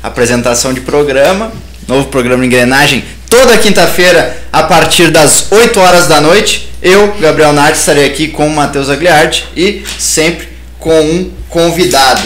apresentação 0.03 0.71
de 0.71 0.81
programa, 0.81 1.51
novo 1.87 2.09
programa 2.09 2.45
Engrenagem, 2.45 3.03
toda 3.27 3.57
quinta-feira 3.57 4.43
a 4.53 4.61
partir 4.61 5.09
das 5.09 5.51
8 5.51 5.79
horas 5.79 6.05
da 6.05 6.21
noite. 6.21 6.69
Eu, 6.83 7.15
Gabriel 7.19 7.51
Nardi, 7.51 7.79
estarei 7.79 8.05
aqui 8.05 8.27
com 8.27 8.45
o 8.45 8.55
Matheus 8.55 8.91
Agliardi 8.91 9.47
e 9.57 9.83
sempre 9.97 10.49
com 10.77 11.01
um 11.01 11.31
convidado. 11.49 12.21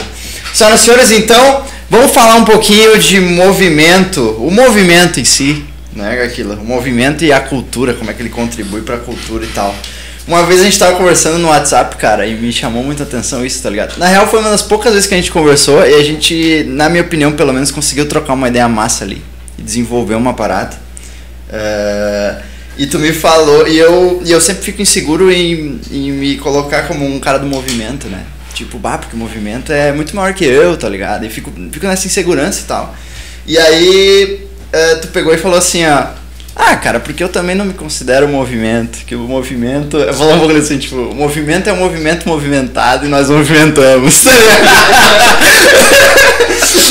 Senhoras 0.53 0.81
e 0.81 0.83
senhores, 0.83 1.11
então, 1.11 1.63
vamos 1.89 2.11
falar 2.11 2.35
um 2.35 2.43
pouquinho 2.43 2.99
de 2.99 3.21
movimento, 3.21 4.35
o 4.37 4.51
movimento 4.51 5.21
em 5.21 5.23
si, 5.23 5.63
né, 5.95 6.21
aquilo, 6.23 6.53
o 6.53 6.65
movimento 6.65 7.23
e 7.23 7.31
a 7.31 7.39
cultura, 7.39 7.93
como 7.93 8.09
é 8.09 8.13
que 8.13 8.21
ele 8.21 8.29
contribui 8.29 8.81
para 8.81 8.95
a 8.95 8.99
cultura 8.99 9.45
e 9.45 9.49
tal. 9.49 9.75
Uma 10.25 10.43
vez 10.45 10.61
a 10.61 10.63
gente 10.63 10.79
tava 10.79 10.95
conversando 10.95 11.37
no 11.37 11.49
WhatsApp, 11.49 11.97
cara, 11.97 12.25
e 12.25 12.33
me 12.35 12.51
chamou 12.51 12.81
muita 12.81 13.03
atenção 13.03 13.45
isso, 13.45 13.61
tá 13.61 13.69
ligado? 13.69 13.97
Na 13.97 14.07
real 14.07 14.25
foi 14.27 14.39
uma 14.39 14.49
das 14.49 14.61
poucas 14.61 14.93
vezes 14.93 15.07
que 15.07 15.13
a 15.13 15.17
gente 15.17 15.31
conversou 15.31 15.85
e 15.85 15.93
a 15.93 16.03
gente, 16.03 16.63
na 16.69 16.87
minha 16.87 17.03
opinião, 17.03 17.33
pelo 17.33 17.51
menos 17.51 17.71
conseguiu 17.71 18.07
trocar 18.07 18.33
uma 18.33 18.47
ideia 18.47 18.67
massa 18.69 19.03
ali 19.03 19.21
e 19.59 19.61
desenvolver 19.61 20.15
uma 20.15 20.33
parada. 20.33 20.77
Eh, 21.51 22.35
e 22.77 22.87
tu 22.87 22.97
me 22.99 23.11
falou, 23.11 23.67
e 23.67 23.77
eu, 23.77 24.21
e 24.25 24.31
eu 24.31 24.39
sempre 24.39 24.63
fico 24.63 24.81
inseguro 24.81 25.29
em, 25.29 25.79
em 25.91 26.11
me 26.11 26.37
colocar 26.37 26.87
como 26.87 27.05
um 27.05 27.19
cara 27.19 27.37
do 27.37 27.45
movimento, 27.45 28.07
né? 28.07 28.23
Tipo, 28.53 28.79
bah, 28.79 28.97
porque 28.97 29.15
o 29.15 29.19
movimento 29.19 29.71
é 29.73 29.91
muito 29.91 30.15
maior 30.15 30.33
que 30.33 30.45
eu, 30.45 30.77
tá 30.77 30.87
ligado? 30.87 31.25
E 31.25 31.29
fico, 31.29 31.51
fico 31.71 31.85
nessa 31.85 32.07
insegurança 32.07 32.61
e 32.61 32.63
tal. 32.63 32.95
E 33.45 33.57
aí 33.57 34.47
eh, 34.73 34.95
tu 34.95 35.07
pegou 35.09 35.33
e 35.33 35.37
falou 35.37 35.57
assim, 35.57 35.85
ó. 35.85 36.07
Ah, 36.55 36.75
cara, 36.75 36.99
porque 36.99 37.23
eu 37.23 37.29
também 37.29 37.55
não 37.55 37.65
me 37.65 37.73
considero 37.73 38.27
movimento. 38.27 39.05
Que 39.05 39.15
o 39.15 39.19
movimento. 39.19 39.97
Eu 39.97 40.13
vou 40.13 40.27
falar 40.27 40.35
um 40.35 40.39
pouco 40.39 40.55
assim, 40.55 40.77
tipo, 40.77 40.95
o 40.95 41.15
movimento 41.15 41.69
é 41.69 41.73
um 41.73 41.77
movimento 41.77 42.27
movimentado 42.27 43.05
e 43.05 43.09
nós 43.09 43.29
movimentamos. 43.29 44.25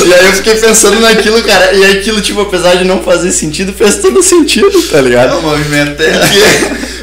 e 0.04 0.14
aí 0.14 0.26
eu 0.26 0.32
fiquei 0.34 0.56
pensando 0.56 1.00
naquilo, 1.00 1.42
cara. 1.42 1.72
E 1.72 1.84
aquilo, 1.98 2.20
tipo, 2.20 2.40
apesar 2.40 2.76
de 2.76 2.84
não 2.84 3.02
fazer 3.02 3.30
sentido, 3.32 3.72
fez 3.72 3.96
todo 3.96 4.22
sentido, 4.22 4.82
tá 4.82 5.00
ligado? 5.00 5.38
o 5.38 5.42
movimento 5.42 6.00
é. 6.02 6.10
Porque, 6.10 6.40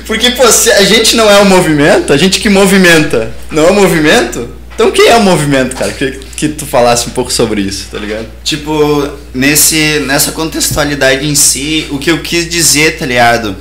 porque, 0.05 0.31
pô, 0.31 0.47
se 0.47 0.71
a 0.71 0.83
gente 0.83 1.15
não 1.15 1.29
é 1.29 1.39
o 1.39 1.45
movimento, 1.45 2.11
a 2.11 2.17
gente 2.17 2.39
que 2.39 2.49
movimenta 2.49 3.31
não 3.51 3.67
é 3.67 3.69
o 3.69 3.73
movimento, 3.73 4.49
então 4.75 4.91
quem 4.91 5.07
é 5.07 5.15
o 5.15 5.21
movimento, 5.21 5.75
cara? 5.75 5.91
Que, 5.91 6.19
que 6.39 6.47
tu 6.47 6.65
falasse 6.65 7.09
um 7.09 7.11
pouco 7.11 7.33
sobre 7.33 7.59
isso, 7.59 7.89
tá 7.91 7.97
ligado? 7.97 8.25
Tipo, 8.45 9.09
nesse, 9.33 9.99
nessa 10.07 10.31
contextualidade 10.31 11.27
em 11.27 11.35
si, 11.35 11.85
o 11.89 11.99
que 11.99 12.09
eu 12.09 12.21
quis 12.21 12.47
dizer, 12.47 12.97
tá 12.97 13.05
ligado? 13.05 13.57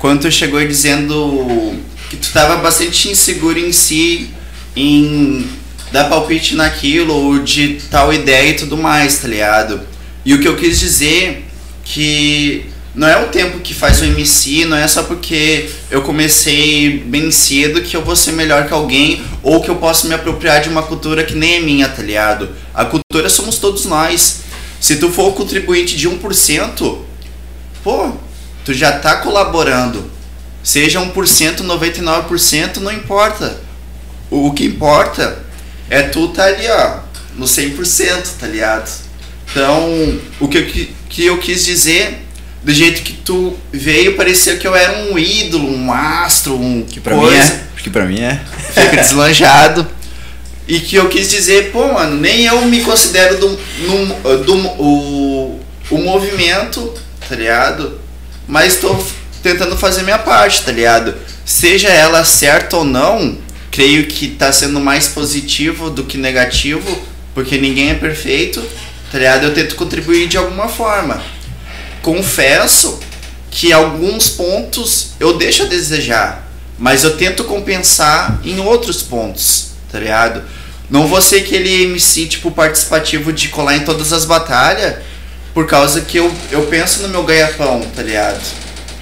Quando 0.00 0.22
tu 0.22 0.32
chegou 0.32 0.58
dizendo 0.66 1.76
que 2.10 2.16
tu 2.16 2.32
tava 2.32 2.56
bastante 2.56 3.08
inseguro 3.08 3.60
em 3.60 3.70
si, 3.70 4.28
em 4.74 5.48
dar 5.92 6.08
palpite 6.08 6.56
naquilo, 6.56 7.14
ou 7.14 7.38
de 7.38 7.78
tal 7.88 8.12
ideia 8.12 8.50
e 8.50 8.54
tudo 8.54 8.76
mais, 8.76 9.18
tá 9.18 9.28
ligado? 9.28 9.82
E 10.24 10.34
o 10.34 10.40
que 10.40 10.48
eu 10.48 10.56
quis 10.56 10.80
dizer 10.80 11.46
que 11.84 12.66
não 12.96 13.06
é 13.06 13.22
o 13.22 13.28
tempo 13.28 13.60
que 13.60 13.74
faz 13.74 14.00
o 14.00 14.06
MC, 14.06 14.64
não 14.64 14.76
é 14.76 14.88
só 14.88 15.02
porque 15.02 15.68
eu 15.90 16.00
comecei 16.00 16.98
bem 17.00 17.30
cedo 17.30 17.82
que 17.82 17.94
eu 17.94 18.02
vou 18.02 18.16
ser 18.16 18.32
melhor 18.32 18.66
que 18.66 18.72
alguém 18.72 19.22
ou 19.42 19.62
que 19.62 19.68
eu 19.68 19.76
posso 19.76 20.08
me 20.08 20.14
apropriar 20.14 20.62
de 20.62 20.70
uma 20.70 20.82
cultura 20.82 21.22
que 21.22 21.34
nem 21.34 21.56
é 21.56 21.60
minha, 21.60 21.90
tá 21.90 22.02
ligado? 22.02 22.48
A 22.72 22.86
cultura 22.86 23.28
somos 23.28 23.58
todos 23.58 23.84
nós. 23.84 24.40
Se 24.80 24.96
tu 24.96 25.10
for 25.10 25.34
contribuinte 25.34 25.94
de 25.94 26.08
1%, 26.08 26.98
pô, 27.84 28.12
tu 28.64 28.72
já 28.72 28.92
tá 28.98 29.16
colaborando. 29.16 30.10
Seja 30.62 30.98
1%, 30.98 31.58
99%, 31.58 32.78
não 32.78 32.90
importa. 32.90 33.60
O, 34.30 34.52
que 34.52 34.64
importa 34.64 35.44
é 35.90 36.02
tu 36.02 36.28
tá 36.28 36.44
ali, 36.44 36.66
ó, 36.66 37.00
no 37.36 37.44
100%, 37.44 38.38
tá 38.40 38.46
ligado? 38.46 38.90
Então, 39.50 40.18
o 40.40 40.48
que, 40.48 40.94
que 41.08 41.26
eu 41.26 41.38
quis 41.38 41.64
dizer, 41.64 42.25
do 42.66 42.72
jeito 42.72 43.02
que 43.02 43.12
tu 43.12 43.56
veio, 43.72 44.16
parecia 44.16 44.56
que 44.56 44.66
eu 44.66 44.74
era 44.74 44.98
um 45.04 45.16
ídolo, 45.16 45.72
um 45.72 45.92
astro, 45.92 46.60
um 46.60 46.82
Que 46.82 46.98
pra 46.98 47.14
coisa 47.14 47.36
mim 47.36 47.60
é. 47.60 47.80
Que 47.80 47.88
pra 47.88 48.04
mim 48.04 48.20
é. 48.20 48.40
fica 48.74 48.96
deslanjado. 49.00 49.86
E 50.66 50.80
que 50.80 50.96
eu 50.96 51.08
quis 51.08 51.30
dizer, 51.30 51.70
pô, 51.70 51.92
mano, 51.92 52.16
nem 52.16 52.44
eu 52.44 52.60
me 52.62 52.80
considero 52.80 53.38
do, 53.38 53.60
no, 53.86 54.38
do 54.38 54.56
o, 54.82 55.60
o 55.92 55.98
movimento, 55.98 56.92
tá 57.28 57.36
ligado? 57.36 58.00
Mas 58.48 58.78
tô 58.80 59.00
tentando 59.44 59.76
fazer 59.76 60.02
minha 60.02 60.18
parte, 60.18 60.64
tá 60.64 60.72
ligado? 60.72 61.14
Seja 61.44 61.88
ela 61.88 62.24
certa 62.24 62.78
ou 62.78 62.84
não, 62.84 63.38
creio 63.70 64.08
que 64.08 64.26
tá 64.26 64.50
sendo 64.50 64.80
mais 64.80 65.06
positivo 65.06 65.88
do 65.88 66.02
que 66.02 66.18
negativo, 66.18 67.00
porque 67.32 67.58
ninguém 67.58 67.90
é 67.90 67.94
perfeito, 67.94 68.60
tá 69.12 69.18
ligado? 69.18 69.44
Eu 69.44 69.54
tento 69.54 69.76
contribuir 69.76 70.26
de 70.26 70.36
alguma 70.36 70.66
forma. 70.66 71.22
Confesso 72.06 73.00
que 73.50 73.72
alguns 73.72 74.28
pontos 74.28 75.08
eu 75.18 75.36
deixo 75.36 75.64
a 75.64 75.66
desejar, 75.66 76.48
mas 76.78 77.02
eu 77.02 77.16
tento 77.16 77.42
compensar 77.42 78.40
em 78.44 78.60
outros 78.60 79.02
pontos, 79.02 79.70
tá 79.90 79.98
ligado? 79.98 80.44
Não 80.88 81.08
vou 81.08 81.20
ser 81.20 81.38
aquele 81.38 81.82
MC 81.82 82.26
tipo 82.26 82.52
participativo 82.52 83.32
de 83.32 83.48
colar 83.48 83.76
em 83.76 83.80
todas 83.80 84.12
as 84.12 84.24
batalhas, 84.24 84.98
por 85.52 85.66
causa 85.66 86.00
que 86.00 86.16
eu, 86.16 86.32
eu 86.52 86.66
penso 86.66 87.02
no 87.02 87.08
meu 87.08 87.24
ganha-pão, 87.24 87.84
tá 87.96 88.04
ligado? 88.04 88.40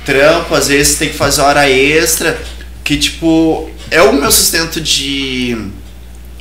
Trampo, 0.06 0.54
às 0.54 0.68
vezes 0.68 0.96
tem 0.96 1.10
que 1.10 1.18
fazer 1.18 1.42
hora 1.42 1.68
extra, 1.68 2.40
que 2.82 2.96
tipo, 2.96 3.68
é 3.90 4.00
o 4.00 4.14
meu 4.14 4.32
sustento 4.32 4.80
de, 4.80 5.68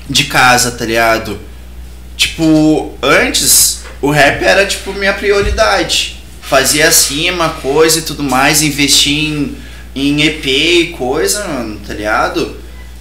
de 0.10 0.24
casa, 0.24 0.72
tá 0.72 0.86
ligado? 0.86 1.42
Tipo, 2.16 2.98
antes 3.02 3.80
o 4.02 4.10
rap 4.10 4.42
era 4.42 4.66
tipo 4.66 4.94
minha 4.94 5.14
prioridade. 5.14 6.13
Fazia 6.54 6.88
acima, 6.90 7.50
coisa 7.50 7.98
e 7.98 8.02
tudo 8.04 8.22
mais, 8.22 8.62
investir 8.62 9.12
em, 9.12 9.58
em 9.96 10.22
EP 10.22 10.46
e 10.46 10.96
coisa, 10.96 11.48
mano, 11.48 11.80
tá 11.80 11.96
ligado? 11.96 12.58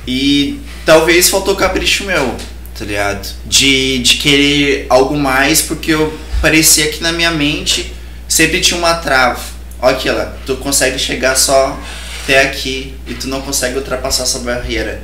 E 0.09 0.59
talvez 0.87 1.29
faltou 1.29 1.55
capricho 1.55 2.05
meu, 2.05 2.35
tá 2.79 2.83
ligado? 2.87 3.29
De, 3.45 3.99
de 3.99 4.15
querer 4.15 4.87
algo 4.89 5.15
mais, 5.19 5.61
porque 5.61 5.93
eu 5.93 6.19
parecia 6.41 6.89
que 6.89 7.03
na 7.03 7.13
minha 7.13 7.31
mente 7.31 7.93
sempre 8.27 8.59
tinha 8.63 8.79
uma 8.79 8.95
trava. 8.95 9.43
Olha 9.83 9.97
aqui, 9.97 10.09
ó, 10.09 10.29
tu 10.47 10.57
consegue 10.57 10.99
chegar 10.99 11.37
só 11.37 11.79
até 12.23 12.41
aqui 12.45 12.95
e 13.07 13.13
tu 13.13 13.29
não 13.29 13.43
consegue 13.43 13.77
ultrapassar 13.77 14.23
essa 14.23 14.39
barreira. 14.39 15.03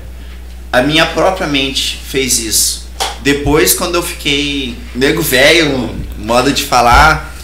A 0.72 0.80
minha 0.80 1.04
própria 1.04 1.46
mente 1.46 2.00
fez 2.08 2.38
isso. 2.38 2.88
Depois, 3.20 3.74
quando 3.74 3.96
eu 3.96 4.02
fiquei 4.02 4.74
nego 4.94 5.20
velho, 5.20 5.94
modo 6.16 6.50
de 6.50 6.64
falar, 6.64 7.36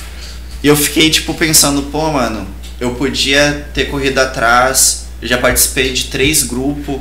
eu 0.68 0.76
fiquei 0.76 1.10
tipo 1.10 1.34
pensando, 1.34 1.82
pô, 1.84 2.10
mano, 2.10 2.46
eu 2.80 2.94
podia 2.94 3.66
ter 3.74 3.86
corrido 3.86 4.18
atrás, 4.18 5.06
eu 5.20 5.28
já 5.28 5.38
participei 5.38 5.92
de 5.92 6.04
três 6.04 6.42
grupos. 6.42 7.00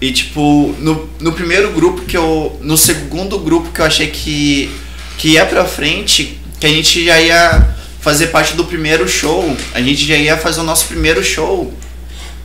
E 0.00 0.12
tipo, 0.12 0.74
no, 0.78 1.08
no 1.20 1.32
primeiro 1.32 1.72
grupo 1.72 2.02
que 2.02 2.16
eu. 2.16 2.58
No 2.60 2.76
segundo 2.76 3.38
grupo 3.38 3.70
que 3.70 3.80
eu 3.80 3.84
achei 3.86 4.08
que, 4.08 4.70
que 5.16 5.28
ia 5.30 5.46
pra 5.46 5.64
frente, 5.64 6.38
que 6.60 6.66
a 6.66 6.68
gente 6.68 7.04
já 7.04 7.20
ia 7.20 7.74
fazer 8.00 8.26
parte 8.26 8.54
do 8.54 8.64
primeiro 8.64 9.08
show, 9.08 9.56
a 9.72 9.80
gente 9.80 10.06
já 10.06 10.16
ia 10.16 10.36
fazer 10.36 10.60
o 10.60 10.64
nosso 10.64 10.86
primeiro 10.86 11.24
show. 11.24 11.72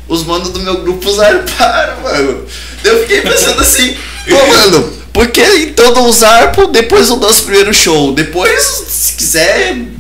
Os 0.08 0.24
manos 0.24 0.50
do 0.50 0.60
meu 0.62 0.82
grupo 0.82 1.12
zarparam, 1.12 2.02
mano. 2.02 2.46
Eu 2.84 3.02
fiquei 3.02 3.22
pensando 3.22 3.62
assim, 3.62 3.96
pô, 4.28 4.48
mano, 4.48 4.94
por 5.12 5.28
que 5.28 5.42
então 5.42 5.94
não 5.94 6.08
usar 6.08 6.54
depois 6.72 7.10
do 7.10 7.18
nosso 7.18 7.44
primeiro 7.44 7.74
show? 7.74 8.14
Depois, 8.14 8.62
se 8.88 9.14
quiser. 9.14 9.99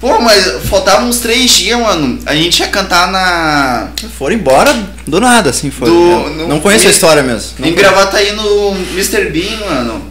Pô, 0.00 0.18
mas 0.18 0.62
faltavam 0.68 1.08
uns 1.10 1.18
três 1.18 1.50
dias, 1.50 1.78
mano. 1.78 2.18
A 2.24 2.34
gente 2.34 2.60
ia 2.60 2.68
cantar 2.68 3.10
na. 3.12 3.88
Foram 4.18 4.34
embora 4.34 4.72
do 5.06 5.20
nada, 5.20 5.50
assim, 5.50 5.70
foi. 5.70 5.88
Do- 5.90 5.94
no- 6.30 6.48
não 6.48 6.58
conheço 6.60 6.86
a 6.88 6.90
história 6.90 7.22
mesmo. 7.22 7.50
Não 7.58 7.68
em 7.68 7.74
Gravataí 7.74 8.32
no 8.32 8.70
Mr. 8.94 9.26
Bean, 9.30 9.58
mano. 9.68 10.10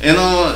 Eu 0.00 0.14
não. 0.14 0.54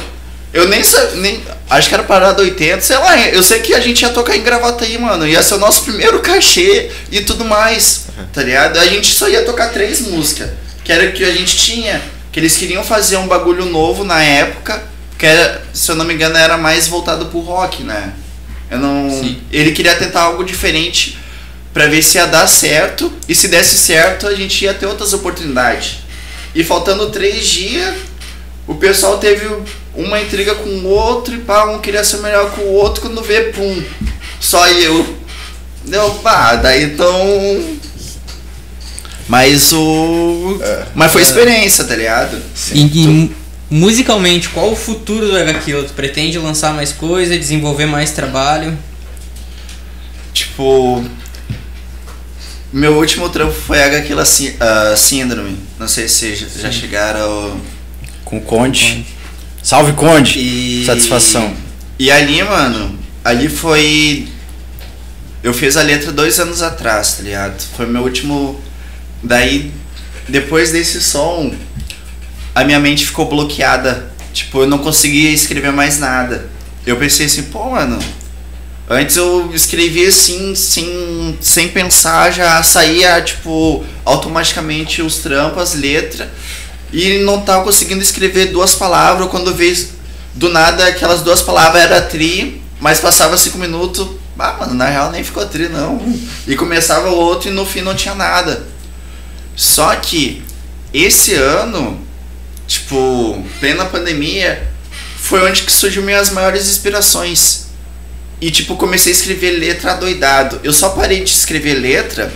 Eu 0.52 0.66
nem 0.68 0.82
sabia. 0.82 1.16
Nem, 1.20 1.40
acho 1.68 1.88
que 1.88 1.94
era 1.94 2.02
parada 2.04 2.42
80, 2.42 2.80
sei 2.80 2.96
lá. 2.96 3.18
Eu 3.28 3.42
sei 3.42 3.60
que 3.60 3.74
a 3.74 3.80
gente 3.80 4.00
ia 4.00 4.08
tocar 4.08 4.34
em 4.34 4.42
Gravataí, 4.42 4.96
mano. 4.98 5.28
Ia 5.28 5.42
ser 5.42 5.54
o 5.54 5.58
nosso 5.58 5.82
primeiro 5.84 6.18
cachê 6.24 6.90
e 7.12 7.20
tudo 7.20 7.44
mais. 7.44 8.06
Tá 8.32 8.42
ligado? 8.42 8.78
A 8.78 8.86
gente 8.86 9.12
só 9.12 9.28
ia 9.28 9.44
tocar 9.44 9.68
três 9.68 10.00
músicas. 10.00 10.48
Que 10.82 10.90
era 10.90 11.04
o 11.04 11.12
que 11.12 11.22
a 11.22 11.30
gente 11.32 11.54
tinha. 11.56 12.00
Que 12.32 12.40
eles 12.40 12.56
queriam 12.56 12.82
fazer 12.82 13.18
um 13.18 13.28
bagulho 13.28 13.66
novo 13.66 14.04
na 14.04 14.22
época. 14.22 14.82
Que 15.18 15.26
era, 15.26 15.62
se 15.74 15.90
eu 15.90 15.96
não 15.96 16.04
me 16.06 16.14
engano, 16.14 16.36
era 16.38 16.56
mais 16.56 16.88
voltado 16.88 17.26
pro 17.26 17.40
rock, 17.40 17.82
né? 17.82 18.14
Eu 18.70 18.78
não. 18.78 19.10
Sim. 19.10 19.40
Ele 19.50 19.72
queria 19.72 19.96
tentar 19.96 20.22
algo 20.22 20.44
diferente 20.44 21.18
pra 21.72 21.86
ver 21.86 22.02
se 22.02 22.18
ia 22.18 22.26
dar 22.26 22.46
certo. 22.46 23.12
E 23.28 23.34
se 23.34 23.48
desse 23.48 23.76
certo, 23.76 24.26
a 24.26 24.34
gente 24.34 24.64
ia 24.64 24.74
ter 24.74 24.86
outras 24.86 25.12
oportunidades. 25.12 25.98
E 26.54 26.62
faltando 26.62 27.10
três 27.10 27.46
dias, 27.46 27.94
o 28.66 28.74
pessoal 28.74 29.18
teve 29.18 29.46
uma 29.94 30.20
intriga 30.20 30.54
com 30.54 30.68
o 30.68 30.86
outro 30.86 31.34
e 31.34 31.38
pá, 31.38 31.64
um 31.64 31.80
queria 31.80 32.04
ser 32.04 32.18
melhor 32.18 32.52
que 32.52 32.60
o 32.60 32.68
outro, 32.72 33.02
quando 33.02 33.22
vê, 33.22 33.44
pum, 33.52 33.82
só 34.38 34.68
eu. 34.68 35.16
Deu, 35.84 36.10
pá, 36.22 36.56
daí 36.56 36.84
então. 36.84 37.78
Mas 39.28 39.72
o. 39.72 40.60
Mas 40.94 41.12
foi 41.12 41.22
experiência, 41.22 41.84
tá 41.84 41.96
ligado? 41.96 42.40
E, 42.72 42.80
e 42.82 43.39
musicalmente, 43.70 44.48
qual 44.48 44.72
o 44.72 44.76
futuro 44.76 45.26
do 45.28 45.36
HQ? 45.36 45.84
Tu 45.84 45.92
pretende 45.94 46.38
lançar 46.38 46.74
mais 46.74 46.92
coisa, 46.92 47.38
desenvolver 47.38 47.86
mais 47.86 48.10
trabalho? 48.10 48.76
Tipo. 50.34 51.04
Meu 52.72 52.96
último 52.98 53.28
trampo 53.28 53.52
foi 53.52 53.82
a 53.82 53.98
Aquila 53.98 54.24
Síndrome. 54.96 55.58
Não 55.78 55.88
sei 55.88 56.08
se 56.08 56.34
já, 56.34 56.46
já 56.48 56.70
chegaram. 56.70 57.60
Com 58.24 58.38
o 58.38 58.40
Conde. 58.40 59.06
Salve, 59.62 59.92
Conde! 59.92 60.38
E. 60.38 60.84
Satisfação. 60.84 61.54
E 61.98 62.10
ali, 62.10 62.42
mano, 62.42 62.98
ali 63.24 63.48
foi. 63.48 64.28
Eu 65.42 65.52
fiz 65.52 65.76
a 65.76 65.82
letra 65.82 66.12
dois 66.12 66.38
anos 66.38 66.62
atrás, 66.62 67.14
tá 67.14 67.22
ligado? 67.22 67.60
Foi 67.76 67.86
meu 67.86 68.02
último. 68.02 68.60
Daí, 69.22 69.70
depois 70.28 70.70
desse 70.70 71.02
som, 71.02 71.52
a 72.61 72.64
minha 72.64 72.78
mente 72.78 73.06
ficou 73.06 73.26
bloqueada. 73.26 74.11
Tipo, 74.32 74.61
eu 74.61 74.66
não 74.66 74.78
conseguia 74.78 75.30
escrever 75.30 75.72
mais 75.72 75.98
nada. 75.98 76.48
Eu 76.86 76.96
pensei 76.96 77.26
assim, 77.26 77.44
pô, 77.44 77.70
mano. 77.70 77.98
Antes 78.88 79.16
eu 79.16 79.50
escrevia 79.54 80.08
assim, 80.08 80.54
sem, 80.54 81.38
sem 81.40 81.68
pensar, 81.68 82.32
já 82.32 82.61
saía, 82.62 83.22
tipo, 83.22 83.84
automaticamente 84.04 85.00
os 85.00 85.18
trampos, 85.18 85.62
as 85.62 85.74
letras. 85.74 86.28
E 86.92 87.18
não 87.20 87.40
tava 87.40 87.64
conseguindo 87.64 88.02
escrever 88.02 88.46
duas 88.46 88.74
palavras. 88.74 89.30
Quando 89.30 89.54
veio 89.54 89.88
do 90.34 90.48
nada 90.48 90.86
aquelas 90.86 91.22
duas 91.22 91.40
palavras 91.40 91.82
era 91.82 92.02
tri, 92.02 92.61
mas 92.80 93.00
passava 93.00 93.36
cinco 93.36 93.58
minutos. 93.58 94.06
Ah, 94.38 94.56
mano, 94.58 94.74
na 94.74 94.86
real 94.86 95.11
nem 95.11 95.22
ficou 95.22 95.46
tri, 95.46 95.68
não. 95.68 96.00
E 96.46 96.56
começava 96.56 97.11
o 97.11 97.14
outro 97.14 97.48
e 97.48 97.52
no 97.52 97.64
fim 97.64 97.80
não 97.80 97.94
tinha 97.94 98.14
nada. 98.14 98.66
Só 99.54 99.94
que 99.96 100.42
esse 100.92 101.34
ano, 101.34 102.09
tipo, 102.70 103.44
plena 103.58 103.84
pandemia, 103.84 104.70
foi 105.16 105.42
onde 105.42 105.64
que 105.64 105.72
surgiu 105.72 106.02
minhas 106.02 106.30
maiores 106.30 106.68
inspirações. 106.68 107.66
E 108.40 108.50
tipo, 108.50 108.76
comecei 108.76 109.12
a 109.12 109.16
escrever 109.16 109.50
letra 109.50 109.94
doidado. 109.94 110.60
Eu 110.62 110.72
só 110.72 110.90
parei 110.90 111.24
de 111.24 111.30
escrever 111.30 111.74
letra 111.74 112.32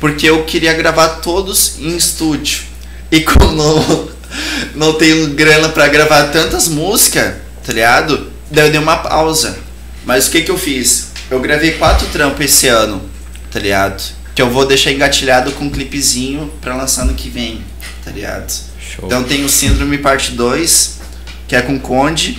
porque 0.00 0.28
eu 0.28 0.44
queria 0.44 0.72
gravar 0.72 1.08
todos 1.20 1.78
em 1.78 1.96
estúdio. 1.96 2.62
E 3.10 3.20
como 3.20 3.52
não, 3.52 4.08
não 4.74 4.92
tenho 4.94 5.28
grana 5.34 5.68
pra 5.68 5.88
gravar 5.88 6.28
tantas 6.28 6.68
músicas, 6.68 7.34
tá 7.66 7.72
ligado? 7.72 8.30
Daí 8.50 8.66
eu 8.66 8.70
dei 8.70 8.80
uma 8.80 8.96
pausa. 8.98 9.58
Mas 10.06 10.28
o 10.28 10.30
que 10.30 10.42
que 10.42 10.50
eu 10.50 10.58
fiz? 10.58 11.08
Eu 11.28 11.40
gravei 11.40 11.72
quatro 11.72 12.06
trampos 12.08 12.44
esse 12.44 12.68
ano, 12.68 13.02
tá 13.50 13.58
ligado? 13.58 14.02
Que 14.34 14.42
eu 14.42 14.50
vou 14.50 14.64
deixar 14.64 14.92
engatilhado 14.92 15.52
com 15.52 15.64
um 15.64 15.70
clipezinho 15.70 16.52
pra 16.60 16.76
lançar 16.76 17.04
no 17.04 17.14
que 17.14 17.28
vem, 17.28 17.62
tá 18.04 18.10
ligado? 18.10 18.71
Show. 18.94 19.06
Então 19.06 19.22
tem 19.24 19.44
o 19.44 19.48
Síndrome 19.48 19.98
Parte 19.98 20.32
2, 20.32 20.98
que 21.48 21.56
é 21.56 21.62
com 21.62 21.78
Conde. 21.78 22.38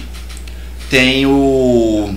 Tem 0.90 1.26
o. 1.26 2.14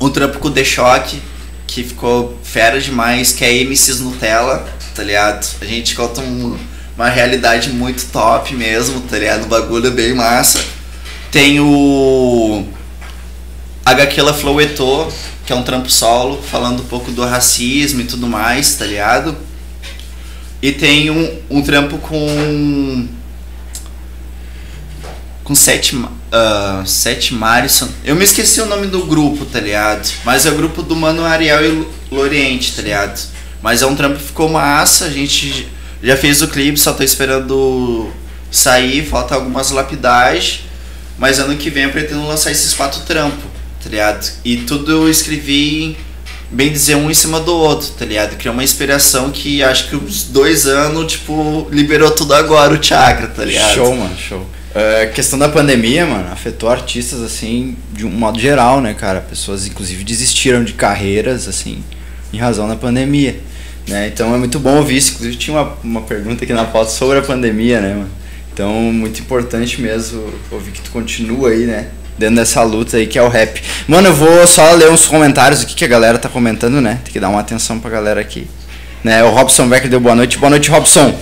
Um 0.00 0.10
trampo 0.10 0.38
com 0.38 0.48
o 0.48 0.50
The 0.50 0.64
Shock, 0.64 1.20
que 1.66 1.82
ficou 1.84 2.38
fera 2.42 2.80
demais, 2.80 3.32
que 3.32 3.44
é 3.44 3.52
MCs 3.62 4.00
Nutella, 4.00 4.66
tá 4.94 5.02
ligado? 5.02 5.46
A 5.60 5.64
gente 5.64 5.94
conta 5.94 6.20
um- 6.20 6.58
uma 6.96 7.08
realidade 7.08 7.70
muito 7.70 8.04
top 8.06 8.54
mesmo, 8.54 9.00
tá 9.02 9.18
ligado? 9.18 9.44
Um 9.44 9.48
bagulho 9.48 9.90
bem 9.92 10.14
massa. 10.14 10.62
Tem 11.30 11.60
o. 11.60 12.64
HQla 13.84 14.32
Flowetô, 14.32 15.08
que 15.44 15.52
é 15.52 15.56
um 15.56 15.62
trampo 15.62 15.90
solo, 15.90 16.40
falando 16.42 16.80
um 16.80 16.86
pouco 16.86 17.10
do 17.10 17.24
racismo 17.24 18.00
e 18.00 18.04
tudo 18.04 18.26
mais, 18.26 18.74
tá 18.76 18.84
ligado? 18.86 19.36
E 20.62 20.72
tem 20.72 21.10
um, 21.10 21.38
um 21.50 21.62
trampo 21.62 21.98
com. 21.98 23.06
Com 25.44 25.54
Sete, 25.54 25.96
ah, 26.32 26.82
Sete 26.86 27.34
Marison. 27.34 27.88
Eu 28.04 28.16
me 28.16 28.24
esqueci 28.24 28.60
o 28.60 28.66
nome 28.66 28.86
do 28.86 29.04
grupo, 29.04 29.44
tá 29.44 29.60
ligado? 29.60 30.10
Mas 30.24 30.46
é 30.46 30.50
o 30.50 30.54
grupo 30.54 30.82
do 30.82 30.96
Mano 30.96 31.24
Ariel 31.24 31.64
e 31.64 31.86
Loriente, 32.10 32.74
tá 32.74 32.82
ligado? 32.82 33.20
Mas 33.62 33.82
é 33.82 33.86
um 33.86 33.94
trampo 33.94 34.16
que 34.16 34.24
ficou 34.24 34.48
massa, 34.48 35.04
a 35.04 35.10
gente 35.10 35.68
já 36.02 36.16
fez 36.16 36.42
o 36.42 36.48
clipe, 36.48 36.78
só 36.78 36.92
tô 36.92 37.02
esperando 37.02 38.10
sair, 38.50 39.06
falta 39.06 39.34
algumas 39.34 39.70
lapidagens. 39.70 40.64
Mas 41.18 41.38
ano 41.38 41.56
que 41.56 41.70
vem 41.70 41.84
eu 41.84 41.90
pretendo 41.90 42.26
lançar 42.26 42.50
esses 42.50 42.74
quatro 42.74 43.02
trampos, 43.02 43.44
tá 43.82 43.88
ligado? 43.88 44.30
E 44.44 44.58
tudo 44.58 44.90
eu 44.90 45.10
escrevi, 45.10 45.96
bem 46.50 46.72
dizer, 46.72 46.96
um 46.96 47.10
em 47.10 47.14
cima 47.14 47.38
do 47.38 47.54
outro, 47.54 47.88
tá 47.90 48.04
ligado? 48.04 48.36
Criou 48.36 48.52
uma 48.52 48.64
inspiração 48.64 49.30
que 49.30 49.62
acho 49.62 49.88
que 49.88 49.96
os 49.96 50.24
dois 50.24 50.66
anos, 50.66 51.12
tipo, 51.12 51.68
liberou 51.70 52.10
tudo 52.10 52.34
agora 52.34 52.74
o 52.74 52.82
chakra, 52.82 53.28
tá 53.28 53.44
ligado? 53.44 53.74
Show, 53.74 53.94
mano, 53.94 54.16
show. 54.16 54.46
É, 54.74 55.06
questão 55.06 55.38
da 55.38 55.48
pandemia, 55.48 56.04
mano, 56.04 56.32
afetou 56.32 56.68
artistas, 56.68 57.22
assim, 57.22 57.76
de 57.92 58.04
um 58.04 58.10
modo 58.10 58.40
geral, 58.40 58.80
né, 58.80 58.92
cara? 58.92 59.20
Pessoas, 59.20 59.66
inclusive, 59.66 60.02
desistiram 60.02 60.64
de 60.64 60.72
carreiras, 60.72 61.46
assim, 61.46 61.84
em 62.32 62.38
razão 62.38 62.66
da 62.66 62.74
pandemia, 62.74 63.38
né? 63.86 64.08
Então 64.08 64.34
é 64.34 64.38
muito 64.38 64.58
bom 64.58 64.78
ouvir 64.78 64.96
isso. 64.96 65.12
Inclusive, 65.12 65.36
tinha 65.36 65.56
uma, 65.56 65.76
uma 65.84 66.02
pergunta 66.02 66.42
aqui 66.42 66.52
na 66.52 66.64
pauta 66.64 66.90
sobre 66.90 67.18
a 67.18 67.22
pandemia, 67.22 67.80
né, 67.80 67.94
mano? 67.94 68.10
Então, 68.52 68.72
muito 68.92 69.20
importante 69.20 69.80
mesmo 69.80 70.32
ouvir 70.50 70.72
que 70.72 70.80
tu 70.80 70.90
continua 70.90 71.50
aí, 71.50 71.66
né? 71.66 71.88
Dentro 72.18 72.36
dessa 72.36 72.62
luta 72.62 72.96
aí 72.96 73.06
que 73.06 73.18
é 73.18 73.22
o 73.22 73.28
rap. 73.28 73.62
Mano, 73.86 74.08
eu 74.08 74.14
vou 74.14 74.46
só 74.46 74.72
ler 74.72 74.90
uns 74.90 75.06
comentários 75.06 75.62
aqui 75.62 75.74
que 75.74 75.84
a 75.84 75.88
galera 75.88 76.18
tá 76.18 76.28
comentando, 76.28 76.80
né? 76.80 77.00
Tem 77.04 77.12
que 77.12 77.20
dar 77.20 77.28
uma 77.28 77.40
atenção 77.40 77.80
pra 77.80 77.90
galera 77.90 78.20
aqui. 78.20 78.46
Né? 79.02 79.22
O 79.24 79.30
Robson 79.30 79.68
Becker 79.68 79.90
deu 79.90 79.98
boa 79.98 80.14
noite. 80.14 80.38
Boa 80.38 80.50
noite, 80.50 80.70
Robson. 80.70 81.14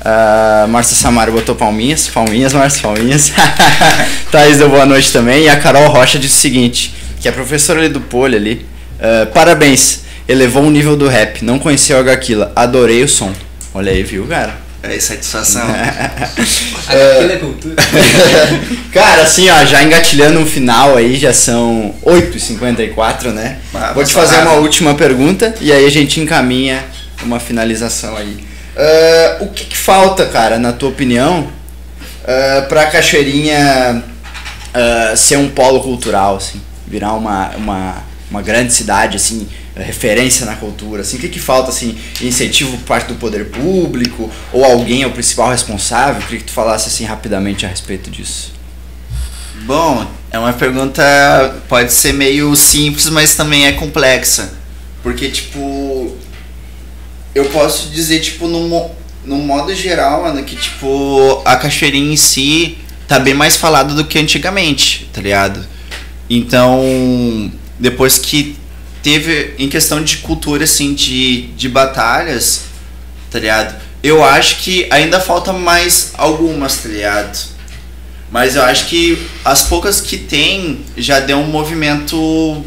Uh, 0.00 0.66
Márcia 0.68 0.96
Samara 0.96 1.30
botou 1.30 1.54
palminhas. 1.54 2.08
Palminhas, 2.08 2.52
Márcia, 2.52 2.82
palminhas. 2.82 3.32
Thaís 4.32 4.58
deu 4.58 4.68
boa 4.70 4.86
noite 4.86 5.12
também. 5.12 5.44
E 5.44 5.48
a 5.48 5.58
Carol 5.58 5.88
Rocha 5.88 6.18
disse 6.18 6.38
o 6.38 6.40
seguinte: 6.40 6.94
que 7.20 7.28
é 7.28 7.32
professora 7.32 7.80
ali 7.80 7.88
do 7.88 8.00
Poli 8.00 8.36
ali. 8.36 8.66
Uh, 8.98 9.26
parabéns, 9.32 10.00
elevou 10.28 10.64
o 10.64 10.70
nível 10.70 10.96
do 10.96 11.08
rap. 11.08 11.44
Não 11.44 11.58
conhecia 11.58 11.96
o 11.96 12.00
Agaquila. 12.00 12.52
Adorei 12.56 13.02
o 13.04 13.08
som. 13.08 13.32
Olha 13.74 13.92
aí, 13.92 14.02
viu, 14.02 14.26
cara? 14.26 14.70
É 14.82 14.98
satisfação. 14.98 15.62
Aquilo 15.68 17.32
é 17.32 17.36
cultura. 17.36 17.76
Cara, 18.92 19.22
assim, 19.22 19.50
ó, 19.50 19.64
já 19.66 19.82
engatilhando 19.82 20.40
um 20.40 20.46
final 20.46 20.96
aí, 20.96 21.16
já 21.16 21.34
são 21.34 21.94
8h54, 22.02 23.26
né? 23.26 23.58
Ah, 23.74 23.92
Vou 23.92 24.02
te 24.02 24.14
fazer 24.14 24.38
uma 24.38 24.54
última 24.54 24.94
pergunta 24.94 25.54
e 25.60 25.70
aí 25.70 25.84
a 25.84 25.90
gente 25.90 26.18
encaminha 26.18 26.82
uma 27.22 27.38
finalização 27.38 28.16
aí. 28.16 28.38
Ah, 28.76 29.38
o 29.40 29.48
que, 29.48 29.64
que 29.64 29.76
falta, 29.76 30.26
cara, 30.26 30.58
na 30.58 30.72
tua 30.72 30.88
opinião, 30.88 31.50
ah, 32.24 32.66
pra 32.68 32.86
Cachoeirinha 32.86 34.04
ah, 34.74 35.14
ser 35.16 35.36
um 35.36 35.48
polo 35.48 35.80
cultural, 35.80 36.36
assim? 36.36 36.60
Virar 36.86 37.14
uma, 37.14 37.50
uma, 37.56 38.02
uma 38.30 38.42
grande 38.42 38.72
cidade, 38.72 39.16
assim, 39.16 39.48
referência 39.76 40.46
na 40.46 40.56
cultura, 40.56 41.02
assim? 41.02 41.16
O 41.16 41.20
que, 41.20 41.28
que 41.28 41.40
falta, 41.40 41.70
assim? 41.70 41.98
Incentivo 42.20 42.76
por 42.78 42.84
parte 42.84 43.08
do 43.08 43.14
poder 43.14 43.50
público? 43.50 44.30
Ou 44.52 44.64
alguém 44.64 45.02
é 45.02 45.06
o 45.06 45.12
principal 45.12 45.50
responsável? 45.50 46.22
Queria 46.22 46.38
que 46.38 46.46
tu 46.46 46.52
falasse, 46.52 46.88
assim, 46.88 47.04
rapidamente 47.04 47.64
a 47.64 47.68
respeito 47.68 48.10
disso. 48.10 48.52
Bom, 49.62 50.06
é 50.30 50.38
uma 50.38 50.52
pergunta 50.52 51.02
pode 51.68 51.92
ser 51.92 52.12
meio 52.12 52.54
simples, 52.56 53.08
mas 53.08 53.34
também 53.34 53.66
é 53.66 53.72
complexa. 53.72 54.52
Porque, 55.02 55.28
tipo, 55.28 56.16
eu 57.34 57.46
posso 57.46 57.88
dizer, 57.90 58.20
tipo, 58.20 58.46
no, 58.46 58.90
no 59.24 59.36
modo 59.36 59.74
geral, 59.74 60.22
mano, 60.22 60.42
que, 60.42 60.56
tipo, 60.56 61.42
a 61.44 61.56
cachoeirinha 61.56 62.12
em 62.12 62.16
si 62.16 62.78
tá 63.06 63.18
bem 63.18 63.34
mais 63.34 63.56
falada 63.56 63.94
do 63.94 64.04
que 64.04 64.18
antigamente, 64.18 65.08
tá 65.12 65.20
ligado? 65.20 65.66
Então, 66.28 67.50
depois 67.78 68.18
que 68.18 68.56
teve, 69.02 69.54
em 69.58 69.68
questão 69.68 70.02
de 70.02 70.18
cultura, 70.18 70.64
assim, 70.64 70.94
de, 70.94 71.48
de 71.48 71.68
batalhas, 71.68 72.62
tá 73.30 73.38
ligado? 73.38 73.80
Eu 74.02 74.24
acho 74.24 74.58
que 74.58 74.86
ainda 74.90 75.20
falta 75.20 75.52
mais 75.52 76.12
algumas, 76.14 76.78
tá 76.78 76.88
ligado? 76.88 77.38
Mas 78.30 78.54
eu 78.54 78.62
acho 78.62 78.86
que 78.86 79.26
as 79.44 79.62
poucas 79.62 80.00
que 80.00 80.16
tem 80.16 80.80
já 80.96 81.18
deu 81.18 81.38
um 81.38 81.46
movimento 81.46 82.64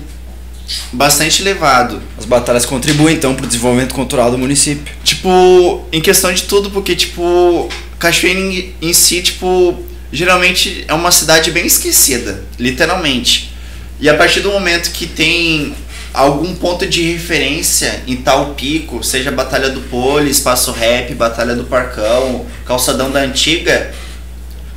bastante 0.92 1.42
elevado. 1.42 2.02
As 2.18 2.26
batalhas 2.26 2.66
contribuem, 2.66 3.16
então, 3.16 3.36
para 3.36 3.46
o 3.46 3.48
desenvolvimento 3.48 3.94
cultural 3.94 4.32
do 4.32 4.38
município. 4.38 4.94
Tipo, 5.04 5.86
em 5.92 6.02
questão 6.02 6.34
de 6.34 6.44
tudo, 6.44 6.72
porque, 6.72 6.96
tipo, 6.96 7.70
Cachoeira 8.00 8.40
em, 8.40 8.76
em 8.82 8.94
si, 8.94 9.22
tipo, 9.22 9.78
geralmente 10.12 10.86
é 10.88 10.94
uma 10.94 11.12
cidade 11.12 11.52
bem 11.52 11.66
esquecida, 11.66 12.44
literalmente. 12.60 13.52
E 14.00 14.10
a 14.10 14.14
partir 14.14 14.42
do 14.42 14.52
momento 14.52 14.92
que 14.92 15.08
tem 15.08 15.74
algum 16.14 16.54
ponto 16.56 16.86
de 16.86 17.02
referência 17.02 18.04
em 18.06 18.18
tal 18.18 18.54
pico, 18.54 19.04
seja 19.04 19.32
Batalha 19.32 19.70
do 19.70 19.82
Pole, 19.82 20.30
Espaço 20.30 20.72
Rap, 20.72 21.14
Batalha 21.16 21.56
do 21.56 21.64
Parcão, 21.64 22.46
Calçadão 22.66 23.10
da 23.10 23.22
Antiga, 23.22 23.94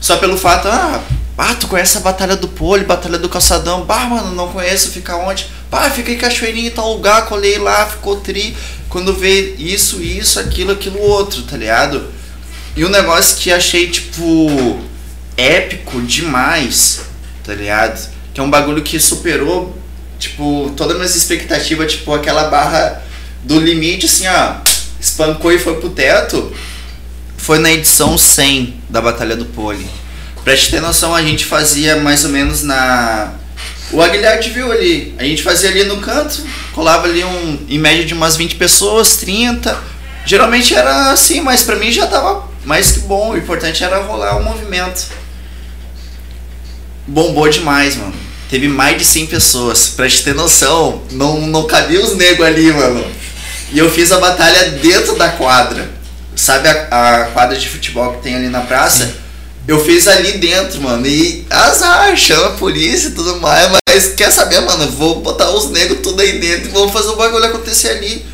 só 0.00 0.16
pelo 0.16 0.36
fato, 0.36 0.68
ah, 0.68 1.02
ah, 1.38 1.54
tu 1.54 1.68
conhece 1.68 1.98
a 1.98 2.00
Batalha 2.00 2.34
do 2.34 2.48
Pole, 2.48 2.84
Batalha 2.84 3.18
do 3.18 3.28
Calçadão, 3.28 3.84
bah, 3.84 4.06
mano, 4.06 4.34
não 4.34 4.48
conheço, 4.48 4.90
fica 4.90 5.16
onde? 5.16 5.46
Pá, 5.70 5.90
fica 5.90 6.10
em 6.10 6.16
Cachoeirinha 6.16 6.68
em 6.68 6.72
tal 6.72 6.94
lugar, 6.94 7.26
colei 7.26 7.58
lá, 7.58 7.86
ficou 7.86 8.16
tri. 8.16 8.56
Quando 8.88 9.12
vê 9.12 9.54
isso, 9.58 10.00
isso, 10.00 10.40
aquilo, 10.40 10.72
aquilo 10.72 10.98
outro, 10.98 11.42
tá 11.42 11.56
ligado? 11.56 12.06
E 12.74 12.84
um 12.84 12.88
negócio 12.88 13.36
que 13.36 13.52
achei, 13.52 13.90
tipo, 13.90 14.80
épico 15.36 16.00
demais, 16.00 17.02
tá 17.44 17.52
ligado? 17.52 18.10
Que 18.32 18.40
é 18.40 18.42
um 18.42 18.50
bagulho 18.50 18.82
que 18.82 18.98
superou, 18.98 19.76
tipo, 20.18 20.72
todas 20.74 20.92
as 20.92 20.98
minhas 20.98 21.16
expectativas, 21.16 21.92
tipo, 21.92 22.14
aquela 22.14 22.44
barra 22.44 23.02
do 23.42 23.60
limite, 23.60 24.06
assim, 24.06 24.26
ó, 24.26 24.56
espancou 24.98 25.52
e 25.52 25.58
foi 25.58 25.74
pro 25.80 25.90
teto. 25.90 26.50
Foi 27.36 27.58
na 27.58 27.70
edição 27.70 28.16
100 28.16 28.80
da 28.88 29.00
Batalha 29.02 29.36
do 29.36 29.44
Pole. 29.44 29.86
Pra 30.46 30.56
te 30.56 30.70
ter 30.70 30.80
noção, 30.80 31.12
a 31.12 31.20
gente 31.20 31.44
fazia 31.44 31.96
mais 31.96 32.24
ou 32.24 32.30
menos 32.30 32.62
na. 32.62 33.32
O 33.90 34.00
Aguilhar 34.00 34.38
te 34.38 34.50
viu 34.50 34.70
ali. 34.70 35.12
A 35.18 35.24
gente 35.24 35.42
fazia 35.42 35.68
ali 35.70 35.82
no 35.82 35.96
canto, 35.96 36.40
colava 36.72 37.08
ali 37.08 37.24
um, 37.24 37.66
em 37.68 37.80
média 37.80 38.04
de 38.04 38.14
umas 38.14 38.36
20 38.36 38.54
pessoas, 38.54 39.16
30. 39.16 39.76
Geralmente 40.24 40.72
era 40.72 41.10
assim, 41.10 41.40
mas 41.40 41.64
pra 41.64 41.74
mim 41.74 41.90
já 41.90 42.06
tava 42.06 42.48
mais 42.64 42.92
que 42.92 43.00
bom. 43.00 43.32
O 43.32 43.36
importante 43.36 43.82
era 43.82 44.00
rolar 44.02 44.36
o 44.36 44.44
movimento. 44.44 45.08
Bombou 47.08 47.48
demais, 47.48 47.96
mano. 47.96 48.14
Teve 48.48 48.68
mais 48.68 48.96
de 48.98 49.04
100 49.04 49.26
pessoas. 49.26 49.88
Pra 49.88 50.08
te 50.08 50.22
ter 50.22 50.36
noção, 50.36 51.02
não, 51.10 51.40
não 51.40 51.66
cabia 51.66 52.00
os 52.00 52.14
negros 52.14 52.46
ali, 52.46 52.70
mano. 52.72 53.04
E 53.72 53.78
eu 53.80 53.90
fiz 53.90 54.12
a 54.12 54.20
batalha 54.20 54.70
dentro 54.70 55.16
da 55.16 55.28
quadra. 55.28 55.90
Sabe 56.36 56.68
a, 56.68 56.86
a 56.92 57.24
quadra 57.32 57.58
de 57.58 57.68
futebol 57.68 58.12
que 58.12 58.22
tem 58.22 58.36
ali 58.36 58.48
na 58.48 58.60
praça? 58.60 59.25
Eu 59.66 59.84
fiz 59.84 60.06
ali 60.06 60.38
dentro, 60.38 60.80
mano. 60.80 61.06
E 61.06 61.44
azar, 61.50 62.16
chama 62.16 62.46
a 62.46 62.50
polícia 62.50 63.08
e 63.08 63.12
tudo 63.12 63.40
mais. 63.40 63.70
Mas 63.88 64.14
quer 64.14 64.30
saber, 64.30 64.60
mano? 64.60 64.88
Vou 64.92 65.20
botar 65.20 65.50
os 65.50 65.70
negros 65.70 66.00
tudo 66.02 66.20
aí 66.20 66.38
dentro 66.38 66.68
e 66.68 66.72
vou 66.72 66.88
fazer 66.88 67.08
o 67.08 67.16
bagulho 67.16 67.44
acontecer 67.44 67.88
ali. 67.88 68.24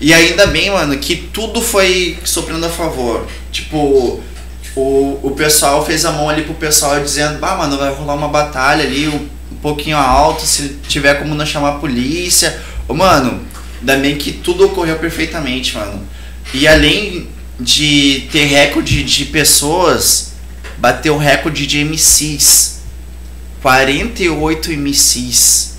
E 0.00 0.14
ainda 0.14 0.46
bem, 0.46 0.70
mano, 0.70 0.96
que 0.96 1.16
tudo 1.16 1.60
foi 1.60 2.16
soprando 2.24 2.64
a 2.64 2.70
favor. 2.70 3.26
Tipo, 3.50 4.20
o, 4.76 5.18
o 5.22 5.34
pessoal 5.36 5.84
fez 5.84 6.04
a 6.04 6.12
mão 6.12 6.28
ali 6.28 6.42
pro 6.42 6.54
pessoal 6.54 7.00
dizendo, 7.00 7.38
bah, 7.38 7.56
mano, 7.56 7.76
vai 7.76 7.92
rolar 7.92 8.14
uma 8.14 8.28
batalha 8.28 8.84
ali 8.84 9.08
um, 9.08 9.28
um 9.52 9.56
pouquinho 9.60 9.96
alto, 9.96 10.46
se 10.46 10.76
tiver 10.88 11.14
como 11.14 11.34
não 11.34 11.44
chamar 11.44 11.70
a 11.70 11.78
polícia. 11.78 12.58
Ô, 12.88 12.94
mano, 12.94 13.40
ainda 13.80 13.96
bem 13.96 14.16
que 14.16 14.32
tudo 14.32 14.66
ocorreu 14.66 14.96
perfeitamente, 14.96 15.76
mano. 15.76 16.00
E 16.54 16.66
além 16.66 17.28
de 17.58 18.28
ter 18.32 18.44
recorde 18.44 19.02
de 19.02 19.26
pessoas, 19.26 20.29
bateu 20.80 21.16
recorde 21.18 21.66
de 21.66 21.84
MCs. 21.84 22.80
48 23.62 24.72
MCs. 24.72 25.78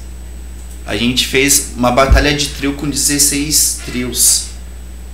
A 0.85 0.95
gente 0.95 1.27
fez 1.27 1.71
uma 1.75 1.91
batalha 1.91 2.33
de 2.33 2.49
trio 2.49 2.73
com 2.73 2.87
16 2.87 3.81
trios. 3.85 4.45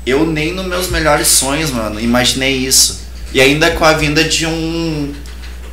Eu 0.06 0.26
nem 0.26 0.54
nos 0.54 0.66
meus 0.66 0.90
melhores 0.90 1.28
sonhos, 1.28 1.72
mano, 1.72 2.00
imaginei 2.00 2.56
isso. 2.56 3.02
E 3.34 3.42
ainda 3.42 3.72
com 3.72 3.86
a 3.86 3.94
vinda 3.94 4.24
de 4.24 4.46
um 4.46 5.14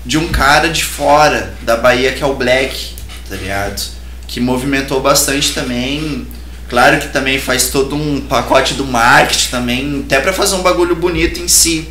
de 0.05 0.19
um 0.19 0.29
cara 0.29 0.69
de 0.69 0.85
fora 0.85 1.55
da 1.63 1.77
Bahia 1.77 2.13
que 2.13 2.23
é 2.23 2.27
o 2.27 2.35
Black, 2.35 2.91
tá 3.29 3.37
ligado? 3.37 3.83
Que 4.29 4.39
movimentou 4.39 5.01
bastante 5.01 5.53
também. 5.53 6.27
Claro 6.69 6.99
que 6.99 7.09
também 7.09 7.39
faz 7.39 7.69
todo 7.69 7.97
um 7.97 8.21
pacote 8.21 8.75
do 8.75 8.85
marketing 8.85 9.51
também, 9.51 10.03
até 10.05 10.21
pra 10.21 10.33
fazer 10.33 10.57
um 10.57 10.63
bagulho 10.63 10.95
bonito 10.95 11.41
em 11.41 11.49
si. 11.49 11.89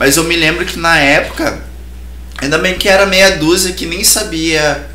Mas 0.00 0.16
eu 0.16 0.24
me 0.24 0.34
lembro 0.34 0.64
que 0.64 0.78
na 0.78 0.98
época, 0.98 1.62
ainda 2.38 2.56
bem 2.56 2.78
que 2.78 2.88
era 2.88 3.04
meia 3.04 3.36
dúzia 3.36 3.74
que 3.74 3.84
nem 3.84 4.02
sabia 4.02 4.88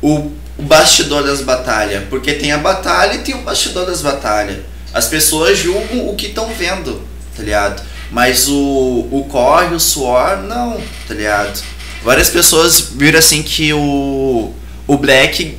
o, 0.00 0.30
o 0.56 0.62
bastidor 0.62 1.24
das 1.24 1.40
batalhas. 1.40 2.04
Porque 2.08 2.34
tem 2.34 2.52
a 2.52 2.58
batalha 2.58 3.14
e 3.14 3.18
tem 3.18 3.34
o 3.34 3.42
bastidor 3.42 3.84
das 3.84 4.00
batalhas. 4.00 4.58
As 4.92 5.08
pessoas 5.08 5.58
julgam 5.58 6.08
o 6.08 6.14
que 6.14 6.26
estão 6.26 6.54
vendo, 6.54 7.02
tá 7.36 7.42
ligado? 7.42 7.82
Mas 8.12 8.46
o, 8.46 9.08
o 9.10 9.26
corre, 9.28 9.74
o 9.74 9.80
suor, 9.80 10.36
não, 10.44 10.80
tá 11.08 11.14
ligado? 11.14 11.60
Várias 12.04 12.30
pessoas 12.30 12.92
viram 12.94 13.18
assim 13.18 13.42
que 13.42 13.72
o, 13.72 14.54
o 14.86 14.96
Black 14.96 15.58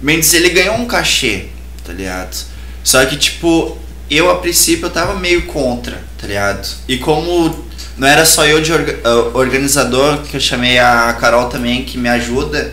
Mendes 0.00 0.32
ele 0.34 0.50
ganhou 0.50 0.76
um 0.76 0.86
cachê, 0.86 1.46
tá 1.84 1.92
ligado? 1.92 2.36
Só 2.84 3.04
que 3.06 3.16
tipo, 3.16 3.76
eu 4.08 4.30
a 4.30 4.36
princípio 4.36 4.86
eu 4.86 4.90
tava 4.90 5.18
meio 5.18 5.46
contra, 5.46 6.00
tá 6.16 6.28
ligado? 6.28 6.68
E 6.86 6.96
como 6.96 7.68
não 8.00 8.08
era 8.08 8.24
só 8.24 8.46
eu 8.46 8.62
de 8.62 8.72
ah, 8.72 9.30
organizador, 9.34 10.22
que 10.22 10.34
eu 10.34 10.40
chamei 10.40 10.78
a 10.78 11.14
Carol 11.20 11.50
também 11.50 11.84
que 11.84 11.98
me 11.98 12.08
ajuda, 12.08 12.72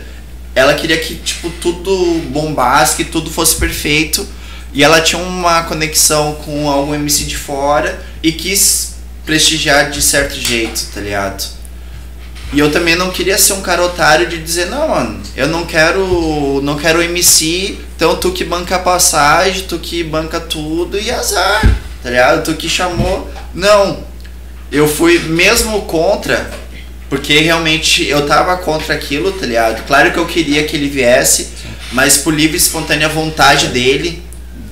ela 0.55 0.73
queria 0.73 0.97
que 0.97 1.15
tipo 1.15 1.49
tudo 1.49 2.21
bombasse, 2.29 2.95
que 2.95 3.03
tudo 3.03 3.29
fosse 3.29 3.57
perfeito. 3.57 4.25
E 4.73 4.81
ela 4.81 5.01
tinha 5.01 5.21
uma 5.21 5.63
conexão 5.63 6.35
com 6.45 6.69
algum 6.69 6.95
MC 6.95 7.25
de 7.25 7.35
fora 7.35 8.01
e 8.23 8.31
quis 8.31 8.95
prestigiar 9.25 9.89
de 9.89 10.01
certo 10.01 10.35
jeito, 10.39 10.87
tá 10.93 11.01
ligado? 11.01 11.45
E 12.53 12.59
eu 12.59 12.71
também 12.71 12.95
não 12.95 13.09
queria 13.11 13.37
ser 13.37 13.51
um 13.51 13.61
cara 13.61 13.83
otário 13.83 14.27
de 14.27 14.41
dizer, 14.41 14.67
não, 14.67 14.87
mano, 14.87 15.21
eu 15.35 15.47
não 15.49 15.65
quero. 15.65 16.61
não 16.63 16.77
quero 16.77 17.01
MC, 17.01 17.77
então 17.97 18.15
tu 18.15 18.31
que 18.31 18.45
banca 18.45 18.77
a 18.77 18.79
passagem, 18.79 19.65
tu 19.67 19.77
que 19.77 20.05
banca 20.05 20.39
tudo 20.39 20.97
e 20.97 21.11
azar, 21.11 21.61
tá 22.01 22.09
ligado? 22.09 22.45
Tu 22.45 22.53
que 22.55 22.69
chamou. 22.69 23.29
Não. 23.53 24.06
Eu 24.71 24.87
fui 24.87 25.19
mesmo 25.19 25.83
contra, 25.83 26.49
porque 27.09 27.39
realmente 27.39 28.05
eu 28.05 28.27
tava 28.27 28.57
contra 28.57 28.93
aquilo, 28.93 29.31
tá 29.31 29.45
ligado? 29.45 29.85
Claro 29.85 30.11
que 30.11 30.17
eu 30.17 30.25
queria 30.25 30.63
que 30.65 30.75
ele 30.75 30.89
viesse, 30.89 31.49
mas 31.91 32.17
por 32.17 32.33
livre 32.33 32.57
e 32.57 32.59
espontânea 32.59 33.07
vontade 33.07 33.67
dele, 33.67 34.21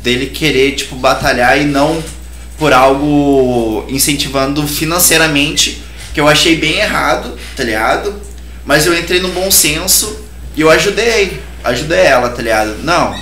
dele 0.03 0.27
querer, 0.27 0.73
tipo, 0.73 0.95
batalhar 0.95 1.59
e 1.59 1.65
não 1.65 2.03
por 2.57 2.73
algo 2.73 3.85
incentivando 3.89 4.67
financeiramente, 4.67 5.81
que 6.13 6.19
eu 6.19 6.27
achei 6.27 6.55
bem 6.55 6.79
errado, 6.79 7.37
tá 7.55 7.63
ligado? 7.63 8.21
Mas 8.65 8.85
eu 8.85 8.97
entrei 8.97 9.19
no 9.19 9.29
bom 9.29 9.49
senso 9.49 10.25
e 10.55 10.61
eu 10.61 10.69
ajudei, 10.69 11.39
ajudei 11.63 11.99
ela, 11.99 12.29
tá 12.29 12.41
ligado? 12.41 12.77
Não, 12.83 13.17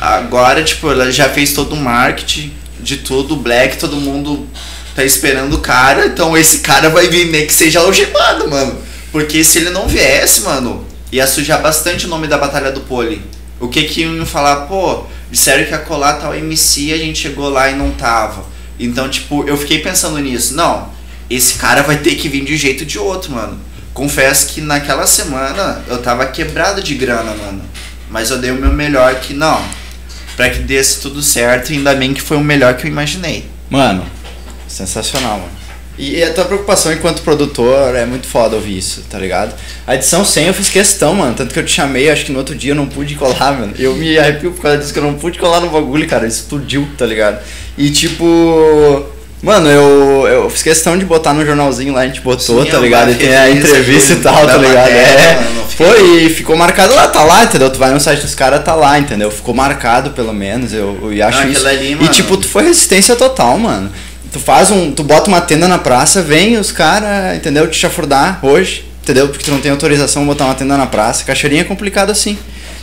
agora, 0.00 0.62
tipo, 0.62 0.90
ela 0.90 1.10
já 1.10 1.28
fez 1.28 1.52
todo 1.52 1.74
o 1.74 1.76
marketing 1.76 2.52
de 2.80 2.98
tudo, 2.98 3.36
Black, 3.36 3.76
todo 3.76 3.96
mundo 3.96 4.48
tá 4.94 5.04
esperando 5.04 5.54
o 5.54 5.60
cara, 5.60 6.06
então 6.06 6.36
esse 6.36 6.58
cara 6.58 6.90
vai 6.90 7.08
vir 7.08 7.26
nem 7.26 7.46
que 7.46 7.52
seja 7.52 7.80
algemado, 7.80 8.48
mano. 8.48 8.78
Porque 9.10 9.44
se 9.44 9.58
ele 9.58 9.70
não 9.70 9.86
viesse, 9.86 10.42
mano, 10.42 10.86
ia 11.10 11.26
sujar 11.26 11.60
bastante 11.60 12.06
o 12.06 12.08
nome 12.08 12.26
da 12.26 12.38
Batalha 12.38 12.72
do 12.72 12.80
Pole. 12.80 13.22
O 13.60 13.68
que 13.68 13.84
que 13.84 14.02
iam 14.02 14.26
falar, 14.26 14.66
pô, 14.66 15.04
disseram 15.30 15.64
que 15.64 15.70
ia 15.70 15.78
colar 15.78 16.14
tal 16.14 16.34
MC, 16.34 16.92
a 16.92 16.98
gente 16.98 17.18
chegou 17.20 17.48
lá 17.48 17.70
e 17.70 17.76
não 17.76 17.90
tava. 17.92 18.44
Então, 18.78 19.08
tipo, 19.08 19.44
eu 19.46 19.56
fiquei 19.56 19.78
pensando 19.78 20.18
nisso. 20.18 20.54
Não, 20.54 20.90
esse 21.28 21.54
cara 21.54 21.82
vai 21.82 21.98
ter 21.98 22.14
que 22.14 22.28
vir 22.28 22.44
de 22.44 22.54
um 22.54 22.56
jeito 22.56 22.84
de 22.84 22.98
outro, 22.98 23.32
mano. 23.32 23.60
Confesso 23.94 24.48
que 24.48 24.60
naquela 24.60 25.06
semana 25.06 25.82
eu 25.86 25.98
tava 25.98 26.26
quebrado 26.26 26.82
de 26.82 26.94
grana, 26.94 27.34
mano. 27.34 27.62
Mas 28.10 28.30
eu 28.30 28.38
dei 28.38 28.50
o 28.50 28.56
meu 28.56 28.72
melhor 28.72 29.14
que 29.16 29.34
não. 29.34 29.62
Pra 30.36 30.48
que 30.48 30.60
desse 30.60 31.00
tudo 31.00 31.22
certo, 31.22 31.72
ainda 31.72 31.94
bem 31.94 32.14
que 32.14 32.22
foi 32.22 32.38
o 32.38 32.44
melhor 32.44 32.74
que 32.74 32.86
eu 32.86 32.90
imaginei. 32.90 33.46
Mano, 33.68 34.04
sensacional, 34.72 35.38
mano. 35.38 35.62
E 35.98 36.22
a 36.22 36.32
tua 36.32 36.46
preocupação 36.46 36.90
enquanto 36.90 37.20
produtor 37.20 37.94
é 37.94 38.06
muito 38.06 38.26
foda 38.26 38.56
ouvir 38.56 38.78
isso, 38.78 39.04
tá 39.10 39.18
ligado? 39.18 39.54
A 39.86 39.94
edição 39.94 40.24
100 40.24 40.46
eu 40.46 40.54
fiz 40.54 40.70
questão, 40.70 41.14
mano. 41.14 41.34
Tanto 41.34 41.52
que 41.52 41.60
eu 41.60 41.64
te 41.66 41.70
chamei, 41.72 42.10
acho 42.10 42.24
que 42.24 42.32
no 42.32 42.38
outro 42.38 42.54
dia 42.54 42.72
eu 42.72 42.74
não 42.74 42.86
pude 42.86 43.14
colar, 43.14 43.52
mano. 43.60 43.74
Eu 43.78 43.94
me 43.94 44.18
arrepio 44.18 44.52
por 44.52 44.62
causa 44.62 44.78
disso 44.78 44.92
que 44.92 44.98
eu 44.98 45.02
não 45.02 45.14
pude 45.14 45.38
colar 45.38 45.60
no 45.60 45.68
bagulho, 45.68 46.06
cara. 46.08 46.26
Explodiu, 46.26 46.88
tá 46.96 47.04
ligado? 47.04 47.38
E 47.76 47.90
tipo. 47.90 49.04
Mano, 49.42 49.68
eu, 49.68 50.26
eu 50.28 50.48
fiz 50.50 50.62
questão 50.62 50.96
de 50.96 51.04
botar 51.04 51.34
no 51.34 51.44
jornalzinho 51.44 51.92
lá, 51.92 52.02
a 52.02 52.06
gente 52.06 52.20
botou, 52.20 52.64
Sim, 52.64 52.70
tá 52.70 52.76
eu 52.76 52.82
ligado? 52.82 53.10
E 53.10 53.16
tem 53.16 53.34
a 53.34 53.50
entrevista 53.50 54.12
e 54.12 54.16
eu- 54.16 54.22
tal, 54.22 54.46
tá 54.46 54.56
ligado? 54.56 54.76
matéria, 54.76 55.00
É. 55.20 55.34
mano, 55.34 55.64
Foi, 55.68 56.22
e 56.22 56.30
ficou 56.30 56.56
marcado 56.56 56.94
lá, 56.94 57.08
tá 57.08 57.24
lá, 57.24 57.42
entendeu? 57.42 57.68
Tu 57.68 57.76
vai 57.76 57.90
no 57.90 57.98
site 57.98 58.22
dos 58.22 58.36
caras, 58.36 58.62
tá 58.64 58.76
lá, 58.76 58.96
entendeu? 59.00 59.32
Ficou 59.32 59.52
marcado 59.52 60.10
pelo 60.12 60.32
menos, 60.32 60.72
eu, 60.72 61.10
eu 61.12 61.26
acho 61.26 61.40
Não, 61.42 61.50
isso. 61.50 61.66
ali, 61.66 61.98
e 62.00 62.08
tipo, 62.08 62.36
tu 62.36 62.46
foi 62.48 62.62
resistência 62.62 63.16
total, 63.16 63.58
mano. 63.58 63.90
Tu 64.32 64.40
faz 64.40 64.70
um. 64.70 64.92
Tu 64.92 65.02
bota 65.02 65.28
uma 65.28 65.40
tenda 65.40 65.68
na 65.68 65.78
praça, 65.78 66.22
vem 66.22 66.56
os 66.56 66.72
caras, 66.72 67.36
entendeu? 67.36 67.68
Te 67.68 67.76
chafurdar 67.78 68.38
hoje, 68.42 68.84
entendeu? 69.02 69.28
Porque 69.28 69.44
tu 69.44 69.50
não 69.50 69.60
tem 69.60 69.70
autorização 69.70 70.22
pra 70.22 70.32
botar 70.32 70.44
uma 70.46 70.54
tenda 70.54 70.76
na 70.76 70.86
praça. 70.86 71.24
Cachoeirinha 71.24 71.62
é 71.62 71.64
complicado 71.64 72.10
assim. 72.10 72.38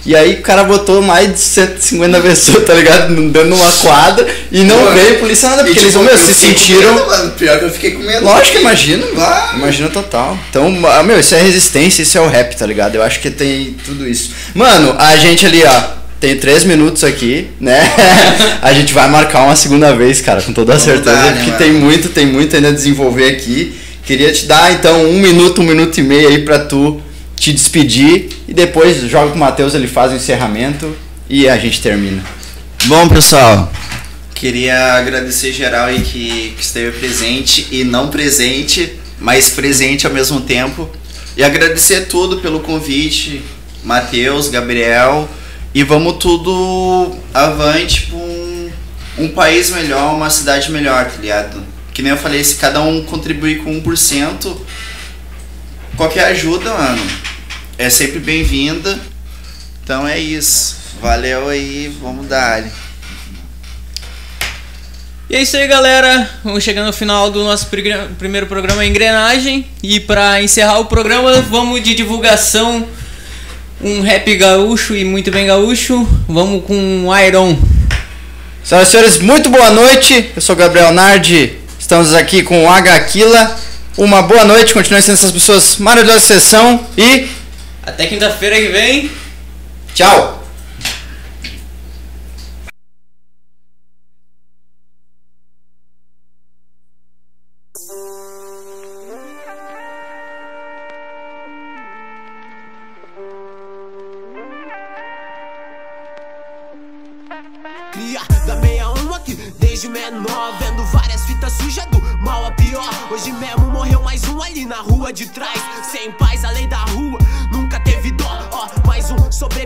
E 0.05 0.15
aí 0.15 0.35
o 0.35 0.41
cara 0.41 0.63
botou 0.63 1.01
mais 1.01 1.33
de 1.33 1.39
150 1.39 2.21
pessoas, 2.21 2.65
tá 2.65 2.73
ligado? 2.73 3.13
Dando 3.31 3.53
uma 3.53 3.71
quadra 3.73 4.25
e 4.51 4.63
não 4.63 4.93
veio 4.93 5.19
polícia 5.19 5.49
nada, 5.49 5.63
porque 5.63 5.79
eles 5.79 5.91
tipo, 5.91 6.03
meu, 6.03 6.13
eu 6.13 6.17
se 6.17 6.33
sentiram. 6.33 6.93
medo. 6.93 7.31
Pior 7.31 7.59
que 7.59 7.65
eu 7.65 7.69
fiquei 7.69 7.91
com 7.91 8.03
medo. 8.03 8.23
Lógico 8.23 8.57
que 8.57 8.61
imagino. 8.61 9.05
Ah. 9.17 9.53
Imagina 9.55 9.89
total. 9.89 10.37
Então, 10.49 10.73
ah, 10.87 11.03
meu, 11.03 11.19
isso 11.19 11.35
é 11.35 11.41
resistência, 11.41 12.01
isso 12.01 12.17
é 12.17 12.21
o 12.21 12.29
rap, 12.29 12.55
tá 12.55 12.65
ligado? 12.65 12.95
Eu 12.95 13.03
acho 13.03 13.19
que 13.19 13.29
tem 13.29 13.75
tudo 13.85 14.07
isso. 14.07 14.31
Mano, 14.53 14.95
a 14.97 15.17
gente 15.17 15.45
ali, 15.45 15.63
ó, 15.65 15.98
tem 16.19 16.37
três 16.37 16.63
minutos 16.63 17.03
aqui, 17.03 17.47
né? 17.59 17.79
a 18.61 18.73
gente 18.73 18.93
vai 18.93 19.09
marcar 19.09 19.43
uma 19.43 19.55
segunda 19.55 19.95
vez, 19.95 20.19
cara, 20.21 20.41
com 20.41 20.51
toda 20.51 20.73
a 20.73 20.79
certeza, 20.79 21.15
dar, 21.15 21.23
né, 21.23 21.31
porque 21.31 21.51
mano? 21.51 21.57
tem 21.57 21.71
muito, 21.73 22.09
tem 22.09 22.25
muito 22.25 22.55
ainda 22.55 22.69
a 22.69 22.71
desenvolver 22.71 23.29
aqui. 23.29 23.73
Queria 24.05 24.31
te 24.31 24.45
dar, 24.45 24.73
então, 24.73 25.05
um 25.05 25.19
minuto, 25.19 25.61
um 25.61 25.65
minuto 25.65 25.97
e 25.99 26.03
meio 26.03 26.27
aí 26.27 26.39
pra 26.39 26.59
tu 26.59 26.99
te 27.37 27.53
despedir 27.53 28.29
e 28.47 28.53
depois 28.53 28.97
joga 29.09 29.29
pro 29.29 29.39
Matheus, 29.39 29.73
ele 29.73 29.87
faz 29.87 30.11
o 30.11 30.15
encerramento 30.15 30.93
e 31.29 31.47
a 31.47 31.57
gente 31.57 31.81
termina. 31.81 32.21
Bom, 32.85 33.07
pessoal, 33.07 33.71
queria 34.35 34.93
agradecer 34.93 35.53
geral 35.53 35.85
aí 35.85 36.01
que, 36.01 36.53
que 36.57 36.63
esteve 36.63 36.97
presente 36.97 37.67
e 37.71 37.83
não 37.83 38.09
presente, 38.09 38.93
mas 39.19 39.49
presente 39.49 40.05
ao 40.05 40.13
mesmo 40.13 40.41
tempo. 40.41 40.89
E 41.37 41.43
agradecer 41.43 42.07
tudo 42.07 42.39
pelo 42.39 42.59
convite, 42.59 43.41
Matheus, 43.83 44.49
Gabriel. 44.49 45.29
E 45.73 45.83
vamos 45.83 46.17
tudo 46.17 47.15
avante 47.33 48.07
pra 48.07 48.17
um, 48.17 48.71
um 49.19 49.27
país 49.29 49.69
melhor, 49.69 50.15
uma 50.15 50.29
cidade 50.29 50.71
melhor, 50.71 51.05
tá 51.05 51.17
ligado? 51.21 51.63
Que 51.93 52.01
nem 52.01 52.11
eu 52.11 52.17
falei, 52.17 52.43
se 52.43 52.55
cada 52.55 52.81
um 52.81 53.03
contribuir 53.03 53.63
com 53.63 53.81
1%, 53.81 54.57
qualquer 55.95 56.25
ajuda, 56.25 56.73
mano, 56.73 57.01
é 57.77 57.89
sempre 57.89 58.19
bem-vinda. 58.19 58.99
Então 59.83 60.07
é 60.07 60.17
isso. 60.19 60.77
Valeu 61.01 61.49
aí, 61.49 61.95
vamos 62.01 62.27
dar. 62.27 62.63
E 65.29 65.35
é 65.35 65.41
isso 65.41 65.55
aí, 65.55 65.67
galera. 65.67 66.29
Vamos 66.43 66.63
chegando 66.63 66.87
ao 66.87 66.93
final 66.93 67.29
do 67.29 67.43
nosso 67.43 67.67
primeiro 68.17 68.47
programa 68.47 68.85
Engrenagem. 68.85 69.67
E 69.83 69.99
pra 69.99 70.41
encerrar 70.41 70.79
o 70.79 70.85
programa, 70.85 71.41
vamos 71.43 71.83
de 71.83 71.93
divulgação. 71.93 72.87
Um 73.81 74.01
rap 74.01 74.35
gaúcho 74.35 74.95
e 74.95 75.05
muito 75.05 75.31
bem 75.31 75.47
gaúcho. 75.47 76.05
Vamos 76.27 76.65
com 76.65 76.75
um 76.75 77.17
Iron. 77.17 77.57
Senhoras 78.63 78.89
e 78.89 78.91
senhores, 78.91 79.19
muito 79.19 79.49
boa 79.49 79.71
noite. 79.71 80.31
Eu 80.35 80.41
sou 80.41 80.55
Gabriel 80.55 80.91
Nardi. 80.91 81.53
Estamos 81.79 82.13
aqui 82.13 82.43
com 82.43 82.65
o 82.65 82.69
H 82.69 82.93
Aquila. 82.95 83.57
Uma 83.97 84.21
boa 84.21 84.43
noite, 84.43 84.73
continuem 84.73 85.01
sendo 85.01 85.15
essas 85.15 85.31
pessoas 85.31 85.77
maravilhosas 85.77 86.21
de 86.23 86.27
sessão 86.27 86.85
e 86.97 87.27
Até 87.85 88.05
quinta-feira 88.05 88.55
que 88.57 88.67
vem. 88.67 89.11
tchau! 89.93 90.38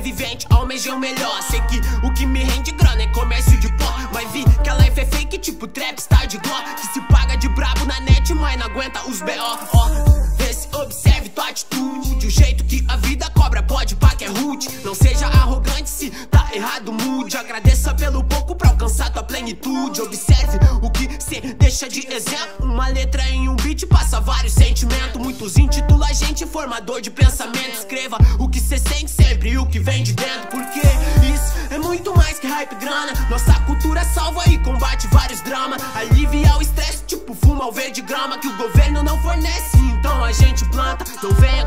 Sobrevivente, 0.04 0.46
almejei 0.50 0.92
o 0.92 1.00
melhor. 1.00 1.42
Sei 1.44 1.62
que 1.62 1.80
o 2.06 2.14
que 2.14 2.26
me 2.26 2.44
rende 2.44 2.72
grana 2.72 3.04
é 3.04 3.08
comércio 3.08 3.58
de 3.58 3.70
pó. 3.78 3.94
Mas 4.14 4.30
vi 4.32 4.44
que 4.62 4.70
a 4.70 4.76
life 4.76 5.00
é 5.00 5.06
fake, 5.06 5.38
tipo 5.38 5.66
trap 5.68 5.98
star 5.98 6.28
de 6.28 6.38
gló. 6.40 6.62
Que 6.76 6.88
se 6.88 7.02
paga 7.08 7.38
de 7.38 7.48
brabo 7.50 7.86
na 7.86 8.00
net, 8.02 8.34
mas 8.34 8.60
não 8.60 8.66
aguenta 8.66 9.02
os 9.08 9.22
B.O. 9.22 9.58
Ó, 9.74 9.88
vê 10.36 10.54
se 10.54 10.68
observe 10.76 11.30
tua 11.30 11.48
atitude. 11.48 12.28
O 12.28 12.30
jeito 12.30 12.66
que 12.66 12.86
a 12.90 12.98
vida 12.98 13.30
cobra 13.32 13.64
pode 13.64 13.96
pá 13.96 14.10
que 14.10 14.26
é 14.26 14.28
rude. 14.28 14.68
Não 14.84 14.94
seja 14.94 15.28
arrogante 15.28 15.90
se 15.90 16.10
tá 16.28 16.50
errado, 16.54 16.92
mude. 16.92 17.38
Agradeça 17.38 17.94
pelo 17.94 18.24
pouco 18.26 18.56
pra 18.56 18.70
alcançar 18.70 19.10
tua 19.10 19.24
plenitude. 19.24 20.02
Observe 20.02 20.60
o 20.82 20.90
que 20.92 21.10
cê 21.20 21.40
deixa 21.58 21.88
de 21.88 22.06
exemplo. 22.14 22.66
Uma 22.66 22.88
letra 22.90 23.24
em 23.30 23.48
um 23.48 23.56
beat 23.74 23.88
passa 23.88 24.20
vários 24.20 24.54
sentimentos. 24.54 25.20
Muitos 25.20 25.58
intitula 25.58 26.06
a 26.08 26.14
gente 26.14 26.46
formador 26.46 27.02
de 27.02 27.10
pensamento. 27.10 27.74
Escreva 27.74 28.18
o 28.40 28.48
que 28.48 28.60
cê 28.60 28.78
sente 28.78 29.10
sempre 29.10 29.50
e 29.50 29.58
o 29.58 29.66
que 29.66 29.80
vem 29.80 30.04
de 30.04 30.14
dentro. 30.14 30.48
Porque 30.52 30.80
isso 30.80 31.54
é 31.72 31.78
muito 31.80 32.16
mais 32.16 32.40
que 32.40 32.48
hype 32.48 32.76
grana. 32.76 33.14
Nossa 33.30 33.54
cultura 33.62 34.04
salva 34.06 34.48
e 34.48 34.58
combate 34.60 35.08
vários 35.08 35.42
dramas 35.42 35.82
Alivia 35.96 36.56
o 36.58 36.62
estresse 36.62 37.04
tipo 37.06 37.34
fuma 37.34 37.68
o 37.68 37.72
verde 37.72 38.02
grama 38.02 38.38
Que 38.38 38.48
o 38.48 38.58
governo 38.58 39.02
não 39.04 39.20
fornece, 39.22 39.78
então 39.78 40.24
a 40.24 40.32
gente 40.32 40.64
planta. 40.66 41.06
Não 41.22 41.32
venha 41.34 41.66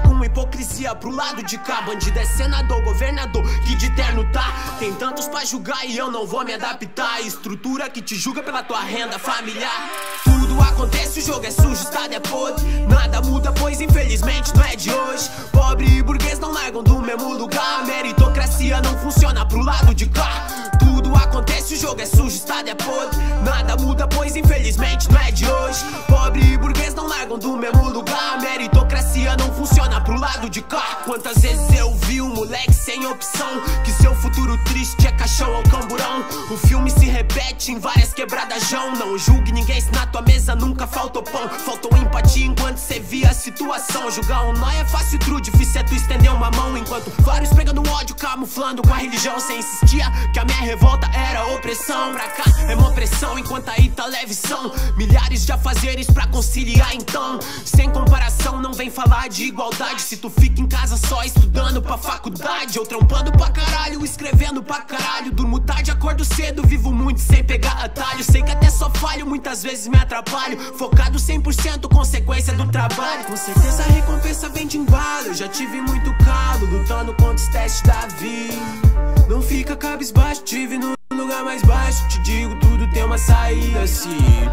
pro 0.94 1.10
lado 1.10 1.42
de 1.42 1.58
cá 1.58 1.82
Bandido 1.82 2.18
é 2.18 2.24
senador, 2.24 2.82
governador, 2.82 3.42
que 3.60 3.74
de 3.74 3.90
terno 3.90 4.24
tá. 4.32 4.76
Tem 4.78 4.92
tantos 4.94 5.28
pra 5.28 5.44
julgar 5.44 5.84
e 5.84 5.96
eu 5.96 6.10
não 6.10 6.26
vou 6.26 6.44
me 6.44 6.54
adaptar. 6.54 7.20
Estrutura 7.20 7.88
que 7.88 8.00
te 8.00 8.14
julga 8.14 8.42
pela 8.42 8.62
tua 8.62 8.80
renda 8.80 9.18
familiar. 9.18 9.90
Tudo 10.24 10.60
acontece, 10.60 11.20
o 11.20 11.22
jogo 11.22 11.46
é 11.46 11.50
sujo, 11.50 11.68
o 11.68 11.72
estado 11.72 12.14
é 12.14 12.20
podre. 12.20 12.64
Nada 12.88 13.20
muda, 13.22 13.52
pois 13.52 13.80
infelizmente 13.80 14.54
não 14.54 14.64
é 14.64 14.76
de 14.76 14.92
hoje. 14.92 15.28
Pobre 15.52 15.86
e 15.86 16.02
burguês 16.02 16.38
não 16.38 16.52
largam 16.52 16.82
do 16.82 17.00
mesmo 17.00 17.34
lugar. 17.34 17.84
Meritocracia 17.86 18.80
não 18.80 18.96
funciona 18.98 19.46
pro 19.46 19.62
lado 19.62 19.94
de 19.94 20.06
cá. 20.06 20.46
Tudo 20.78 20.95
acontece, 21.14 21.74
o 21.74 21.76
jogo 21.78 22.00
é 22.00 22.06
sujo, 22.06 22.24
o 22.24 22.28
estado 22.28 22.68
é 22.68 22.74
podre. 22.74 23.18
Nada 23.44 23.76
muda, 23.76 24.08
pois 24.08 24.34
infelizmente 24.34 25.10
não 25.10 25.20
é 25.20 25.30
de 25.30 25.46
hoje. 25.46 25.84
Pobre 26.08 26.40
e 26.40 26.56
burguês 26.56 26.94
não 26.94 27.06
largam 27.06 27.38
do 27.38 27.56
mesmo 27.56 27.88
lugar. 27.90 28.40
Meritocracia 28.40 29.36
não 29.36 29.52
funciona 29.52 30.00
pro 30.00 30.18
lado 30.18 30.48
de 30.48 30.62
cá. 30.62 31.02
Quantas 31.04 31.38
vezes 31.38 31.78
eu 31.78 31.94
vi 31.94 32.20
um 32.20 32.34
moleque 32.34 32.72
sem 32.72 33.06
opção? 33.06 33.60
Que 33.84 33.92
seu 33.92 34.14
futuro 34.14 34.56
triste 34.64 35.06
é 35.06 35.12
caixão 35.12 35.52
ou 35.54 35.62
camburão. 35.64 36.24
O 36.50 36.56
filme 36.56 36.90
se 36.90 37.06
repete 37.06 37.72
em 37.72 37.78
várias 37.78 38.12
quebradas 38.12 38.68
jão 38.68 38.94
Não 38.96 39.18
julgue 39.18 39.52
ninguém 39.52 39.80
se 39.80 39.90
na 39.92 40.06
tua 40.06 40.22
mesa 40.22 40.54
nunca 40.54 40.86
faltou 40.86 41.22
pão. 41.22 41.48
Faltou 41.48 41.90
empatia 41.98 42.46
enquanto 42.46 42.78
cê 42.78 43.00
via 43.00 43.30
a 43.30 43.34
situação. 43.34 44.10
Julgar 44.10 44.46
um 44.46 44.52
nó 44.54 44.70
é 44.70 44.84
fácil, 44.84 45.18
true, 45.18 45.40
difícil 45.40 45.80
é 45.80 45.84
tu 45.84 45.94
estender 45.94 46.32
uma 46.32 46.50
mão. 46.52 46.76
Enquanto 46.76 47.10
vários 47.22 47.52
pegando 47.52 47.82
ódio, 47.90 48.14
camuflando 48.16 48.82
com 48.82 48.94
a 48.94 48.96
religião. 48.96 49.38
Cê 49.38 49.56
insistia 49.56 50.10
que 50.32 50.38
a 50.38 50.44
minha 50.44 50.60
revolta 50.60 50.95
era 51.14 51.46
opressão. 51.54 52.12
Pra 52.12 52.28
cá 52.28 52.44
é 52.68 52.74
uma 52.74 52.88
opressão, 52.88 53.38
enquanto 53.38 53.68
aí 53.68 53.88
tá 53.88 54.06
leve 54.06 54.34
são 54.34 54.72
milhares 54.96 55.44
de 55.44 55.52
afazeres 55.52 56.06
pra 56.06 56.26
conciliar. 56.26 56.94
Então, 56.94 57.38
sem 57.64 57.90
comparação, 57.90 58.60
não 58.60 58.72
vem 58.72 58.90
falar 58.90 59.28
de 59.28 59.44
igualdade. 59.44 60.02
Se 60.02 60.16
tu 60.16 60.30
fica 60.30 60.60
em 60.60 60.66
casa 60.66 60.96
só 60.96 61.22
estudando 61.22 61.82
pra 61.82 61.98
faculdade, 61.98 62.78
ou 62.78 62.86
trampando 62.86 63.32
pra 63.32 63.50
caralho, 63.50 64.04
escrevendo 64.04 64.62
pra 64.62 64.80
caralho. 64.82 65.32
Durmo 65.32 65.60
tarde, 65.60 65.90
acordo 65.90 66.24
cedo, 66.24 66.62
vivo 66.66 66.92
muito 66.92 67.20
sem 67.20 67.42
pegar 67.44 67.84
atalho. 67.84 68.22
Sei 68.24 68.42
que 68.42 68.50
até 68.50 68.70
só 68.70 68.90
falho, 68.90 69.26
muitas 69.26 69.62
vezes 69.62 69.88
me 69.88 69.96
atrapalho. 69.96 70.58
Focado 70.76 71.18
100%, 71.18 71.88
consequência 71.88 72.54
do 72.54 72.66
trabalho. 72.70 73.24
Com 73.24 73.36
certeza 73.36 73.82
a 73.82 73.86
recompensa 73.86 74.48
vem 74.48 74.66
de 74.66 74.78
embalo. 74.78 75.26
Eu 75.26 75.34
já 75.34 75.48
tive 75.48 75.80
muito 75.80 76.12
calo, 76.24 76.66
lutando 76.66 77.12
contra 77.14 77.34
os 77.34 77.48
testes 77.48 77.82
da 77.82 78.06
vida. 78.18 79.15
Não 79.28 79.42
fica 79.42 79.76
cabisbaixo, 79.76 80.42
tive 80.44 80.78
no 80.78 80.94
lugar 81.12 81.42
mais 81.44 81.60
baixo. 81.62 82.06
Te 82.08 82.22
digo, 82.22 82.58
tudo 82.60 82.88
tem 82.92 83.04
uma 83.04 83.18
saída. 83.18 83.86
Se 83.86 84.08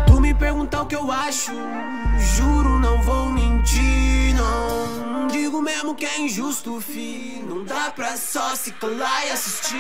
tu 0.08 0.20
me 0.20 0.34
perguntar 0.34 0.82
o 0.82 0.86
que 0.88 0.96
eu 0.96 1.12
acho, 1.12 1.52
juro, 2.20 2.80
não 2.80 3.02
vou 3.02 3.30
mentir, 3.30 4.36
não. 4.36 5.28
Digo 5.28 5.62
mesmo 5.62 5.96
que 5.96 6.06
é 6.06 6.22
injusto, 6.22 6.80
fi. 6.82 7.44
Não 7.48 7.64
dá 7.64 7.92
pra 7.92 8.18
só 8.18 8.56
se 8.56 8.72
calar 8.72 9.28
e 9.28 9.32
assistir. 9.32 9.78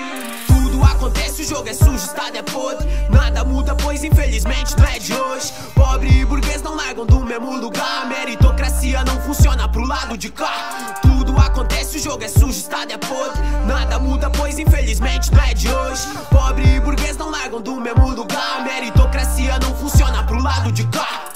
Tudo 0.47 0.83
acontece, 0.83 1.41
o 1.41 1.45
jogo 1.45 1.69
é 1.69 1.73
sujo, 1.73 1.91
o 1.91 1.95
estado 1.95 2.35
é 2.35 2.41
podre. 2.41 2.87
Nada 3.09 3.43
muda, 3.43 3.75
pois 3.75 4.03
infelizmente 4.03 4.77
não 4.77 4.85
é 4.85 4.99
de 4.99 5.13
hoje. 5.13 5.53
Pobre 5.75 6.09
e 6.09 6.25
burguês 6.25 6.61
não 6.61 6.75
largam 6.75 7.05
do 7.05 7.19
mesmo 7.19 7.55
lugar. 7.57 8.07
Meritocracia 8.07 9.03
não 9.03 9.19
funciona 9.21 9.67
pro 9.69 9.85
lado 9.85 10.17
de 10.17 10.29
cá. 10.29 10.99
Tudo 11.01 11.37
acontece, 11.37 11.97
o 11.97 11.99
jogo 11.99 12.23
é 12.23 12.27
sujo, 12.27 12.47
o 12.47 12.49
estado 12.49 12.91
é 12.91 12.97
podre. 12.97 13.41
Nada 13.67 13.99
muda, 13.99 14.29
pois 14.29 14.57
infelizmente 14.59 15.31
não 15.31 15.43
é 15.43 15.53
de 15.53 15.69
hoje. 15.69 16.07
Pobre 16.29 16.63
e 16.63 16.79
burguês 16.79 17.17
não 17.17 17.29
largam 17.29 17.61
do 17.61 17.79
mesmo 17.79 18.09
lugar. 18.09 18.63
Meritocracia 18.63 19.57
não 19.59 19.75
funciona 19.75 20.23
pro 20.23 20.41
lado 20.41 20.71
de 20.71 20.83
cá. 20.87 21.32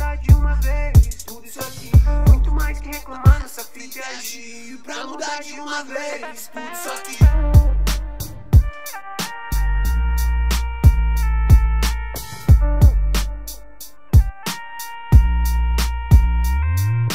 contar 0.00 0.16
de 0.16 0.32
uma 0.32 0.54
vez 0.54 1.24
tudo 1.26 1.46
isso 1.46 1.60
aqui. 1.60 1.90
Muito 2.28 2.50
mais 2.50 2.80
que 2.80 2.88
reclamar 2.88 3.40
nessa 3.40 3.62
fita 3.62 3.98
e 3.98 4.02
agir. 4.02 4.78
Pra 4.82 5.06
mudar 5.06 5.42
de 5.42 5.52
uma 5.60 5.84
vez 5.84 6.48
tudo 6.48 6.72
isso 6.72 6.90
aqui. 6.90 7.18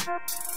Thank 0.06 0.55